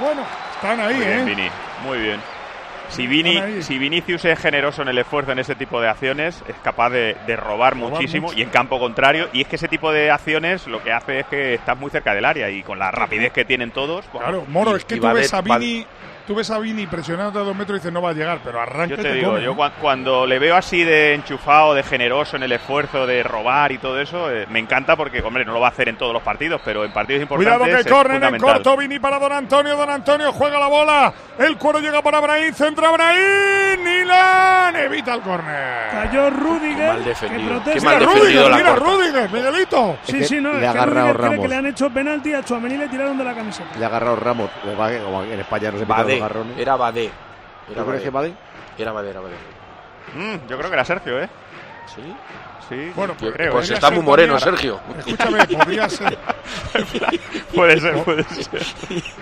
[0.00, 0.22] Bueno,
[0.62, 1.24] están ahí, Muy bien, ¿eh?
[1.24, 1.48] Vini,
[1.84, 2.20] muy bien.
[2.88, 6.54] Si, Vini, si Vinicius es generoso en el esfuerzo en ese tipo de acciones, es
[6.64, 8.38] capaz de, de robar, muchísimo mucho.
[8.38, 9.28] y en campo contrario.
[9.34, 12.14] Y es que ese tipo de acciones lo que hace es que estás muy cerca
[12.14, 14.06] del área y con la rapidez que tienen todos.
[14.10, 15.84] Claro, Moro, y- es que tú ves de- a va- Vini,
[16.28, 18.60] tú ves a Vini presionando a dos metros y dices no va a llegar, pero
[18.60, 21.74] arranca Yo y te te digo, come, yo cua- cuando le veo así de enchufado,
[21.74, 25.44] de generoso en el esfuerzo de robar y todo eso, eh, me encanta porque, hombre,
[25.46, 27.90] no lo va a hacer en todos los partidos, pero en partidos importantes Cuidado que
[27.90, 32.02] corren en corto, Vini para Don Antonio, Don Antonio juega la bola, el cuero llega
[32.02, 35.90] para Brahim, centra Brahim, Nilan, evita el córner.
[35.90, 36.88] Cayó Rudiger.
[36.88, 37.40] Mal defendido.
[37.42, 37.72] que protesta.
[37.80, 38.84] Qué mal Mira defendido Rudiger, la mira corta.
[38.90, 39.98] Rudiger, Miguelito.
[40.02, 41.38] Sí, sí, no, le es ha que agarrado Ramos.
[41.40, 43.78] que le han hecho penalti a Chuamení y le tiraron de la camiseta.
[43.78, 44.50] Le ha agarrado Ramos.
[44.78, 47.10] Va- en España no se pitan Badé, era Badé.
[47.70, 48.32] Era ¿Tú crees que Badé?
[48.78, 49.34] Era Badé, era Badé.
[50.14, 51.28] Mm, yo creo que era Sergio, ¿eh?
[51.94, 52.02] ¿Sí?
[52.68, 53.52] Sí, Bueno, Pues creo.
[53.52, 54.78] pues está muy moreno, Sergio.
[54.98, 56.18] Escúchame, podría ser.
[57.54, 58.60] puede ser, puede ser.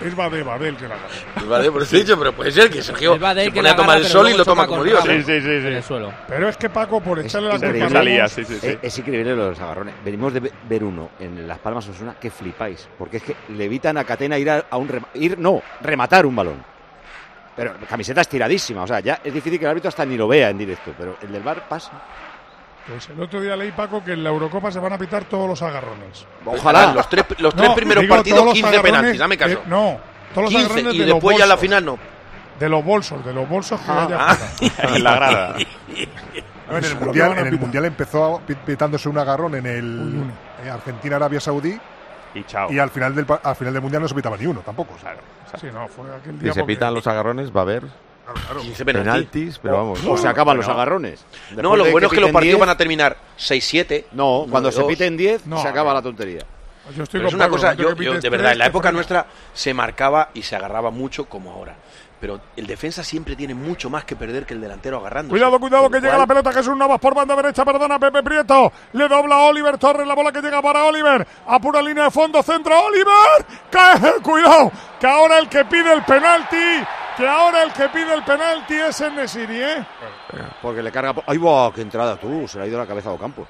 [0.05, 1.47] Es Badé, Badé el que la agarra.
[1.49, 3.69] Badé, por eso he dicho, pero puede ser que Sergio Es Badé se que pone
[3.69, 5.01] a tomar el sol y lo toma como con Dios.
[5.05, 5.69] Sí, sí, sí, en sí.
[5.69, 6.13] el suelo.
[6.27, 8.67] Pero es que Paco, por echarle la salía, Ramos, sí, sí, sí.
[8.67, 9.95] Es, es increíble los agarrones.
[10.05, 12.89] Venimos de ve- ver uno en Las Palmas Osuna que flipáis.
[12.99, 16.27] Porque es que le evitan a Catena ir a, a un rema- ir no, rematar
[16.27, 16.65] un balón.
[17.57, 18.83] Pero camiseta estiradísima.
[18.83, 20.93] O sea, ya es difícil que el árbitro hasta ni lo vea en directo.
[20.97, 21.91] Pero el del bar pasa.
[22.87, 25.49] Pues el otro día leí, Paco, que en la Eurocopa se van a pitar todos
[25.49, 26.25] los agarrones.
[26.45, 26.93] Ojalá.
[26.93, 29.51] Los tres, los No, tres primeros digo, partidos, todos los 15 agarrones penaltis, dame caso.
[29.51, 29.99] de- no,
[30.33, 31.61] todos los 15 agarrones y de los después ya en la bolsos.
[31.63, 31.99] final no.
[32.61, 34.37] De los bolsos, de los bolsos que Ah.
[34.79, 34.95] fuera.
[34.97, 35.47] en la grada.
[36.69, 40.23] A ver, en el mundial, en el mundial empezó pi- pitándose un agarrón en el
[40.65, 41.79] eh, Argentina-Arabia Saudí
[42.35, 42.71] Y chao.
[42.73, 44.95] y al final del pa- al final del mundial no se pitaba ni uno tampoco.
[44.95, 45.15] o sea,
[45.61, 46.53] Sí, no, fue aquel Si día.
[46.53, 47.83] se porque- pitan los agarrones, va a haber
[48.61, 49.13] 15 penaltis.
[49.31, 50.05] penaltis, pero vamos.
[50.05, 51.25] O se acaban los agarrones.
[51.51, 54.07] No, Después lo de bueno es que los partidos 10, van a terminar 6-7.
[54.13, 54.89] No, cuando se 9-2.
[54.89, 56.41] piten 10 No, se acaba la tontería.
[56.97, 59.73] Yo estoy es una cosa, no yo, yo, de verdad, en la época nuestra se
[59.75, 61.75] marcaba y se agarraba mucho como ahora.
[62.21, 65.31] Pero el defensa siempre tiene mucho más que perder que el delantero agarrando.
[65.31, 68.73] Cuidado, cuidado, que llega la pelota Jesús Navas por banda derecha, perdona Pepe Prieto.
[68.93, 71.27] Le dobla a Oliver Torres, la bola que llega para Oliver.
[71.47, 73.45] A pura línea de fondo, centro Oliver.
[73.71, 76.85] Cae, cuidado, que ahora el que pide el penalti,
[77.17, 79.87] que ahora el que pide el penalti es el Nesiri, ¿eh?
[80.63, 81.15] Porque le carga.
[81.27, 81.71] ¡Ay, va!
[81.75, 82.49] ¡Qué entrada tú!
[82.49, 83.47] Se le ha ido la cabeza a Ocampo.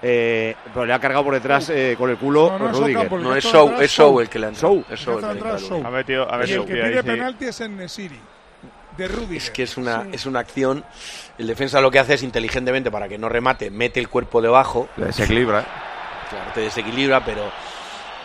[0.00, 3.12] Eh, pero le ha cargado por detrás eh, con el culo No, no es Rudiger.
[3.12, 4.74] No, es Show, es Show el que le ha entrado.
[4.74, 4.84] Show.
[4.90, 5.58] Es Show el que ha.
[5.58, 5.82] Show.
[5.84, 8.20] Ha metido, Y el que pide penalti es el Nesiri.
[8.96, 9.36] De Rudiger.
[9.36, 10.10] Es que es una, Sí.
[10.12, 10.84] es una acción.
[11.36, 14.88] El defensa lo que hace es inteligentemente para que no remate, mete el cuerpo debajo.
[14.96, 15.64] Le desequilibra.
[16.30, 17.44] Claro, te desequilibra, pero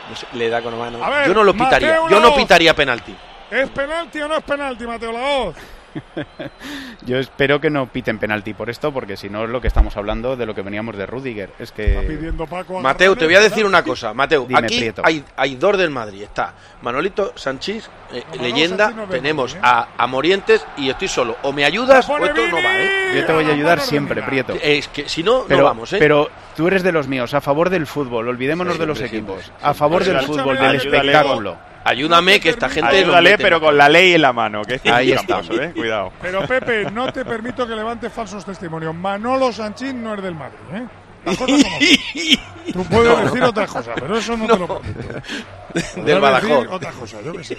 [0.09, 1.03] no sé, le da con la mano.
[1.03, 1.87] A ver, yo no lo pitaría.
[2.01, 3.15] Mateo Yo no pitaría penalti.
[3.49, 5.55] ¿Es penalti o no es penalti, Mateo Laoz?
[7.05, 9.95] Yo espero que no piten penalti por esto, porque si no es lo que estamos
[9.97, 11.49] hablando de lo que veníamos de Rudiger.
[11.59, 12.79] Es que Paco.
[12.81, 14.13] Mateo, te voy a decir una cosa.
[14.13, 15.01] Mateo, Dime, aquí Prieto.
[15.05, 16.23] hay, hay dos del Madrid.
[16.23, 18.91] Está Manolito Sánchez, eh, Manolo leyenda.
[18.91, 19.59] No tenemos ¿eh?
[19.61, 21.37] a, a Morientes y estoy solo.
[21.43, 22.89] O me ayudas o esto no va, ¿eh?
[23.15, 24.21] yo te voy a ayudar siempre.
[24.23, 24.53] Prieto.
[24.61, 25.97] Es que si no, Pero, no vamos, ¿eh?
[25.99, 29.43] pero tú eres de los míos, a favor del fútbol, olvidémonos Sí, de los equipos,
[29.43, 31.72] siempre, a favor del fútbol, del espectáculo.
[31.83, 32.97] Ayúdame que esta gente.
[32.97, 34.63] Ayúdale, mete pero con la ley en la mano.
[34.63, 35.71] Que es Ahí tramposo, ¿eh?
[35.73, 36.13] Cuidado.
[36.21, 38.95] Pero Pepe, no te permito que levantes falsos testimonios.
[38.95, 40.83] Manolo Sanchín no es del Madrid, ¿eh?
[41.25, 42.73] Las cosas como son.
[42.73, 46.01] Tú puedes decir otra cosa, pero eso no, te lo permito.
[46.03, 46.49] Del Badajoz.
[46.49, 47.57] decir otra cosa, yo qué sé.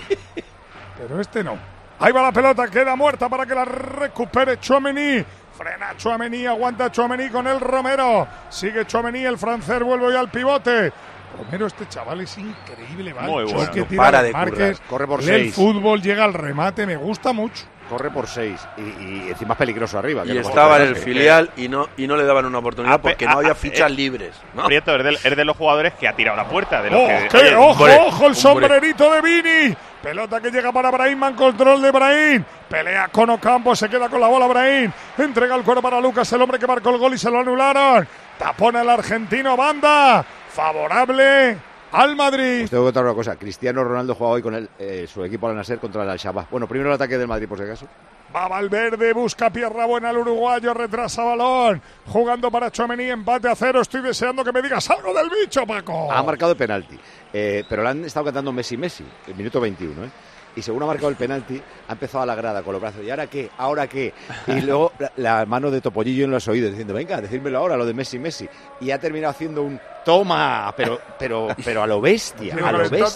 [0.98, 1.58] Pero este no.
[2.00, 5.24] Ahí va la pelota, queda muerta para que la recupere Chouameni.
[5.56, 8.26] Frena Chouameni, aguanta Chouameni con el Romero.
[8.50, 10.92] Sigue Chouameni, el francés vuelve hoy al pivote.
[11.36, 13.28] Romero, este chaval es increíble, ¿vale?
[13.28, 13.70] Muy bueno.
[13.74, 14.88] No tira para de marques, currar.
[14.88, 15.54] Corre por lee el seis.
[15.54, 17.64] fútbol, llega al remate, me gusta mucho.
[17.88, 20.22] Corre por 6 y, y encima es peligroso arriba.
[20.22, 22.94] que Y no estaba en el filial y no, y no le daban una oportunidad
[22.94, 24.34] Ah, porque no ah, había ah, fichas eh, libres.
[24.54, 24.64] ¿no?
[24.64, 26.80] Prieto es de, es de los jugadores que ha tirado la puerta.
[26.80, 27.36] De los ¡Oh, que, qué!
[27.36, 28.26] oye, ¡Ojo, hombre, ojo!
[28.26, 29.76] El sombrerito de Vini.
[30.02, 32.44] Pelota que llega para Brahim, man control de Brahim.
[32.70, 34.90] Pelea con Ocampo, se queda con la bola Brahim.
[35.18, 38.08] Entrega el cuero para Lucas, el hombre que marcó el gol y se lo anularon.
[38.38, 40.24] Tapona el argentino, banda.
[40.54, 41.58] Favorable.
[41.90, 42.64] al Madrid.
[42.64, 43.36] Os tengo que contar una cosa.
[43.36, 46.48] Cristiano Ronaldo juega hoy con el, eh, su equipo al Nasser contra el Al-Shabaab.
[46.50, 47.86] Bueno, primero el ataque del Madrid, por si acaso.
[48.34, 51.80] Va Valverde, busca pierna buena el uruguayo, retrasa balón.
[52.06, 53.80] Jugando para Chomení, empate a cero.
[53.80, 56.10] Estoy deseando que me digas algo del bicho, Paco.
[56.10, 56.98] Ha marcado el penalti.
[57.32, 60.10] Eh, pero le han estado cantando Messi Messi, el minuto 21, ¿eh?
[60.56, 63.02] Y según ha marcado el penalti, ha empezado a la grada con los brazos.
[63.04, 63.50] ¿Y ahora qué?
[63.58, 64.14] ¿Ahora qué?
[64.46, 67.84] Y luego la, la mano de Topollillo en los oídos, diciendo, venga, decídmelo ahora, lo
[67.86, 68.48] de Messi Messi.
[68.80, 73.06] Y ha terminado haciendo un toma, pero, pero, pero a lo bestia, a lo bestia.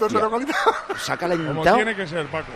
[0.99, 2.49] Saca la Como tiene que ser, Paco.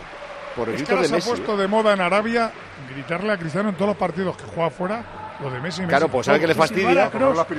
[0.57, 1.29] por el Es que de se ha Messi.
[1.31, 2.51] puesto de moda en Arabia
[2.93, 5.05] gritarle a Cristiano en todos los partidos que juega fuera
[5.43, 5.83] lo de Messi.
[5.83, 7.11] Claro, pues sabe que le fastidia.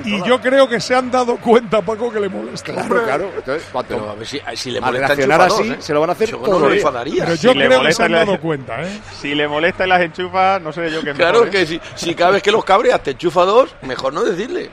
[0.06, 2.74] Y yo creo que se han dado cuenta, Paco, que le molesta.
[2.74, 3.30] Claro, claro.
[3.36, 5.76] Entonces, cuando- Pero a ver si, si le molesta así, ¿eh?
[5.80, 7.26] se lo van a hacer Yo no enfadaría.
[7.26, 9.00] Pero Si yo le creo que se han dado cuenta, ¿eh?
[9.20, 11.52] Si le molesta y las enchufa, no sé yo qué Claro mejor, ¿eh?
[11.52, 14.70] que si, si cada vez que los cabreas te enchufa dos, mejor no decirle.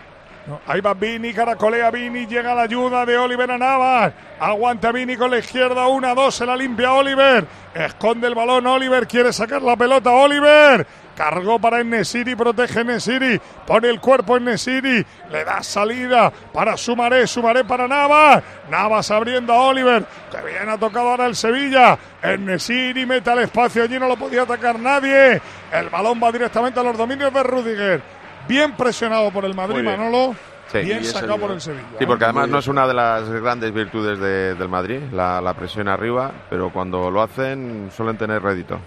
[0.46, 4.12] No, Ahí va Vini, caracolea Vini, llega la ayuda de Oliver a Navas.
[4.40, 7.44] Aguanta Vini con la izquierda, una, dos, se la limpia Oliver.
[7.74, 10.86] Esconde el balón Oliver, quiere sacar la pelota Oliver.
[11.20, 17.26] Cargó para Nesiri, protege Nesiri, pone el cuerpo en Nesiri, le da salida para Sumaré,
[17.26, 21.98] Sumaré para Navas, Navas abriendo a Oliver, que bien ha tocado ahora el Sevilla,
[22.38, 25.42] Nesiri mete al espacio, allí no lo podía atacar nadie,
[25.72, 28.02] el balón va directamente a los dominios de Rudiger,
[28.48, 29.84] bien presionado por el Madrid.
[29.84, 30.34] Manolo,
[30.72, 30.78] Sí.
[30.78, 31.82] bien sacado por el Sevilla.
[31.98, 32.28] Sí, porque ¿eh?
[32.28, 36.30] además no es una de las grandes virtudes de- del Madrid, la, la presión arriba,
[36.48, 38.78] pero cuando lo hacen suelen tener rédito.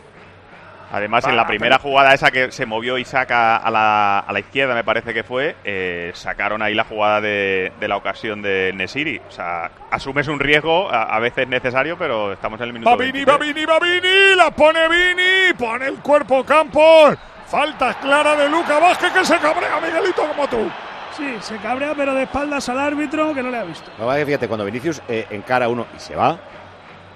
[0.94, 4.40] Además, en la primera jugada esa que se movió y saca a la, a la
[4.40, 8.72] izquierda, me parece que fue, eh, sacaron ahí la jugada de, de la ocasión de
[8.76, 9.20] Nesiri.
[9.28, 12.96] O sea, asumes un riesgo a, a veces necesario, pero estamos en el minuto Va
[12.96, 13.28] Vini, 23.
[13.28, 17.18] va Vini, va Vini, la pone Vini, pone el cuerpo Campos,
[17.48, 20.70] falta clara de Luca Vázquez que se cabrea, Miguelito, como tú.
[21.18, 23.90] Sí, se cabrea, pero de espaldas al árbitro que no le ha visto.
[24.28, 26.38] Fíjate, cuando Vinicius eh, encara a uno y se va,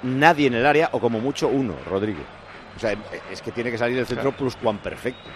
[0.02, 2.22] nadie en el área, o como mucho uno, Rodrigo.
[2.78, 2.96] O sea,
[3.32, 5.28] es que tiene que salir el centro plus cuan perfecto.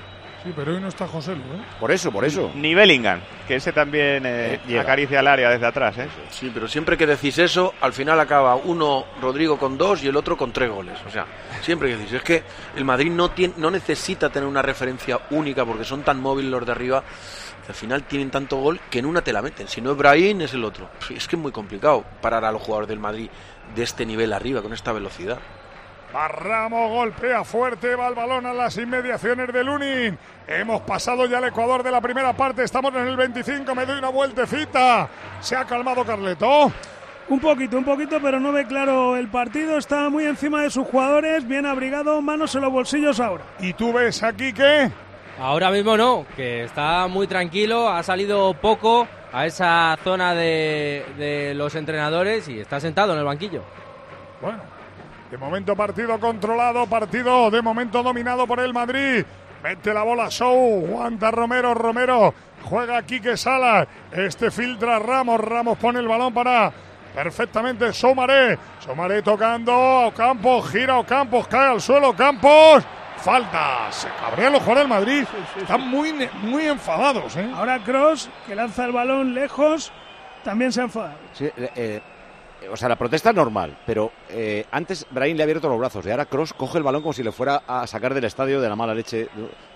[0.44, 1.64] Sí, pero hoy no está José Lu, ¿eh?
[1.80, 2.52] Por eso, por eso.
[2.56, 4.82] Ni Bellingham, que ese también eh, llega.
[4.82, 5.98] acaricia el área desde atrás.
[6.00, 6.08] ¿eh?
[6.30, 10.16] Sí, pero siempre que decís eso, al final acaba uno Rodrigo con dos y el
[10.16, 10.98] otro con tres goles.
[11.08, 11.26] O sea,
[11.62, 12.44] siempre que decís, es que
[12.76, 16.66] el Madrid no, tiene, no necesita tener una referencia única porque son tan móviles los
[16.66, 17.04] de arriba
[17.66, 19.68] que al final tienen tanto gol que en una te la meten.
[19.68, 20.90] Si no es Brahim, es el otro.
[21.16, 23.30] Es que es muy complicado parar a los jugadores del Madrid
[23.76, 25.38] de este nivel arriba, con esta velocidad.
[26.14, 30.18] Va Ramos, golpea fuerte, va el balón a las inmediaciones de Lunin.
[30.46, 34.00] Hemos pasado ya el Ecuador de la primera parte, estamos en el 25, me doy
[34.00, 35.08] una vueltecita.
[35.40, 36.70] Se ha calmado Carleto.
[37.30, 39.78] Un poquito, un poquito, pero no ve claro el partido.
[39.78, 43.46] Está muy encima de sus jugadores, bien abrigado, manos en los bolsillos ahora.
[43.60, 44.92] ¿Y tú ves aquí qué?
[45.40, 51.54] Ahora mismo no, que está muy tranquilo, ha salido poco a esa zona de, de
[51.56, 53.64] los entrenadores y está sentado en el banquillo.
[54.42, 54.60] Bueno,
[55.32, 59.24] de momento partido controlado, partido de momento dominado por el Madrid.
[59.64, 66.00] Mete la bola Show, aguanta Romero, Romero juega Quique Salas, este filtra Ramos, Ramos pone
[66.00, 66.72] el balón para
[67.16, 72.84] perfectamente Somaré, Somaré tocando a Ocampos, gira Ocampos, cae al suelo Campos,
[73.18, 75.24] falta, se cabrean los jugadores del Madrid,
[75.58, 77.50] están muy, muy enfadados, ¿eh?
[77.56, 79.92] Ahora Cross, que lanza el balón lejos,
[80.44, 81.18] también se ha enfadado.
[81.34, 82.02] Sí, eh, eh,
[82.70, 86.06] o sea, la protesta es normal, pero eh, antes Brahim le ha abierto los brazos
[86.06, 88.70] y ahora Cross coge el balón como si le fuera a sacar del estadio de
[88.70, 89.28] la mala leche.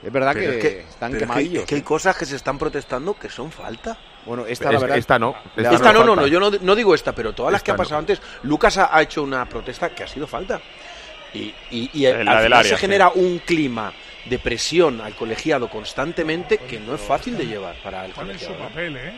[0.04, 1.64] Es verdad que, es que- están pero es que- quemadillos.
[1.64, 3.98] es que hay cosas que se están protestando que son falta.
[4.26, 6.94] Bueno, esta, la Es- verdad, esta no, esta no, no, no, yo no, no digo
[6.96, 8.00] esta, pero todas las que ha pasado no.
[8.00, 10.60] antes, Lucas ha, ha hecho una protesta que ha sido falta.
[11.34, 12.82] Y, y- y En la al del final área, se sí.
[12.82, 13.92] genera un clima
[14.26, 18.56] de presión al colegiado constantemente que no es fácil de llevar para el su colegiado.
[18.58, 18.68] ¿no?
[18.70, 19.14] papel, ¿eh?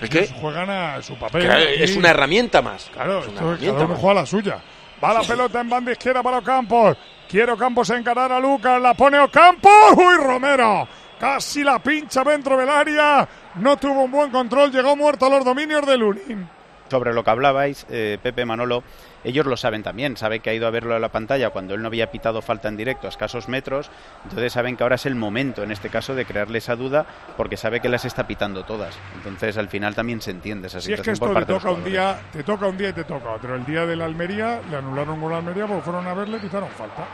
[0.00, 0.28] ¿Es qué?
[0.40, 1.42] Juegan a su papel.
[1.48, 2.90] Que es una herramienta más.
[2.92, 4.00] Claro, Es una esto herramienta cada uno más.
[4.00, 4.58] juega la suya.
[5.02, 6.96] Va la pelota en banda izquierda para Ocampos.
[7.28, 8.80] Quiere Ocampos encarar a Lucas.
[8.80, 9.72] La pone Ocampos.
[9.96, 10.86] ¡Uy, Romero!
[11.18, 13.26] Casi la pincha dentro del área.
[13.56, 14.70] No tuvo un buen control.
[14.72, 16.48] Llegó muerto a los dominios de Lunin.
[16.90, 18.82] Sobre lo que hablabais, eh, Pepe Manolo,
[19.24, 21.82] ellos lo saben también, saben que ha ido a verlo en la pantalla cuando él
[21.82, 23.90] no había pitado falta en directo a escasos metros,
[24.24, 27.06] entonces saben que ahora es el momento, en este caso, de crearle esa duda
[27.36, 28.96] porque sabe que las está pitando todas.
[29.16, 31.52] Entonces al final también se entiende esa Si es situación que esto por te parte
[31.52, 33.54] de los toca un día, te toca un día y te toca otro.
[33.54, 36.40] El día de la Almería le anularon gol a Almería porque fueron a verle y
[36.40, 37.06] pitaron falta.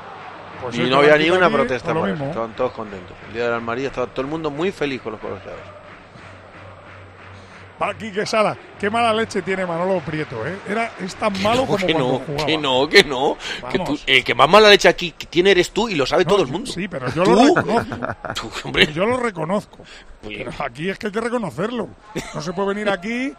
[0.60, 2.28] Pues y no había ni una protesta pues lo por eso, mismo.
[2.30, 3.16] estaban todos contentos.
[3.28, 5.79] El día de la Almería estaba todo el mundo muy feliz con los colegiados.
[7.82, 8.56] Va Quique Sala.
[8.78, 10.58] Qué mala leche tiene Manolo Prieto, ¿eh?
[10.68, 12.46] Era, es tan malo como que cuando no, jugaba.
[12.46, 13.36] que no, que no.
[13.70, 14.04] Que Vamos.
[14.06, 16.70] el que más mala leche aquí tiene eres tú y lo sabe todo el mundo.
[16.70, 17.30] Sí, pero yo ¿Tú?
[17.34, 17.84] lo reconozco.
[18.64, 18.92] Hombre.
[18.92, 19.78] Yo lo reconozco.
[20.22, 21.88] Pero aquí es que hay que reconocerlo.
[22.34, 23.32] No se puede venir aquí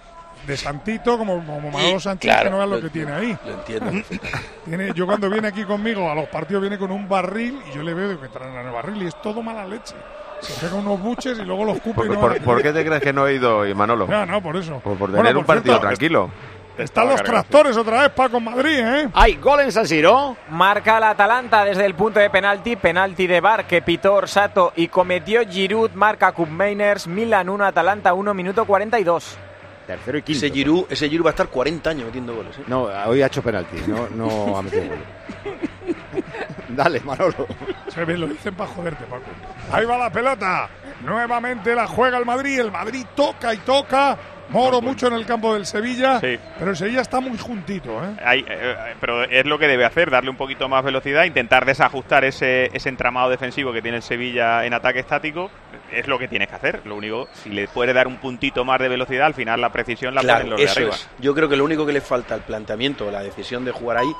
[0.48, 3.38] de santito como, como Manolo Sánchez, claro, que no veas lo lo- que tiene ahí.
[3.46, 3.92] Lo entiendo.
[4.66, 7.84] Tiene, yo cuando viene aquí conmigo a los partidos viene con un barril y yo
[7.84, 9.94] le veo que traen en el barril y es todo mala leche.
[10.42, 12.84] Se pega unos buches y luego los escupe y ¿Por, no por- por qué te
[12.86, 14.08] crees que no he ido hoy, Manolo?
[14.08, 14.80] No, no, por eso.
[14.80, 16.30] Por, por Bueno, tener por un partido cierto, tranquilo.
[16.78, 19.10] Están los tractores otra vez, Paco, en Madrid, ¿eh?
[19.14, 20.36] Hay gol en San Siro.
[20.50, 24.88] Marca el Atalanta desde el punto de penalti, penalti de Bar que pitó Orsato y
[24.88, 29.38] cometió Giroud, marca Cup Mainers, Milan 1, Atalanta 1, minuto 42.
[29.86, 30.38] Tercero y quinto.
[30.46, 32.58] Ese Giroud, ese Giroud va a estar 40 años metiendo goles.
[32.58, 32.64] ¿eh?
[32.68, 34.98] No, hoy ha hecho penalti, no, no ha metido gol.
[36.70, 37.48] Dale, Manolo.
[37.90, 39.24] Se ve, lo dicen para joderte, Paco.
[39.72, 40.70] Ahí va la pelota.
[41.02, 42.60] Nuevamente la juega el Madrid.
[42.60, 44.18] El Madrid toca y toca.
[44.52, 46.20] Moro mucho en el campo del Sevilla.
[46.20, 46.38] Sí.
[46.60, 48.16] Pero el Sevilla está muy juntito, ¿eh?
[48.24, 52.26] Hay, eh, pero es lo que debe hacer, darle un poquito más velocidad, intentar desajustar
[52.26, 55.50] ese, ese entramado defensivo que tiene el Sevilla en ataque estático.
[55.92, 56.82] Es lo que tienes que hacer.
[56.86, 60.14] Lo único, si le puede dar un puntito más de velocidad, al final la precisión
[60.16, 60.96] la ponen Claro, los de arriba.
[60.96, 61.10] es.
[61.20, 64.12] Yo creo que lo único que le falta al planteamiento, la decisión de jugar ahí,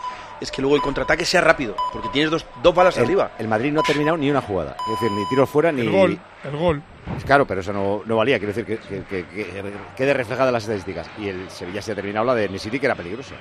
[0.42, 3.32] es que luego el contraataque sea rápido, porque tienes dos, dos balas El, arriba.
[3.38, 4.76] el Madrid no ha terminado ni una jugada.
[4.86, 5.82] Es decir, ni tiros fuera ni.
[5.82, 6.82] El gol, el gol.
[7.26, 8.38] Claro, pero eso no, no valía.
[8.40, 9.64] Quiero decir que, que- que- que
[9.96, 11.10] quede reflejada en las estadísticas.
[11.18, 13.36] Y el Sevilla se ha terminado la de Nesiri, que era peligrosa.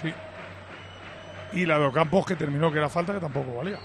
[0.00, 0.12] Sí.
[1.54, 3.78] Y la de Ocampos que terminó que era falta que tampoco valía.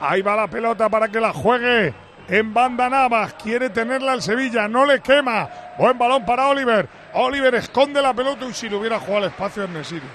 [0.00, 1.92] Ahí va la pelota para que la juegue
[2.28, 3.34] en banda Navas.
[3.34, 5.48] Quiere tenerla el Sevilla, no le quema.
[5.78, 6.88] Buen balón para Oliver.
[7.14, 10.06] Oliver esconde la pelota y si lo hubiera jugado al espacio en Nesiri.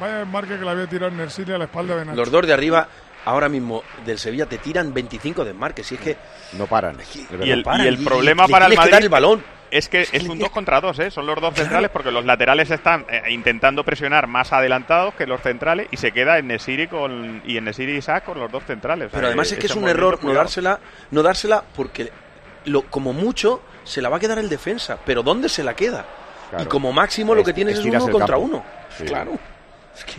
[0.00, 2.16] Vaya marque que la había tirado en Nesiri a la espalda de Nacho.
[2.16, 2.86] Los dos de arriba,
[3.26, 5.84] ahora mismo del Sevilla, te tiran 25 de marque.
[5.84, 6.16] Si es que
[6.54, 6.96] No paran.
[7.44, 9.44] Y el, paran, y el y- problema y le para el que Madrid el balón.
[9.70, 11.10] es que es un 2 contra 2, ¿eh?
[11.10, 15.40] son los dos centrales porque los laterales están eh, intentando presionar más adelantados que los
[15.42, 18.62] centrales y se queda en Nesiri con, y en Nesiri y Isaac con los dos
[18.64, 19.08] centrales.
[19.08, 20.78] O sea, Pero además es que es un error no dársela,
[21.10, 22.10] no dársela porque
[22.64, 24.98] lo, como mucho se la va a quedar el defensa.
[25.04, 26.04] Pero ¿dónde se la queda?
[26.50, 26.64] Claro.
[26.64, 28.44] Y como máximo lo que Es- tienes es estiras uno contra campo.
[28.46, 28.64] uno.
[28.96, 29.04] Sí.
[29.04, 29.32] Claro.
[29.96, 30.14] Es que,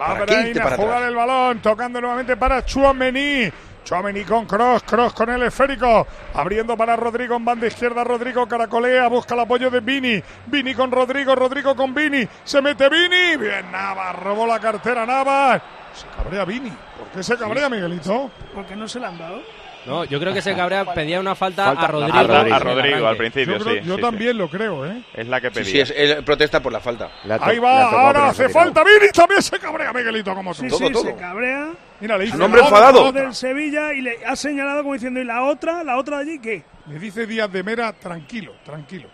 [0.00, 1.08] Va ¿para irte Brahim a para jugar atrás?
[1.08, 3.50] el balón, tocando nuevamente para Chuamení.
[3.84, 9.06] Chuamení con Cross, Cross con el esférico, abriendo para Rodrigo en banda izquierda, Rodrigo caracolea,
[9.06, 13.70] busca el apoyo de Vini, Vini con Rodrigo, Rodrigo con Vini, se mete Vini, bien
[13.70, 15.62] Navas, robó la cartera Navas,
[15.94, 18.28] se cabrea Vini, ¿por qué se cabrea Miguelito?
[18.52, 19.40] Porque no se la han dado.
[19.86, 22.18] No, yo creo que se cabrea, pedía una falta, Falta a Rodrigo.
[22.54, 25.02] a, Rodrigo al principio, Yo, creo- sí, yo sí, también lo creo, ¿eh?
[25.14, 25.64] Es la que pedía.
[25.64, 27.10] sí, es, él protesta por la falta.
[27.40, 30.52] Ahí va, ahora hace falta Vini, también se cabrea Miguelito como.
[30.54, 31.02] Sí, Todo, sí, todo.
[31.04, 31.68] se cabrea.
[32.00, 33.12] Mira, le dice Un hombre la enfadado.
[33.12, 35.82] del Sevilla y le ha señalado como diciendo, ¿y la otra?
[35.84, 36.64] ¿La otra de allí qué?
[36.88, 39.08] Le dice Díaz de Mera, tranquilo, tranquilo,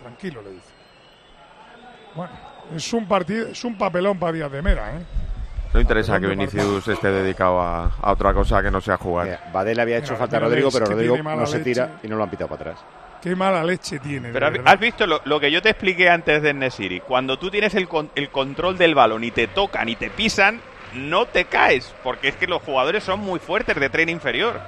[0.00, 0.66] tranquilo, le dice.
[2.14, 2.32] Bueno,
[2.76, 5.02] es un partido, es un papelón para Díaz de Mera, ¿eh?
[5.72, 9.26] No interesa que Vinicius esté dedicado a, a otra cosa que no sea jugar.
[9.26, 11.64] Mira, Badel había hecho Mira, falta a Rodrigo, pero Rodrigo no se leche.
[11.72, 12.84] tira y no lo han pitado para atrás.
[13.22, 14.30] Qué mala leche tiene.
[14.32, 14.72] Pero has, verdad.
[14.74, 17.00] has visto lo, lo que yo te expliqué antes de Nesiri.
[17.00, 20.60] Cuando tú tienes el, con- el control del balón y te tocan y te pisan,
[20.94, 24.60] no te caes, porque es que los jugadores son muy fuertes de tren inferior.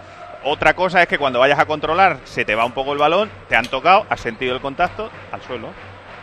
[0.44, 3.28] Otra cosa es que cuando vayas a controlar se te va un poco el balón,
[3.48, 5.68] te han tocado, has sentido el contacto al suelo.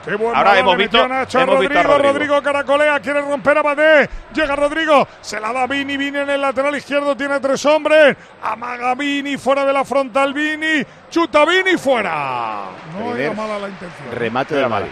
[0.04, 2.14] Qué buen Ahora hemos visto- hemos Rodrigo, visto a Rodrigo.
[2.14, 2.41] Rodrigo.
[2.41, 4.10] caracolea, quiere romper a Badé.
[4.34, 8.18] Llega Rodrigo, se la da Vini, Vini en el lateral izquierdo, tiene tres hombres.
[8.41, 10.84] Amaga Vini, fuera de la frontal Vini.
[11.10, 12.64] Chuta Vini, fuera.
[12.97, 14.12] No Primer era mala la intención.
[14.12, 14.91] Remate del Madrid.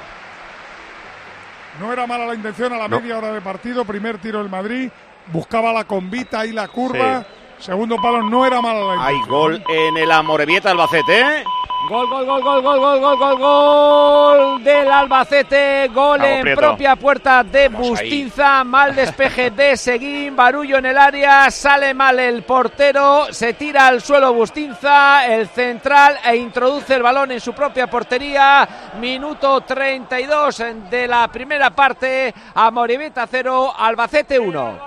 [1.80, 2.99] No era mala la intención a la No.
[2.99, 3.86] media hora de partido.
[3.86, 4.91] Primer tiro del Madrid.
[5.28, 7.26] Buscaba la convita y la curva.
[7.60, 11.43] Segundo palo, no era mala la Hay gol en el Amorebieta Albacete.
[11.89, 15.88] Gol, gol, gol, gol, gol, gol, gol, gol, gol del Albacete.
[15.88, 16.62] Gol Vamos, en Prieto.
[16.62, 18.10] propia puerta de Vamos ahí.
[18.10, 18.64] Bustinza.
[18.64, 20.36] Mal despeje de Seguín.
[20.36, 21.49] Barullo en el área.
[21.49, 23.28] Sale mal el portero.
[23.32, 25.26] Se tira al suelo Bustinza.
[25.26, 28.68] El central e introduce el balón en su propia portería.
[28.99, 32.34] Minuto 32 de la primera parte.
[32.53, 34.80] Amoribeta 0, Albacete 1.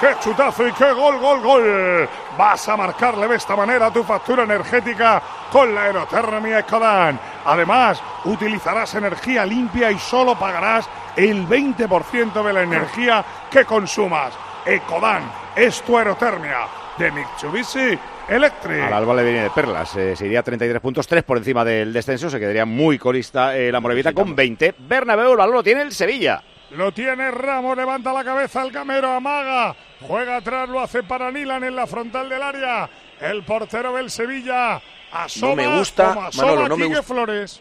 [0.00, 2.08] ¡Qué chutazo y qué gol, gol, gol!
[2.38, 5.20] Vas a marcarle de esta manera tu factura energética
[5.52, 7.20] con la aerotermia Ecodan.
[7.44, 14.32] Además, utilizarás energía limpia y solo pagarás el 20% de la energía que consumas.
[14.64, 16.60] Ecodan es tu aerotermia
[16.96, 17.98] de Mitsubishi
[18.28, 18.82] Electric.
[18.82, 19.94] Al Alba le viene de perlas.
[19.96, 22.30] eh, se iría a 33 puntos, 3 por encima del descenso.
[22.30, 24.76] Se quedaría muy colista el Amorebieta con 20.
[24.78, 26.42] Bernabéu, el balón lo tiene el Sevilla.
[26.70, 29.74] Lo tiene Ramos, levanta la cabeza el camero, amaga,
[30.06, 32.88] juega atrás, lo hace para Nilan en la frontal del área.
[33.20, 34.80] El portero del Sevilla
[35.12, 37.02] asoma, No me gusta, asoma Manolo, no me gusta.
[37.02, 37.60] Flores.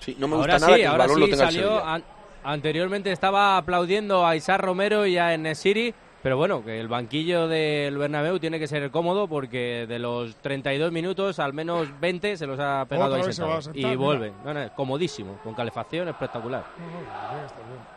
[0.00, 1.54] Sí, no me ahora gusta nada sí, que el ahora balón sí lo tenga el
[1.54, 1.84] salió.
[1.84, 2.04] An-
[2.44, 7.96] anteriormente estaba aplaudiendo a Isar Romero y a Enesiri Pero bueno, que el banquillo del
[7.96, 12.58] Bernabéu tiene que ser cómodo porque de los 32 minutos, al menos 20 se los
[12.58, 13.64] ha pegado ahí vez se va a sentados.
[13.66, 13.96] sentar, Y mira.
[13.98, 14.32] vuelve.
[14.44, 16.64] No, no, comodísimo, con calefacción espectacular.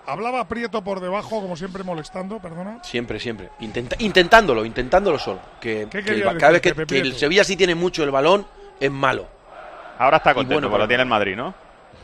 [0.05, 2.83] Hablaba Prieto por debajo, como siempre molestando, perdona.
[2.83, 3.49] Siempre, siempre.
[3.59, 5.39] Intenta- intentándolo, intentándolo solo.
[5.59, 7.13] Que, ¿Qué que el- cada vez que, el?
[7.13, 8.45] Sevilla sí tiene mucho el balón,
[8.79, 9.25] es malo.
[9.97, 11.53] Ahora está contento, bueno, porque lo pero- tiene el Madrid, ¿no?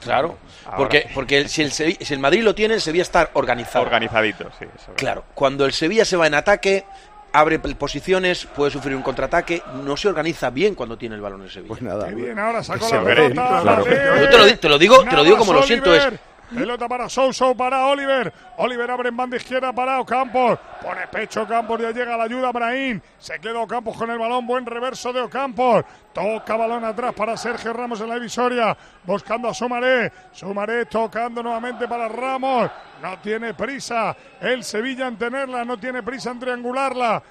[0.08, 0.38] Claro.
[0.66, 3.86] Ahora Porque, porque el- si, el si el Madrid lo tiene, el Sevilla está organizado.
[3.86, 4.66] Organizadito, sí.
[4.76, 5.24] eso es Claro.
[5.34, 6.86] Cuando el Sevilla se va en ataque,
[7.34, 11.50] abre posiciones, puede sufrir un contraataque, no se organiza bien cuando tiene el balón el
[11.52, 11.68] Sevilla.
[11.70, 12.08] Pues nada.
[12.10, 13.60] Qué bien, ahora sacó la pelota.
[13.62, 13.86] claro.
[13.86, 16.08] Yo te lo te lo digo- te lo digo como lo siento, es-.
[16.54, 18.32] Pelota para Sou, Sou para Oliver.
[18.58, 20.58] Oliver abre en banda izquierda para Ocampos.
[20.82, 23.02] Pone pecho Ocampos, ya llega la ayuda Brahim.
[23.20, 24.48] Se queda Ocampos con el balón.
[24.48, 25.84] Buen reverso de Ocampos.
[26.14, 28.76] Toca balón atrás para Sergio Ramos en la divisoria.
[29.04, 30.12] Buscando a Sumaré.
[30.32, 32.72] Sumaré tocando nuevamente para Ramos.
[33.02, 34.16] No tiene prisa.
[34.40, 35.66] El Sevilla en tenerla.
[35.66, 37.22] No tiene prisa en triangularla.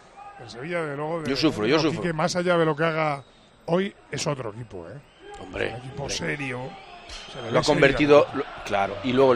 [0.41, 1.23] El Sevilla, de luego.
[1.23, 2.03] de- Yo sufro, yo sufro.
[2.03, 3.23] Que más allá de lo que haga
[3.65, 5.01] hoy, es otro equipo, ¿eh?
[5.41, 5.71] Hombre.
[5.71, 6.61] Un equipo serio.
[7.51, 9.35] Lo ha convertido, lo- claro, y luego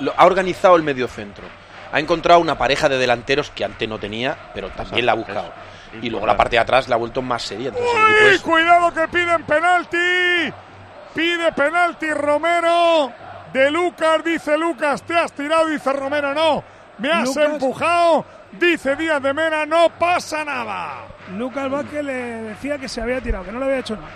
[0.00, 1.44] lo- ha organizado el medio centro.
[1.92, 5.52] Ha encontrado una pareja de delanteros que antes no tenía, pero también la ha buscado.
[6.00, 7.68] Y luego la parte de atrás la ha vuelto más seria.
[7.68, 8.38] Entonces ¡Uy!
[8.38, 10.52] Cuidado que piden penalti.
[11.14, 13.12] Pide penalti Romero.
[13.52, 16.64] De Lucas, dice Lucas, te has tirado, dice Romero, no.
[16.96, 17.44] Me has Lucas.
[17.50, 21.04] empujado, dice Díaz de Mera, no pasa nada.
[21.36, 24.08] Lucas Vázquez le decía que se había tirado, que no le había hecho nada.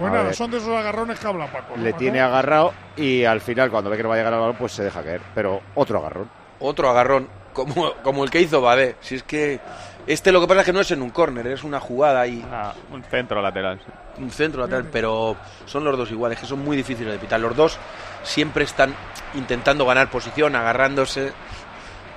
[0.00, 1.74] Pues nada, son de esos agarrones que habla Paco.
[1.76, 4.40] ¿no, Le tiene agarrado y al final, cuando ve que no va a llegar al
[4.40, 5.20] balón, pues se deja caer.
[5.34, 6.30] Pero otro agarrón.
[6.58, 8.96] Otro agarrón, como, como el que hizo Badé.
[9.00, 9.60] Si es que
[10.06, 12.44] este lo que pasa es que no es en un córner, es una jugada y
[12.50, 13.80] Ah, un centro lateral.
[14.18, 15.36] un centro lateral, pero
[15.66, 17.38] son los dos iguales, que son muy difíciles de pitar.
[17.40, 17.78] Los dos
[18.22, 18.94] siempre están
[19.34, 21.32] intentando ganar posición, agarrándose.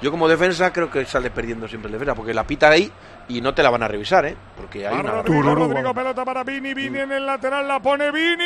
[0.02, 2.92] Yo como defensa creo que sale perdiendo siempre el defensa, porque la pita ahí
[3.28, 4.36] y no te la van a revisar, ¿eh?
[4.58, 5.12] Porque hay Va una...
[5.22, 8.44] Rodrigo, Rodrigo, pelota para Vini, Vini en el lateral, la pone Vini,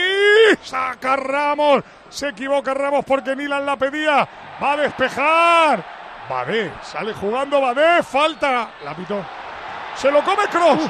[0.61, 4.27] saca Ramos, se equivoca Ramos porque Nilan la pedía,
[4.61, 5.83] va a despejar,
[6.29, 9.25] Badé, sale jugando Badé, falta, la pitó,
[9.95, 10.89] se lo come Cross,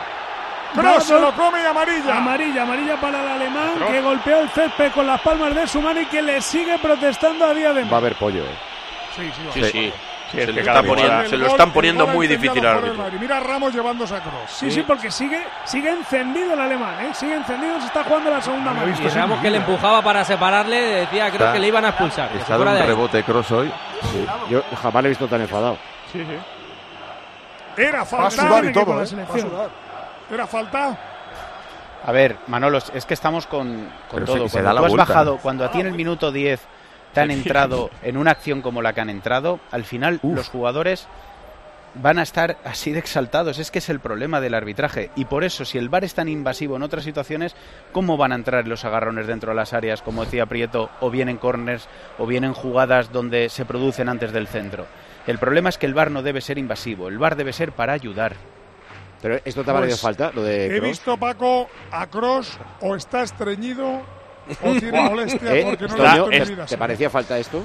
[0.73, 2.17] Cross se lo come y amarilla.
[2.17, 6.01] Amarilla, amarilla para el alemán que golpeó el césped con las palmas de su mano
[6.01, 8.57] y que le sigue protestando a día de Va a haber pollo, ¿eh?
[9.15, 9.93] Sí, sí, Sí, sí.
[10.31, 12.77] Sí, es se, que lo está poniendo, se lo están poniendo gol muy difícil al
[12.77, 13.05] árbitro.
[13.19, 14.51] Mira a Ramos llevándose a Cross.
[14.51, 17.13] Sí, sí, porque sigue, sigue encendido el alemán, ¿eh?
[17.13, 18.87] Sigue encendido, se está jugando la segunda mano.
[18.89, 22.29] Y Ramos que le empujaba para separarle, decía creo Está- que le iban a expulsar.
[22.31, 23.71] se Está fuera un rebote cross hoy.
[24.49, 25.77] Yo jamás le he visto tan enfadado.
[26.11, 27.81] Sí, sí.
[27.81, 28.29] Era Va a falta.
[28.31, 29.07] sudar y todo, ¿eh?
[30.31, 30.97] Era falta.
[32.05, 34.49] A ver, Manolo, es que estamos con, con se- todo.
[34.49, 36.61] se da Cuando la tú has bajado, cuando a ti en el minuto 10
[37.13, 41.07] te han entrado en una acción como la que han entrado, al final los jugadores
[41.99, 43.57] van a estar así de exaltados.
[43.57, 45.09] Es que es el problema del arbitraje.
[45.15, 47.55] Y por eso, si el VAR es tan invasivo en otras situaciones,
[47.91, 51.27] ¿cómo van a entrar los agarrones dentro de las áreas, como decía Prieto, o bien
[51.29, 51.87] en corners,
[52.19, 54.85] o bien en jugadas donde se producen antes del centro?
[55.25, 57.93] El problema es que el VAR no debe ser invasivo, el VAR debe ser para
[57.93, 58.35] ayudar.
[59.21, 60.83] Pero esto te ha valido Pues, falta, lo de He Kroos?
[60.89, 64.01] visto, Paco, a Cross o está estreñido
[64.63, 65.65] o tiene molestia ¿Eh?
[65.69, 66.65] porque no es- vida.
[66.65, 67.63] ¿Te parecía falta esto?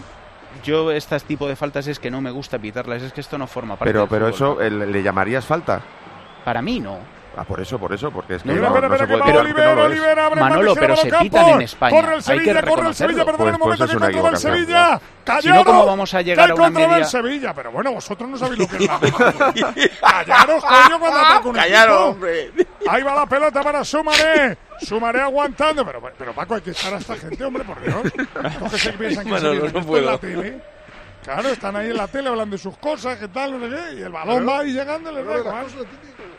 [0.63, 3.47] Yo, este tipo de faltas es que no me gusta pitarlas, es que esto no
[3.47, 4.35] forma parte Pero, del pero fútbol.
[4.35, 5.81] eso, ¿el- ¿le llamarías falta?
[6.45, 6.99] Para mí no.
[7.35, 9.23] Ah, por eso, por eso, porque es que No, no, no, se puede que tirar
[9.23, 9.79] porque no Oliver.
[9.79, 12.95] Oliver abre Manolo, pero se pitan en España, Corre el hay que Sevilla, corre el.
[12.95, 14.37] Sevilla, perdón Pues- el momento pues que es una contra el.
[14.37, 14.99] Sevilla.
[14.99, 16.97] Si no, Callaros, ¿cómo vamos a llegar que a una media?
[16.99, 18.99] el Sevilla, pero bueno, vosotros no sabéis lo que es la
[20.01, 22.53] Callaros, coño, cuando ataca un Callaros, hombre.
[22.89, 24.59] Ahí va la pelota para Sumaré.
[24.83, 25.87] Sumaré aguantando.
[25.87, 27.97] Pero, pero Paco, hay que echar a esta gente, hombre, por Dios.
[28.45, 29.99] Estos que se piensan que Manolo, se no puedo.
[30.05, 30.61] en la tele.
[31.25, 34.01] Claro, están ahí en la tele hablando de sus cosas, qué tal, no sé qué.
[34.01, 35.67] Y el balón va ahí llegando y les da igual.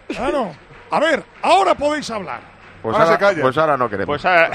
[0.10, 0.52] Claro.
[0.92, 2.40] A ver, ahora podéis hablar.
[2.82, 3.42] Pues Ahora ahora, se calla.
[3.42, 4.08] pues ahora no queremos.
[4.08, 4.50] Pues ahora-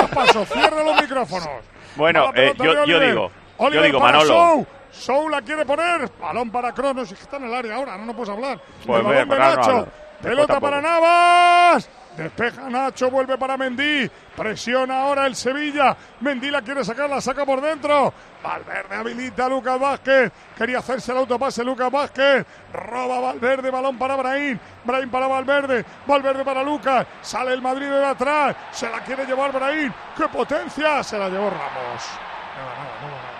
[0.00, 1.48] los pasos, cierra los micrófonos.
[1.96, 3.08] Bueno, eh, yo, de yo Oliver.
[3.08, 3.30] digo,
[3.72, 4.34] yo digo, para Manolo.
[4.34, 4.66] Sou.
[4.90, 6.10] Sou la quiere poner.
[6.20, 7.08] Balón para Cronos.
[7.12, 8.58] Es que está en el área ahora, no, no puedes hablar.
[8.84, 9.86] Pues ve, no hablo.
[10.24, 10.80] Pelota para.
[10.80, 11.88] Navas.
[12.16, 14.08] Despeja Nacho, vuelve para Mendy.
[14.36, 15.96] Presiona ahora el Sevilla.
[16.20, 18.12] Mendy la quiere sacar, la saca por dentro.
[18.42, 20.32] Valverde habilita a Lucas Vázquez.
[20.56, 22.46] Quería hacerse el autopase Lucas Vázquez.
[22.72, 24.58] Roba Valverde, balón para Brahim.
[24.84, 25.84] Brahim para Valverde.
[26.06, 27.06] Valverde para Lucas.
[27.20, 28.54] Sale el Madrid de atrás.
[28.70, 29.92] Se la quiere llevar Brahim.
[30.16, 31.02] ¡Qué potencia!
[31.02, 32.02] Se la llevó Ramos.
[32.56, 33.34] Nada, nada, nada, nada.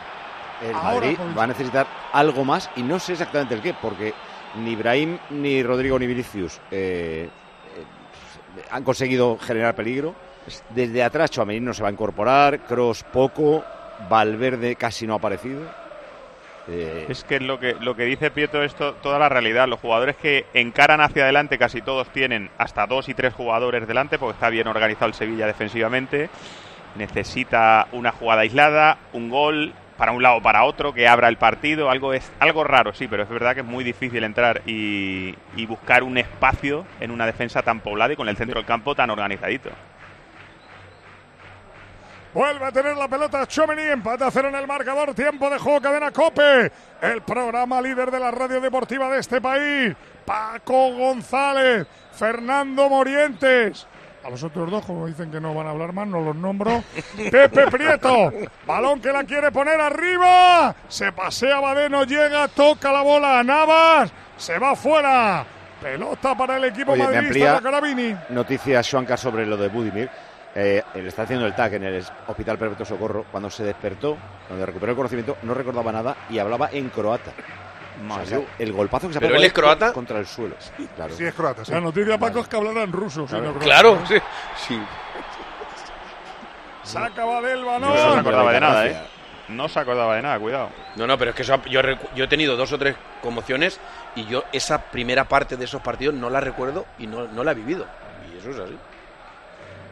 [0.62, 4.14] El Ahora Madrid va a necesitar algo más y no sé exactamente el qué, porque
[4.56, 10.14] ni Brahim, ni Rodrigo, ni Vinicius eh, eh, han conseguido generar peligro.
[10.70, 13.64] Desde atrás Chouameni no se va a incorporar, Cross poco,
[14.08, 15.62] Valverde casi no ha aparecido.
[16.68, 19.68] Eh, Es que lo que lo que dice Prieto es to- toda la realidad.
[19.68, 24.18] Los jugadores que encaran hacia adelante, casi todos tienen hasta dos y tres jugadores delante,
[24.18, 26.30] porque está bien organizado el Sevilla defensivamente.
[26.96, 31.36] Necesita una jugada aislada, un gol para un lado o para otro que abra el
[31.36, 31.90] partido.
[31.90, 35.34] Algo es algo raro, sí, pero es verdad que es muy difícil entrar y,
[35.66, 39.10] buscar un espacio en una defensa tan poblada y con el centro del campo tan
[39.10, 39.70] organizadito.
[42.34, 45.80] Vuelve a tener la pelota Chomeny, empate a cero en el marcador, tiempo de juego,
[45.80, 46.70] cadena Cope,
[47.00, 53.86] el programa líder de la radio deportiva de este país, Paco González, Fernando Morientes.
[54.24, 56.82] A los otros dos, como dicen que no van a hablar más, no los nombro.
[57.30, 58.32] Pepe Prieto,
[58.66, 64.10] balón que la quiere poner arriba, se pasea Badeno, llega, toca la bola a Navas,
[64.36, 65.44] se va fuera.
[65.82, 68.16] Pelota para el equipo Oye, madridista Carabini.
[68.30, 70.08] noticias Schwanka sobre lo de Budimir.
[70.54, 73.26] Eh, él está haciendo el TAC en el Hospital Perpetuo Socorro.
[73.30, 74.16] Cuando se despertó,
[74.48, 77.32] cuando recuperó el conocimiento, no recordaba nada y hablaba en croata.
[78.10, 79.92] O sea, el golpazo que se ha ¿Pero él es croata?
[79.92, 80.56] contra el suelo.
[80.96, 81.14] Claro.
[81.14, 81.72] Sí, es croata, sí.
[81.72, 83.26] La noticia, Paco, es que hablarán ruso.
[83.60, 84.16] Claro, sí.
[84.66, 84.80] sí.
[86.82, 88.18] Saca Badel No se balón.
[88.18, 88.96] acordaba de nada, ¿eh?
[89.48, 90.70] No se acordaba de nada, cuidado.
[90.96, 93.78] No, no, pero es que eso, yo, recu- yo he tenido dos o tres conmociones
[94.14, 97.52] y yo esa primera parte de esos partidos no la recuerdo y no, no la
[97.52, 97.86] he vivido.
[98.34, 98.76] Y eso es así.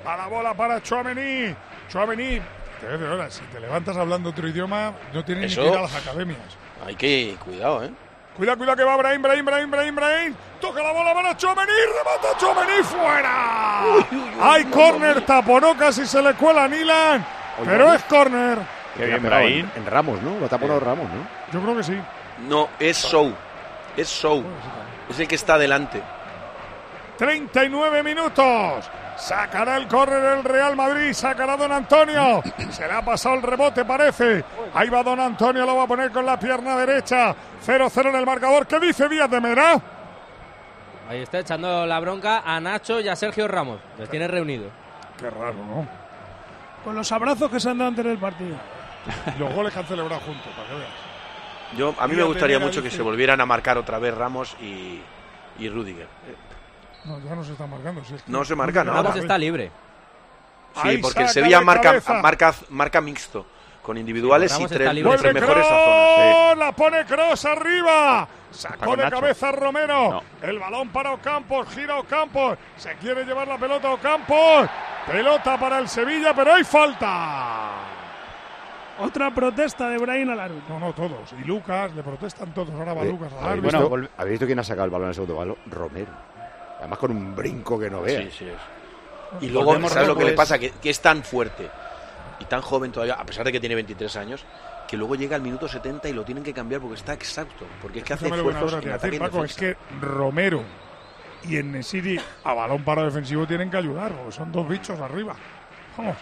[0.06, 1.54] A la bola para Chouameni.
[1.88, 2.40] Chouameni.
[3.28, 6.40] Si te levantas hablando otro idioma, no tienes Eso- ni que ir a las academias.
[6.84, 7.90] Hay que cuidado, ¿eh?
[8.36, 10.34] Cuidado, cuidado que va Brahim, Brahim, Brahim, Brahim, Brahim.
[10.60, 11.70] Toca la bola para Chouameni.
[11.70, 13.84] Remata Chouameni fuera.
[14.40, 17.26] Hay córner, taponó, casi se le cuela a Nilan.
[17.64, 18.58] Pero es córner.
[18.96, 19.68] Qué bien, Brahim.
[19.74, 20.38] En, en Ramos, ¿no?
[20.38, 21.26] Lo ha tapado Ramos, ¿no?
[21.52, 21.98] Yo creo que sí.
[22.48, 23.32] No, es Show.
[23.96, 24.42] Es Show.
[25.10, 26.02] Es el que está adelante.
[27.18, 28.90] 39 minutos.
[29.22, 31.12] Sacará el córner el Real Madrid.
[31.12, 32.42] Sacará Don Antonio.
[32.70, 34.44] Se le ha pasado el rebote, parece.
[34.74, 35.64] Ahí va Don Antonio.
[35.64, 37.32] Lo va a poner con la pierna derecha.
[37.64, 38.66] 0-0 en el marcador.
[38.66, 39.80] ¿Qué dice Díaz de Mera?
[41.08, 43.78] Ahí está echando la bronca a Nacho y a Sergio Ramos.
[43.96, 44.72] Los tiene reunidos.
[45.20, 45.86] Qué raro, ¿no?
[46.82, 48.56] Con los abrazos que se han dado antes del partido.
[49.38, 50.90] Los goles que han celebrado juntos, para que veas.
[51.76, 54.56] Yo, a mí me Díaz gustaría mucho que se volvieran a marcar otra vez Ramos
[54.60, 55.00] y,
[55.60, 56.08] y Rudiger.
[57.04, 58.04] No, ya no se está marcando.
[58.04, 59.14] si es que- No se marca nada.
[59.16, 59.70] Está libre.
[60.74, 63.44] Sí, Ahí porque el Sevilla marca, marca, marca mixto,
[63.82, 66.58] con individuales Sí, y tres, Vuelve mejores a zonas.
[66.58, 68.26] la pone Cross arriba.
[68.50, 69.16] Sacó de Nacho.
[69.20, 70.10] cabeza Romero.
[70.10, 70.22] No.
[70.48, 72.56] El balón para Ocampos, gira Ocampos.
[72.76, 74.68] Se quiere llevar la pelota a Ocampos.
[75.06, 77.70] Pelota para el Sevilla, pero hay falta.
[79.00, 80.78] Otra protesta de Brahim al árbitro.
[80.78, 81.32] No, no, todos.
[81.38, 82.70] Y Lucas, le protestan todos.
[82.74, 85.06] Ahora va Eh, Lucas al ¿habéis, visto, volve- ¿Habéis visto quién ha sacado el balón
[85.06, 85.56] en el segundo balón?
[85.66, 86.12] Romero.
[86.82, 88.24] Además con un brinco que no veas.
[88.24, 89.42] Sí, sí es.
[89.42, 90.58] Y luego, Volvemos ¿sabes lo que le pasa?
[90.58, 91.70] Que, que es tan fuerte
[92.40, 94.44] y tan joven todavía, a pesar de que tiene 23 años,
[94.88, 97.64] que luego llega al minuto 70 y lo tienen que cambiar porque está exacto.
[97.80, 100.62] Porque es que hace esfuerzos en ataque en es que Romero
[101.48, 105.34] y en Nesiri a balón para defensivo tienen que ayudar, porque son dos bichos arriba.
[105.96, 106.16] Vamos,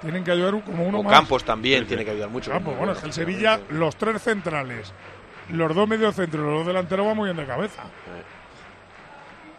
[0.00, 1.12] tienen que ayudar como uno O más.
[1.12, 2.50] Campos también tiene que ayudar mucho.
[2.50, 4.92] Campos, bueno, es que el Sevilla, los tres centrales,
[5.50, 7.84] los dos mediocentros y los dos delanteros van muy bien de cabeza.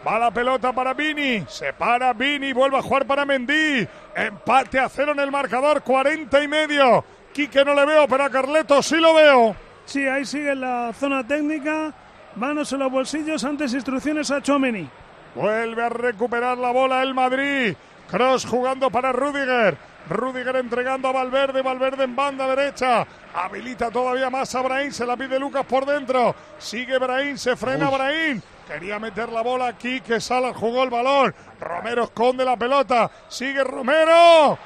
[0.05, 1.43] Va la pelota para Vini.
[1.47, 2.53] Se para Vini.
[2.53, 3.87] Vuelve a jugar para Mendy.
[4.15, 5.81] Empate a cero en el marcador.
[5.81, 7.03] 40 y medio.
[7.33, 9.55] Quique no le veo, pero a Carleto sí lo veo.
[9.85, 11.93] Sí, ahí sigue la zona técnica.
[12.35, 13.43] Manos en los bolsillos.
[13.43, 14.89] Antes instrucciones a Chomeni.
[15.35, 17.75] Vuelve a recuperar la bola el Madrid.
[18.09, 19.77] Cross jugando para Rudiger.
[20.09, 21.61] Rudiger entregando a Valverde.
[21.61, 23.05] Valverde en banda derecha.
[23.45, 24.91] Habilita todavía más a Brahim.
[24.91, 26.35] Se la pide Lucas por dentro.
[26.57, 27.37] Sigue Brahim.
[27.37, 28.41] Se frena Brahim.
[28.67, 30.01] Quería meter la bola aquí.
[30.01, 31.33] Que Salas jugó el balón.
[31.59, 33.09] Romero esconde la pelota.
[33.27, 34.57] Sigue Romero.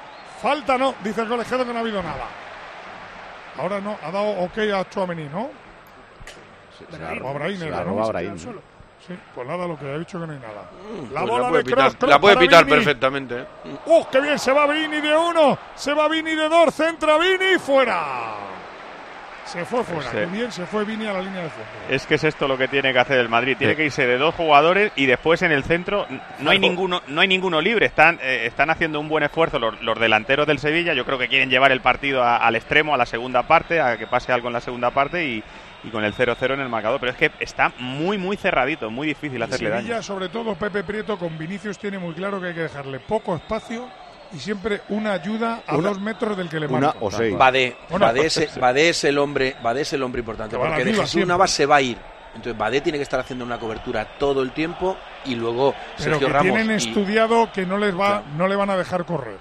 [0.42, 0.94] Falta no.
[1.04, 2.24] Dice el colegiado que no ha habido nada.
[3.58, 3.96] Ahora no.
[4.02, 5.48] Ha dado ok a Chouameni, ¿no?
[6.76, 7.90] Se la, Brahim, se era, la ¿no?
[7.90, 8.30] roba Se Brahim.
[8.34, 8.62] queda solo.
[9.06, 10.62] Sí, pues nada, lo que ha dicho que no hay nada.
[11.12, 12.76] La Pues bola la puede de pitar, Kroos, Kroos la puede pitar Vini.
[12.76, 13.38] perfectamente.
[13.40, 13.46] ¿eh?
[13.86, 14.38] ¡Uh, qué bien!
[14.38, 18.34] Se va Vini de uno, se va Vini de dos, centra Vini, fuera.
[19.54, 21.64] Se fue fuera, Ese- qué bien se fue Vini a la línea de fondo.
[21.88, 23.56] Es que es esto lo que tiene que hacer el Madrid.
[23.56, 23.76] Tiene Sí.
[23.78, 26.06] que irse de dos jugadores y después en el centro
[26.40, 27.86] no hay ninguno, no hay ninguno libre.
[27.86, 30.92] Están, eh, están haciendo un buen esfuerzo los, los delanteros del Sevilla.
[30.92, 33.96] Yo creo que quieren llevar el partido a- al extremo, a la segunda parte, a
[33.96, 35.42] que pase algo en la segunda parte y,
[35.84, 36.98] y con el 0-0 en el marcador.
[36.98, 40.02] Pero es que está muy, muy cerradito, muy difícil hacerle Sevilla, daño.
[40.02, 43.88] sobre todo Pepe Prieto con Vinicius tiene muy claro que hay que dejarle poco espacio
[44.34, 46.98] y siempre una ayuda a Una- dos metros del que le una marca.
[47.00, 47.36] o seis.
[47.36, 50.84] Badé, Bueno, Badé, es, Badé es el hombre, Badé es el hombre importante, va porque
[50.84, 51.28] de Jesús siempre.
[51.28, 51.98] Navas se va a ir.
[52.34, 56.26] Entonces Badé tiene que estar haciendo una cobertura todo el tiempo y luego Pero Sergio
[56.26, 58.24] que Ramos tienen y- estudiado que no les va, Claro.
[58.36, 59.36] no le van a dejar correr.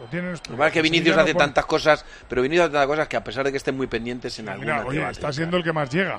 [0.00, 3.24] Lo tienen Lo que Vinicius hace tantas cosas, pero Vinicius hace tantas cosas que a
[3.24, 5.88] pesar de que estén muy pendientes en alguna Mira, oye, está siendo el que más
[5.90, 6.18] llega.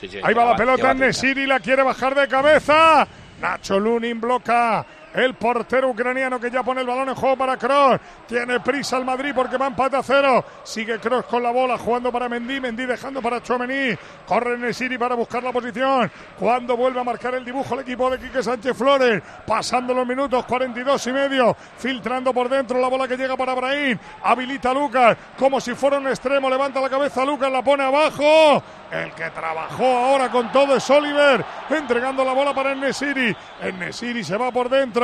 [0.00, 3.06] Sí, sí, Ahí va la bate, pelota en Nesiri, la quiere bajar de cabeza.
[3.40, 4.84] Nacho Lunin bloca.
[5.14, 8.00] El portero ucraniano que ya pone el balón en juego para Kroos.
[8.26, 10.44] Tiene prisa el Madrid porque va empate a cero.
[10.64, 12.60] Sigue Kroos con la bola jugando para Mendy.
[12.60, 13.96] Mendy dejando para Chouameni.
[14.26, 16.10] Corre Nesiri para buscar la posición.
[16.38, 19.22] Cuando vuelve a marcar el dibujo el equipo de Quique Sánchez Flores.
[19.46, 21.56] Pasando los minutos 42 y medio.
[21.78, 23.98] Filtrando por dentro la bola que llega para Brahim.
[24.22, 26.50] Habilita a Lucas como si fuera un extremo.
[26.50, 28.62] Levanta la cabeza Lucas, la pone abajo.
[28.90, 33.36] El que trabajó ahora con todo es Oliver, entregando la bola para Nesiri.
[33.78, 34.97] Nesiri se va por dentro,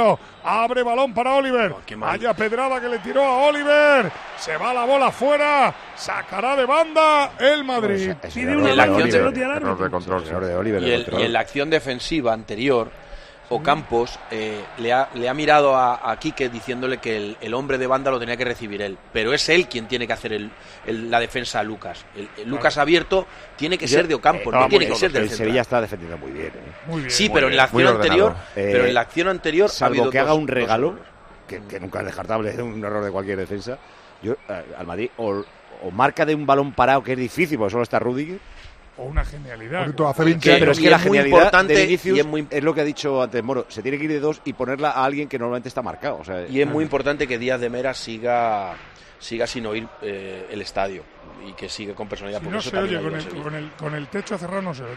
[0.44, 1.74] abre balón para Oliver.
[1.96, 4.10] Vaya pedrada que le tiró a Oliver.
[4.38, 8.12] Se va la bola fuera, sacará de banda el Madrid.
[8.36, 10.26] Una la mano, acción de- Error de control.
[10.26, 12.90] Error de Oliver, y, de el- y en la acción defensiva anterior,
[13.50, 17.76] Ocampos eh, le, ha, le ha mirado a, a Quique diciéndole que el, el hombre
[17.78, 18.96] de banda lo tenía que recibir él.
[19.12, 20.50] Pero es él quien tiene que hacer el-
[20.86, 22.04] el- la defensa a Lucas.
[22.16, 23.26] El, el Lucas abierto
[23.56, 25.46] tiene que ser de Ocampos, no tiene que ser del El central.
[25.46, 26.46] Sevilla está defendiendo muy bien.
[26.48, 26.60] ¿eh?
[27.10, 30.18] Sí, pero en la acción anterior, pero en la acción anterior ha salvo habido que
[30.18, 30.98] haga un regalo,
[31.46, 33.78] que, que nunca es descartable, es un error de cualquier defensa.
[34.22, 35.44] Yo eh, al Madrid o,
[35.82, 38.38] o marca de un balón parado que es difícil porque solo está Rudiger.
[38.96, 39.80] O una genialidad.
[39.80, 40.60] Bonito, hace Que- 20 años.
[40.60, 42.62] pero es y que la es muy genialidad importante de Vinicius y es muy- es
[42.62, 43.66] lo que ha dicho antes Moro.
[43.68, 46.18] Se tiene que ir de dos y ponerla a alguien que normalmente está marcado.
[46.18, 48.74] O sea, Y es muy importante que Díaz de Mera siga,
[49.18, 51.02] siga sin oír eh, el estadio
[51.46, 52.40] y que siga con personalidad.
[52.40, 54.84] Si no eso se oye, con el, con, el, con el techo cerrado no se
[54.84, 54.92] oye.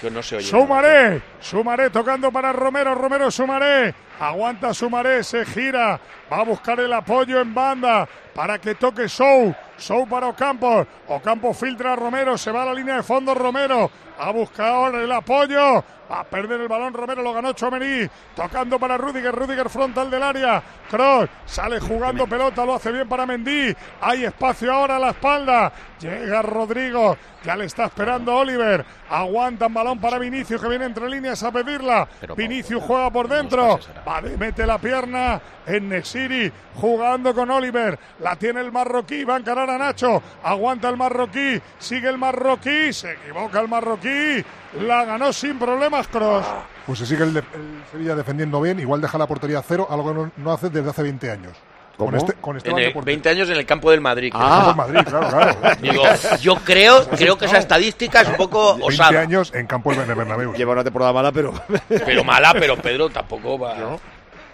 [0.00, 0.46] Que no se oye.
[0.46, 5.98] Sumaré, Sumaré tocando para Romero, Romero Sumaré, aguanta Sumaré, se gira,
[6.30, 11.56] va a buscar el apoyo en banda para que toque Sou, Sou para Ocampos, Ocampos
[11.58, 15.82] filtra a Romero, se va a la línea de fondo Romero, ha buscado el apoyo,
[16.10, 20.22] va a perder el balón Romero, lo ganó Chomení, tocando para Rudiger, Rudiger frontal del
[20.22, 25.10] área, Cross sale jugando pelota, lo hace bien para Mendy, hay espacio ahora a la
[25.10, 31.08] espalda, llega Rodrigo, ya le está esperando Oliver, aguantan balón para Vinicius que viene entre
[31.08, 32.06] líneas a pedirla,
[32.36, 33.80] Vinicius juega por dentro,
[34.10, 39.38] va, mete la pierna en Nesiri, jugando con Oliver, la tiene el marroquí, va a
[39.38, 44.44] encarar a Nacho, aguanta el marroquí, sigue el marroquí, se equivoca el marroquí,
[44.80, 46.46] la ganó sin problemas Cross.
[46.86, 47.44] Pues se sigue el, el
[47.90, 50.90] Sevilla defendiendo bien, igual deja la portería a cero, algo que no, no hace desde
[50.90, 51.56] hace 20 años.
[52.00, 52.10] ¿Cómo?
[52.10, 53.04] Con, este, con En el- portero.
[53.04, 54.32] 20 años en el campo del Madrid.
[54.34, 54.74] Ah.
[54.76, 55.76] Madrid, claro, claro.
[55.82, 56.02] Digo,
[56.40, 59.20] yo creo, creo que esa estadística es un poco 20 osada.
[59.20, 60.54] años en campo del Bernabéu.
[60.56, 61.52] Lleva una temporada mala, pero...
[61.88, 63.76] Pero mala, pero Pedro tampoco va.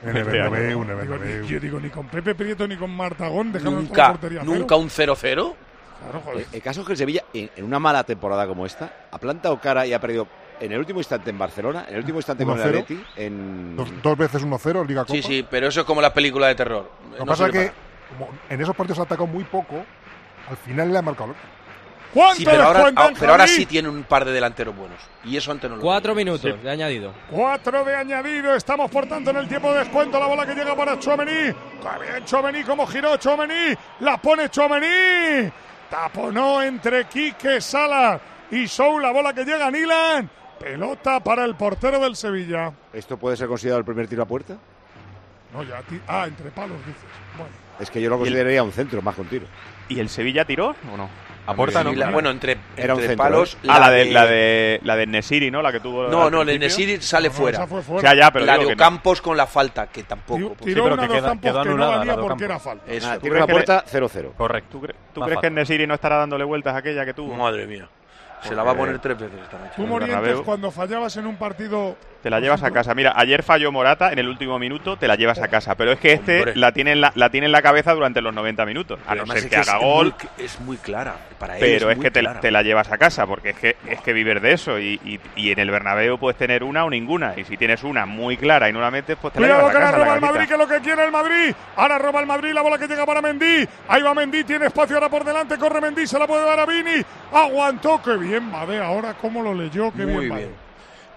[0.03, 1.43] En el Bernabéu, en el Digo, Bernabéu.
[1.43, 4.45] ni- yo digo, ni con Pepe Prieto ni con Martagón dejamos la Nunca, portería a
[4.45, 4.55] cero.
[4.59, 5.17] nunca un 0-0.
[5.23, 5.55] Claro,
[6.25, 6.47] joder.
[6.51, 9.19] El, el caso es que el Sevilla, en, en una mala temporada como esta, ha
[9.19, 10.27] plantado cara y ha perdido
[10.61, 12.69] en el último instante en Barcelona, en el último instante con el 1-0.
[12.69, 13.77] Atleti, en...
[13.77, 15.15] Dos, dos veces 1-0, Liga Copa.
[15.15, 16.91] Sí, sí, pero eso es como las películas de terror.
[17.05, 17.73] Lo que No pasa es que
[18.17, 19.85] como en esos partidos ha atacado muy poco,
[20.49, 21.35] al final le ha marcado.
[22.15, 24.99] ¿Cuánto Sí, pero ahora, ah, pero ahora sí tiene un par de delanteros buenos.
[25.25, 26.33] Y eso antes no lo Cuatro tenía.
[26.33, 27.13] minutos de añadido.
[27.31, 30.75] Cuatro de añadido, estamos por tanto en el tiempo de descuento, la bola que llega
[30.75, 35.51] para Chomení, que bien Chomení, como giró Chomení, la pone Chomení,
[35.91, 38.19] taponó entre Quique Sala
[38.51, 42.73] y Sou, la bola que llega a Nilan, pelota para el portero del Sevilla.
[42.93, 44.57] ¿Esto puede ser considerado el primer tiro a puerta?
[45.53, 47.03] No, ya, ah, entre palos dices.
[47.37, 47.53] Bueno.
[47.81, 49.47] Es que yo lo el- consideraría un centro, más que un tiro.
[49.89, 51.09] ¿Y el Sevilla tiró o no?
[51.47, 51.91] A puerta no.
[51.91, 53.55] Sí, la- bueno, entre, Era un entre centro, palos.
[53.63, 53.69] ¿eh?
[53.69, 55.63] Ah, la de, la de la de Nesiri, ¿no?
[55.63, 56.09] La que tuvo.
[56.09, 56.59] No, no, principio.
[56.67, 57.67] Nesiri sale No, fuera.
[57.69, 58.01] fue O fuera.
[58.01, 58.73] sea, ya, pero la de que no.
[58.73, 60.39] Ocampos con la falta, que tampoco.
[60.39, 62.45] Tiró, pues, tiró pero una que queda- quedó que no anulada valía la de porque
[62.47, 62.73] era Ocampos.
[62.83, 62.93] falta.
[62.93, 63.09] eso.
[63.09, 64.33] Ah, ¿tú tiro a la crees que puerta, 0-0.
[64.37, 64.69] Correcto.
[64.73, 65.55] ¿Tú, cre- tú Va crees que fácil.
[65.55, 67.37] Nesiri no estará dándole vueltas a aquella que tuvo?
[67.37, 67.89] Madre mía.
[68.43, 69.73] Se la va a poner tres veces esta noche.
[69.77, 70.45] Tú, Bernabéu.
[70.45, 71.97] cuando fallabas en un partido...
[72.27, 72.93] Te la llevas a casa.
[72.93, 75.77] Mira, ayer falló Morata en el último minuto, te la llevas a casa.
[75.77, 76.57] Pero es que este Hombre.
[76.57, 78.99] la tiene, en la, la tiene en la cabeza durante los 90 minutos.
[79.07, 80.07] A no ser es que haga es gol.
[80.37, 81.15] muy- es muy clara.
[81.39, 83.77] Para él Pero es muy que te, te la llevas a casa, porque es que,
[83.87, 84.77] es que vives de eso.
[84.81, 87.35] Y, y- y en el Bernabéu puedes tener una o ninguna.
[87.37, 89.71] Y si tienes una muy clara y no la metes, pues te la Cuidado llevas
[89.73, 89.97] que a la casa.
[89.99, 91.55] roba la el Madrid, que es lo que quiere el Madrid.
[91.77, 93.69] Ahora roba el Madrid, la bola que llega para Mendy.
[93.87, 96.67] Ahí va Mendy, tiene espacio ahora por delante, corre Mendy, se la puede dar a
[96.67, 97.05] Vini.
[97.33, 100.66] Aguantó, qué bien Bade, ahora cómo lo leyó, qué Muy bien, bien.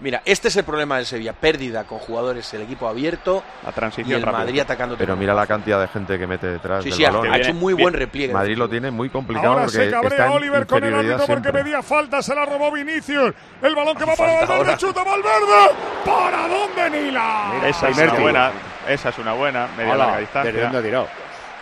[0.00, 1.32] Mira, este es el problema del Sevilla.
[1.34, 4.38] Pérdida con jugadores, el equipo abierto La y transición el rápida.
[4.38, 4.96] Madrid atacando.
[4.96, 7.32] Pero mira la cantidad de gente que mete detrás Sí, del sí, ha, balón.
[7.32, 8.32] ha hecho un muy buen repliegue.
[8.32, 11.82] Madrid lo tiene muy complicado Ahora porque se cabrea Oliver con el árbitro porque pedía
[11.82, 13.34] falta, se la robó Vinicius.
[13.60, 14.76] El balón que va para Valverde, ahora.
[14.78, 15.74] chuta Valverde.
[16.04, 17.52] ¿Para dónde Nila?
[17.66, 18.50] Esa es una buena.
[18.88, 19.68] Esa es una buena.
[19.76, 20.78] Media Hola, larga ¿Desde dónde distancia.
[20.78, 21.08] ha tirado?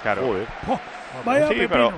[0.02, 0.23] Claro.
[0.23, 0.47] Joder.
[1.24, 1.69] Vaya Sí, pepino.
[1.70, 1.93] pero,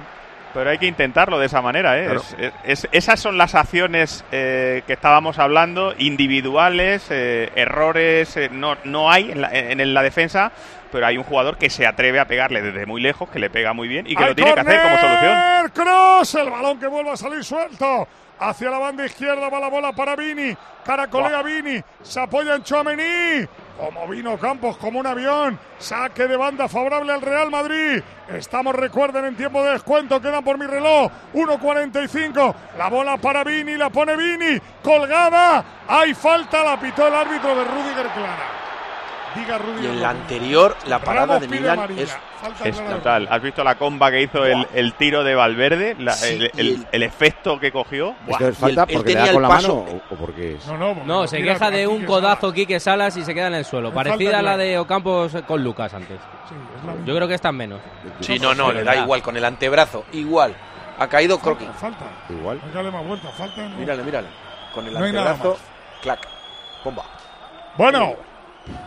[0.55, 1.99] pero hay que intentarlo de esa manera.
[1.99, 2.05] ¿eh?
[2.07, 2.23] Claro.
[2.39, 8.77] Es- es- esas son las acciones eh, que estábamos hablando, individuales, eh, errores, eh, no,
[8.85, 10.53] no hay en la, en la defensa,
[10.93, 13.73] pero hay un jugador que se atreve a pegarle desde muy lejos, que le pega
[13.73, 15.71] muy bien y que ¡Hay lo tiene que hacer como solución.
[15.75, 16.35] ¡Cross!
[16.35, 18.09] El balón que vuelve a salir suelto.
[18.41, 20.57] Hacia la banda izquierda va la bola para Vini.
[20.83, 21.79] Caracolea Vini.
[22.03, 23.47] Se apoya en Chouameni.
[23.79, 25.59] Como vino Campos, como un avión.
[25.79, 28.03] Saque de banda favorable al Real Madrid.
[28.31, 30.23] Estamos, recuerden, en tiempo de descuento.
[30.23, 32.55] Quedan por mi reloj 1.45.
[32.79, 33.77] La bola para Vini.
[33.77, 34.59] La pone Vini.
[34.83, 35.63] Colgada.
[35.87, 36.65] Hay falta.
[36.65, 38.70] La pitó el árbitro de Rudiger Clara.
[39.35, 42.19] Diga Y en la anterior, la parada de amarilla.
[42.65, 43.29] es total.
[43.31, 45.95] ¿Has visto la comba que hizo el, el tiro de Valverde?
[46.01, 48.15] La- Sí, el, y el- el- el efecto que cogió.
[48.27, 48.33] Buah.
[48.39, 49.85] ¿Esto es falta porque le da con el la paso.
[49.85, 50.67] mano o, o porque es?
[50.67, 53.33] No, no, porque No, se tira queja de a un codazo Quique Salas y se
[53.33, 53.89] queda en el suelo.
[53.91, 56.19] Es Parecida a la de Ocampos con Lucas antes.
[56.49, 57.81] Sí, es la Yo creo que están menos.
[58.21, 60.55] Sí, no, no, le da igual con el antebrazo, igual.
[60.99, 61.69] Ha caído croquis.
[61.79, 62.05] Falta.
[62.29, 62.61] Igual.
[62.75, 63.29] Dale más vuelta.
[63.31, 63.63] Falta.
[63.63, 63.77] no.
[63.77, 64.29] Mírale, mírale.
[64.75, 65.57] Con el No antebrazo,
[66.03, 66.19] clac,
[66.85, 67.05] bomba.
[67.77, 68.15] Bueno,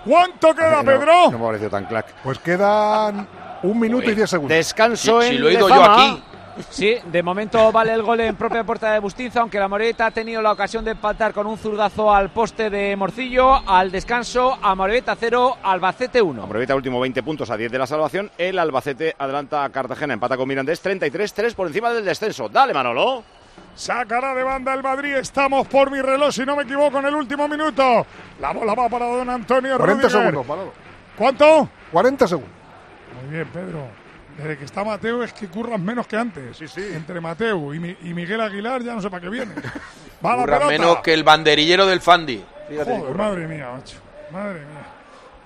[0.05, 1.31] ¿cuánto queda, No, Pedro?
[1.31, 2.07] No me ha parecido tan clac.
[2.23, 3.27] Pues quedan
[3.63, 4.55] un minuto y diez segundos.
[4.55, 6.23] Descanso Si, en si lo he ido yo aquí,
[6.69, 10.11] Sí, de momento vale el gol en propia puerta de Bustinza, aunque la Moreta ha
[10.11, 13.67] tenido la ocasión de empatar con un zurdazo al poste de Morcillo.
[13.67, 16.43] Al descanso, a Moreta 0, Albacete 1.
[16.43, 18.29] Aprovecha último 20 puntos a 10 de la salvación.
[18.37, 22.47] El Albacete adelanta a Cartagena, empata con Mirandés 33-3 por encima del descenso.
[22.49, 23.23] Dale, Manolo.
[23.75, 25.15] Sacará de banda el Madrid.
[25.15, 28.05] Estamos por mi reloj, si no me equivoco, en el último minuto.
[28.39, 30.11] La bola va para don Antonio 40 Rudiger.
[30.11, 30.73] segundos, Manolo.
[31.17, 31.69] ¿Cuánto?
[31.91, 32.51] 40 segundos.
[33.21, 33.87] Muy bien, Pedro.
[34.37, 36.57] Desde que está Mateo es que curran menos que antes.
[36.57, 36.81] Sí, sí.
[36.93, 39.53] Entre Mateo y, Mi- y Miguel Aguilar ya no sé para qué viene.
[40.25, 40.65] Va la pelota.
[40.67, 42.43] menos que el banderillero del Fandi.
[42.69, 43.97] Fíjate Joder, madre mía, macho.
[44.31, 44.85] Madre mía.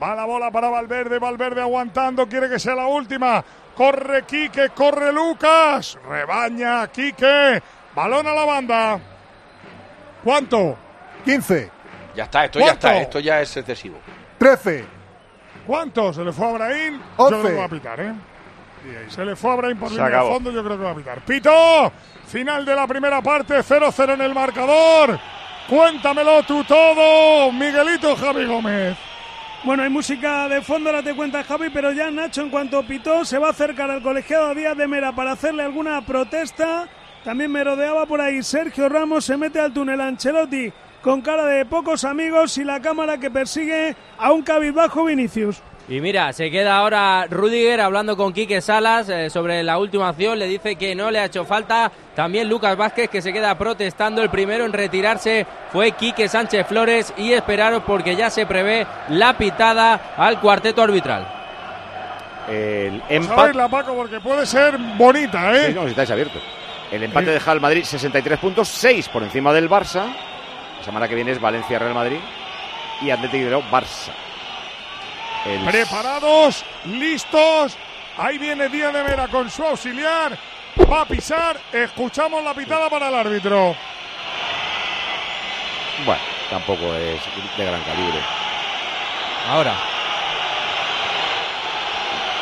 [0.02, 3.44] Va la bola para Valverde, Valverde aguantando, quiere que sea la última.
[3.76, 5.98] Corre Quique, corre Lucas.
[6.08, 7.62] Rebaña Quique.
[7.98, 8.99] Balón a la banda.
[10.24, 10.78] ¿Cuánto?
[11.26, 11.72] 15,
[12.15, 12.88] Ya está, esto ya ¿Cuánto?
[12.88, 13.98] está, esto ya es excesivo.
[14.38, 14.86] 13,
[15.65, 16.14] ¿Cuánto?
[16.14, 17.02] ¿Se le fue a Brahim?
[17.18, 18.14] Yo creo que va a pitar, ¿eh?
[18.86, 20.84] Y ahí Se le fue a Brahim por Se línea de fondo, yo creo que
[20.84, 21.22] va a pitar.
[21.22, 21.91] ¡Pito!
[22.28, 25.19] Final de la primera parte, 0-0 en el marcador.
[25.68, 28.95] Cuéntamelo tú todo, Miguelito Javi Gómez.
[29.64, 33.26] Bueno, hay música de fondo, ahora te cuenta Javi, pero ya Nacho, en cuanto pitó,
[33.26, 36.88] se va a acercar al colegiado Díaz de Mera para hacerle alguna protesta.
[37.28, 40.72] También me rodeaba por ahí Sergio Ramos, se mete al túnel Ancelotti
[41.02, 45.62] con cara de pocos amigos y la cámara que persigue a un cabizbajo Vinicius.
[45.90, 50.40] Y mira, se queda ahora Rudiger hablando con Quique Salas eh, sobre la última acción.
[50.40, 51.91] Le dice que no le ha hecho falta.
[52.16, 54.24] También Lucas Vázquez que se queda protestando.
[54.24, 57.14] El primero en retirarse fue Quique Sánchez Flores.
[57.18, 61.28] Y esperaros porque ya se prevé la pitada al cuarteto arbitral.
[62.49, 63.60] El empate.
[63.70, 65.68] Paco, porque puede ser bonita, ¿eh?
[65.68, 66.41] Sí, no, si estáis abiertos.
[66.91, 70.05] El empate deja al Madrid 63 puntos, 6 por encima del Barça.
[70.77, 72.19] La semana que viene es Valencia-Real Madrid
[73.01, 74.11] y Atlético de Bilbao, Barça.
[75.45, 77.77] El- Preparados, listos.
[78.18, 80.38] Ahí viene Díaz de Mera con su auxiliar.
[80.91, 81.57] Va a pisar.
[81.72, 83.76] Escuchamos la pitada para el árbitro.
[86.05, 87.19] Bueno, tampoco es
[87.57, 88.19] de gran calibre.
[89.49, 89.76] Ahora.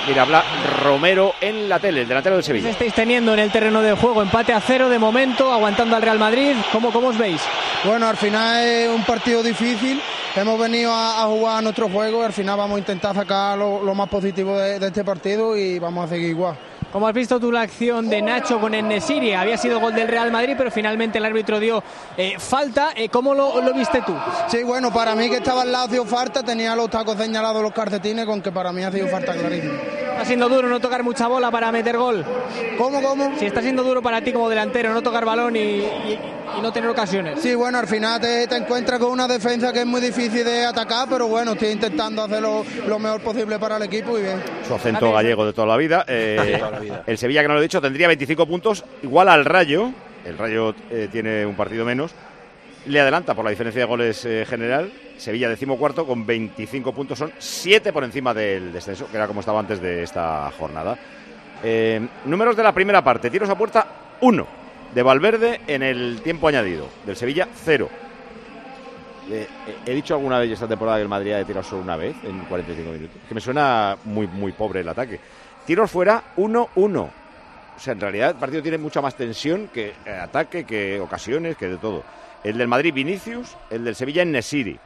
[0.08, 0.44] Mira, habla
[0.84, 2.70] Romero en la tele, el delantero del Sevilla.
[2.70, 4.22] estáis teniendo en el terreno de juego?
[4.22, 6.56] Empate a cero de momento, aguantando al Real Madrid.
[6.72, 7.42] ¿Cómo, cómo os veis?
[7.84, 10.00] Bueno, al final es un partido difícil.
[10.36, 13.82] Hemos venido a, a jugar nuestro juego y al final vamos a intentar sacar lo,
[13.82, 16.56] lo más positivo de, de este partido y vamos a seguir igual.
[16.92, 19.34] ¿Cómo has visto tú la acción de Nacho con Enesiri?
[19.34, 21.84] Había sido gol del Real Madrid, pero finalmente el árbitro dio
[22.16, 22.94] eh, falta.
[22.96, 24.14] Eh, ¿Cómo lo, lo viste tú?
[24.48, 27.74] Sí, bueno, para mí que estaba al lado sido falta, tenía los tacos señalados los
[27.74, 29.74] calcetines, con que para mí ha sido falta clarísima.
[30.16, 32.24] Está siendo duro no tocar mucha bola para meter gol.
[32.78, 33.34] ¿Cómo, cómo?
[33.38, 36.20] Si está siendo duro para ti como delantero no tocar balón y, y-
[36.58, 37.42] y no tener ocasiones.
[37.42, 40.64] Sí, bueno, al final te, te encuentras con una defensa que es muy difícil de
[40.66, 44.42] atacar, pero bueno, estoy intentando hacer lo, lo mejor posible para el equipo y bien.
[44.66, 46.06] Su acento gallego de toda la vida.
[46.08, 46.62] Eh,
[47.08, 49.92] El Sevilla, que no lo he dicho, tendría 25 puntos, igual al Rayo.
[50.24, 52.12] El Rayo eh, tiene un partido menos.
[52.88, 54.92] Le adelanta por la diferencia de goles eh, general.
[55.18, 59.60] Sevilla decimocuarto con 25 puntos, son 7 por encima del descenso, que era como estaba
[59.60, 60.96] antes de esta jornada.
[61.64, 63.88] Eh, números de la primera parte: tiros a puerta
[64.22, 64.48] 1
[64.94, 66.88] de Valverde en el tiempo añadido.
[67.06, 67.90] Del Sevilla 0.
[69.32, 69.48] Eh,
[69.84, 72.42] he dicho alguna vez esta temporada que el Madrid ha tirar solo una vez en
[72.42, 73.18] 45 minutos.
[73.28, 75.20] Que me suena muy, muy pobre el ataque.
[75.66, 77.00] Tiros fuera 1-1.
[77.00, 81.68] O sea, en realidad el partido tiene mucha más tensión que ataque, que ocasiones, que
[81.68, 82.04] de todo.
[82.46, 84.80] El del Madrid Vinicius, el del Sevilla en Nesiri.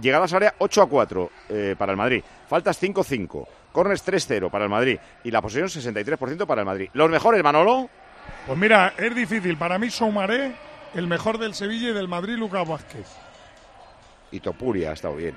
[0.00, 2.24] Llegadas a área 8 a 4 eh, para el Madrid.
[2.48, 3.46] Faltas 5-5.
[3.70, 4.98] Corners 3-0 para el Madrid.
[5.22, 6.88] Y la posesión 63% para el Madrid.
[6.94, 7.90] Los mejores, Manolo.
[8.46, 9.58] Pues mira, es difícil.
[9.58, 10.52] Para mí, Soumaré,
[10.94, 13.06] el mejor del Sevilla y del Madrid, Lucas Vázquez.
[14.30, 15.36] Y Topuria ha estado bien.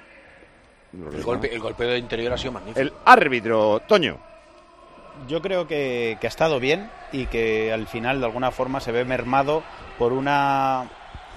[0.93, 2.79] El golpe, el golpe de interior ha sido magnífico.
[2.79, 4.17] El árbitro, Toño.
[5.27, 8.93] Yo creo que, que ha estado bien y que al final de alguna forma se
[8.93, 9.61] ve mermado
[9.97, 10.89] por una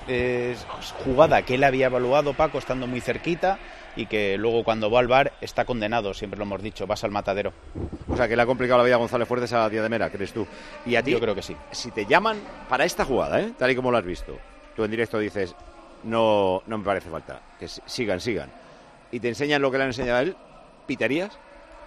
[0.09, 0.57] eh,
[1.05, 3.59] jugada que él había evaluado, Paco, estando muy cerquita
[3.97, 7.11] y que luego cuando va al bar está condenado, siempre lo hemos dicho, vas al
[7.11, 7.53] matadero.
[8.13, 10.47] O sea, que le ha complicado la vida a González Fuertes a Diademera, ¿crees tú?
[10.87, 11.55] Y a ti, Yo creo que sí.
[11.73, 13.53] Si te llaman para esta jugada, ¿eh?
[13.59, 14.39] tal y como lo has visto,
[14.77, 15.55] tú en directo dices,
[16.05, 18.49] no, no me parece falta, que si- sigan, sigan,
[19.11, 20.37] y te enseñan lo que le han enseñado a él,
[20.87, 21.37] ¿pitarías?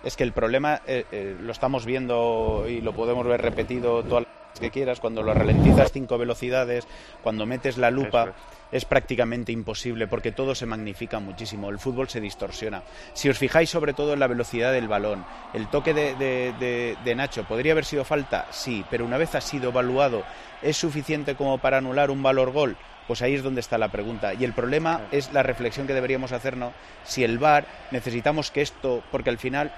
[0.03, 4.09] Es que el problema eh, eh, lo estamos viendo y lo podemos ver repetido las
[4.09, 6.87] veces que quieras, cuando lo ralentizas cinco velocidades,
[7.23, 8.33] cuando metes la lupa,
[8.71, 12.83] es prácticamente imposible porque todo se magnifica muchísimo, el fútbol se distorsiona.
[13.13, 16.97] Si os fijáis sobre todo en la velocidad del balón, el toque de, de- de-
[17.03, 18.45] de Nacho, ¿podría haber sido falta?
[18.51, 20.23] Sí, pero una vez ha sido evaluado,
[20.61, 22.77] ¿es suficiente como para anular un valor gol?
[23.07, 24.33] Pues ahí es donde está la pregunta.
[24.35, 26.71] Y el problema es la reflexión que deberíamos hacernos
[27.03, 29.71] si el VAR necesitamos que esto, porque al final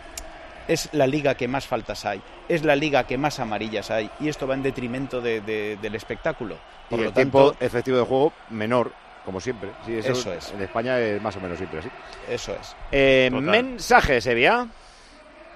[0.68, 4.28] es la liga que más faltas hay, es la liga que más amarillas hay, y
[4.30, 6.58] esto va en detrimento de- de- del espectáculo.
[6.90, 8.92] Por y lo el tiempo tanto, efectivo de juego menor,
[9.26, 9.70] como siempre.
[9.86, 10.52] Sí, Eso es.
[10.52, 11.90] En España es más o menos siempre así.
[12.30, 12.76] Eso es.
[12.92, 14.68] Eh, mensaje, Sevilla.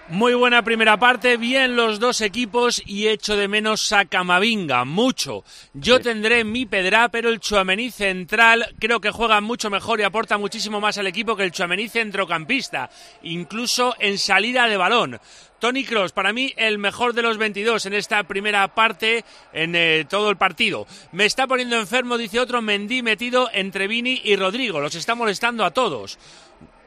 [0.09, 5.43] Muy buena primera parte, bien los dos equipos y echo de menos a Camavinga, mucho.
[5.73, 10.37] Yo tendré mi pedra, pero el Chuamení central creo que juega mucho mejor y aporta
[10.37, 12.89] muchísimo más al equipo que el Chuamení centrocampista,
[13.23, 15.19] incluso en salida de balón.
[15.59, 20.05] Tony Cross, para mí el mejor de los 22 en esta primera parte, en eh,
[20.07, 20.87] todo el partido.
[21.11, 24.79] Me está poniendo enfermo, dice otro, Mendy metido entre Vini y Rodrigo.
[24.79, 26.17] Los está molestando a todos.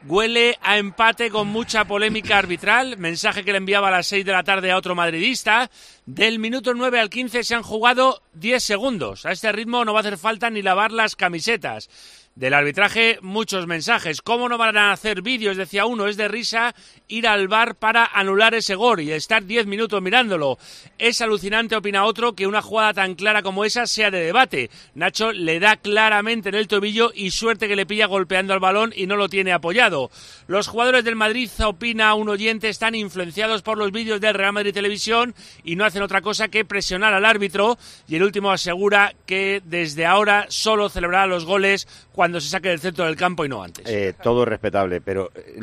[0.07, 2.97] Huele a empate con mucha polémica arbitral.
[2.97, 5.69] Mensaje que le enviaba a las 6 de la tarde a otro madridista.
[6.07, 9.27] Del minuto 9 al 15 se han jugado 10 segundos.
[9.27, 11.87] A este ritmo no va a hacer falta ni lavar las camisetas.
[12.35, 14.21] Del arbitraje, muchos mensajes.
[14.21, 15.57] ¿Cómo no van a hacer vídeos?
[15.57, 16.73] Decía uno, es de risa
[17.09, 20.57] ir al bar para anular ese gol y estar 10 minutos mirándolo.
[20.97, 24.69] Es alucinante, opina otro, que una jugada tan clara como esa sea de debate.
[24.95, 28.93] Nacho le da claramente en el tobillo y suerte que le pilla golpeando al balón
[28.95, 30.09] y no lo tiene apoyado.
[30.47, 34.73] Los jugadores del Madrid, opina un oyente, están influenciados por los vídeos del Real Madrid
[34.73, 35.35] Televisión
[35.65, 37.77] y no hacen otra cosa que presionar al árbitro.
[38.07, 42.79] Y el último asegura que desde ahora solo celebrará los goles cuando se saque del
[42.79, 43.85] centro del campo y no antes.
[43.87, 45.61] Eh, todo es respetable, pero eh,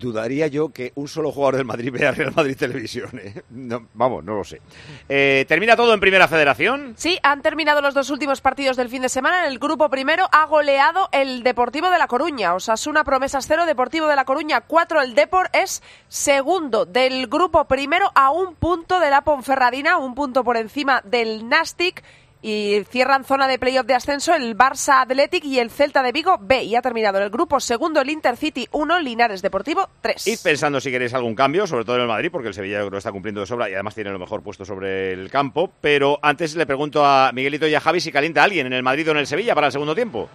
[0.00, 3.10] dudaría yo que un solo jugador del Madrid vea Real Madrid Televisión.
[3.18, 3.42] ¿eh?
[3.50, 4.60] No, vamos, no lo sé.
[5.08, 6.94] Eh, ¿Termina todo en Primera Federación?
[6.96, 9.44] Sí, han terminado los dos últimos partidos del fin de semana.
[9.44, 12.54] En el grupo primero ha goleado el Deportivo de La Coruña.
[12.54, 15.02] Osasuna Promesas cero, Deportivo de La Coruña 4.
[15.02, 20.42] El Depor es segundo del grupo primero a un punto de la Ponferradina, un punto
[20.42, 22.02] por encima del Nastic.
[22.42, 26.38] Y cierran zona de playoff de ascenso el Barça Athletic y el Celta de Vigo
[26.40, 26.64] B.
[26.64, 30.26] Y ha terminado en el grupo segundo el Intercity 1, Linares Deportivo 3.
[30.26, 32.88] Id pensando si queréis algún cambio, sobre todo en el Madrid, porque el Sevilla yo
[32.88, 35.70] creo está cumpliendo de sobra y además tiene lo mejor puesto sobre el campo.
[35.80, 39.08] Pero antes le pregunto a Miguelito y a Javi si calienta alguien en el Madrid
[39.08, 40.28] o en el Sevilla para el segundo tiempo.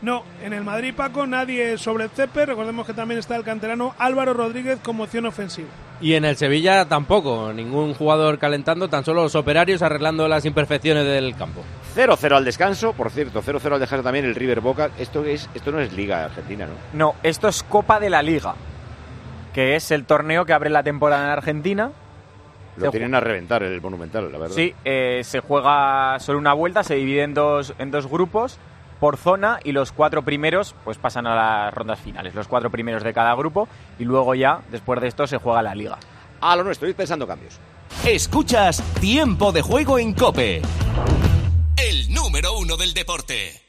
[0.00, 2.46] No, en el Madrid, Paco, nadie sobre el césped.
[2.46, 5.68] Recordemos que también está el canterano Álvaro Rodríguez como opción ofensiva.
[6.00, 11.04] Y en el Sevilla tampoco, ningún jugador calentando, tan solo los operarios arreglando las imperfecciones
[11.04, 11.64] del campo.
[11.96, 14.90] 0-0 al descanso, por cierto, 0-0 al descanso también el River Boca.
[15.00, 16.74] Esto, es, esto no es Liga Argentina, ¿no?
[16.92, 18.54] No, esto es Copa de la Liga,
[19.52, 21.90] que es el torneo que abre la temporada en Argentina.
[22.76, 24.54] Lo Se tienen a reventar el Monumental, la verdad.
[24.54, 28.60] Sí, eh, se juega solo una vuelta, se divide en dos, en dos grupos
[29.00, 33.02] por zona y los cuatro primeros pues pasan a las rondas finales, los cuatro primeros
[33.02, 33.68] de cada grupo
[33.98, 35.98] y luego ya, después de esto, se juega la liga.
[36.40, 37.58] A lo nuestro, id pensando cambios.
[38.04, 40.62] Escuchas Tiempo de Juego en Cope.
[41.76, 43.67] El número uno del deporte.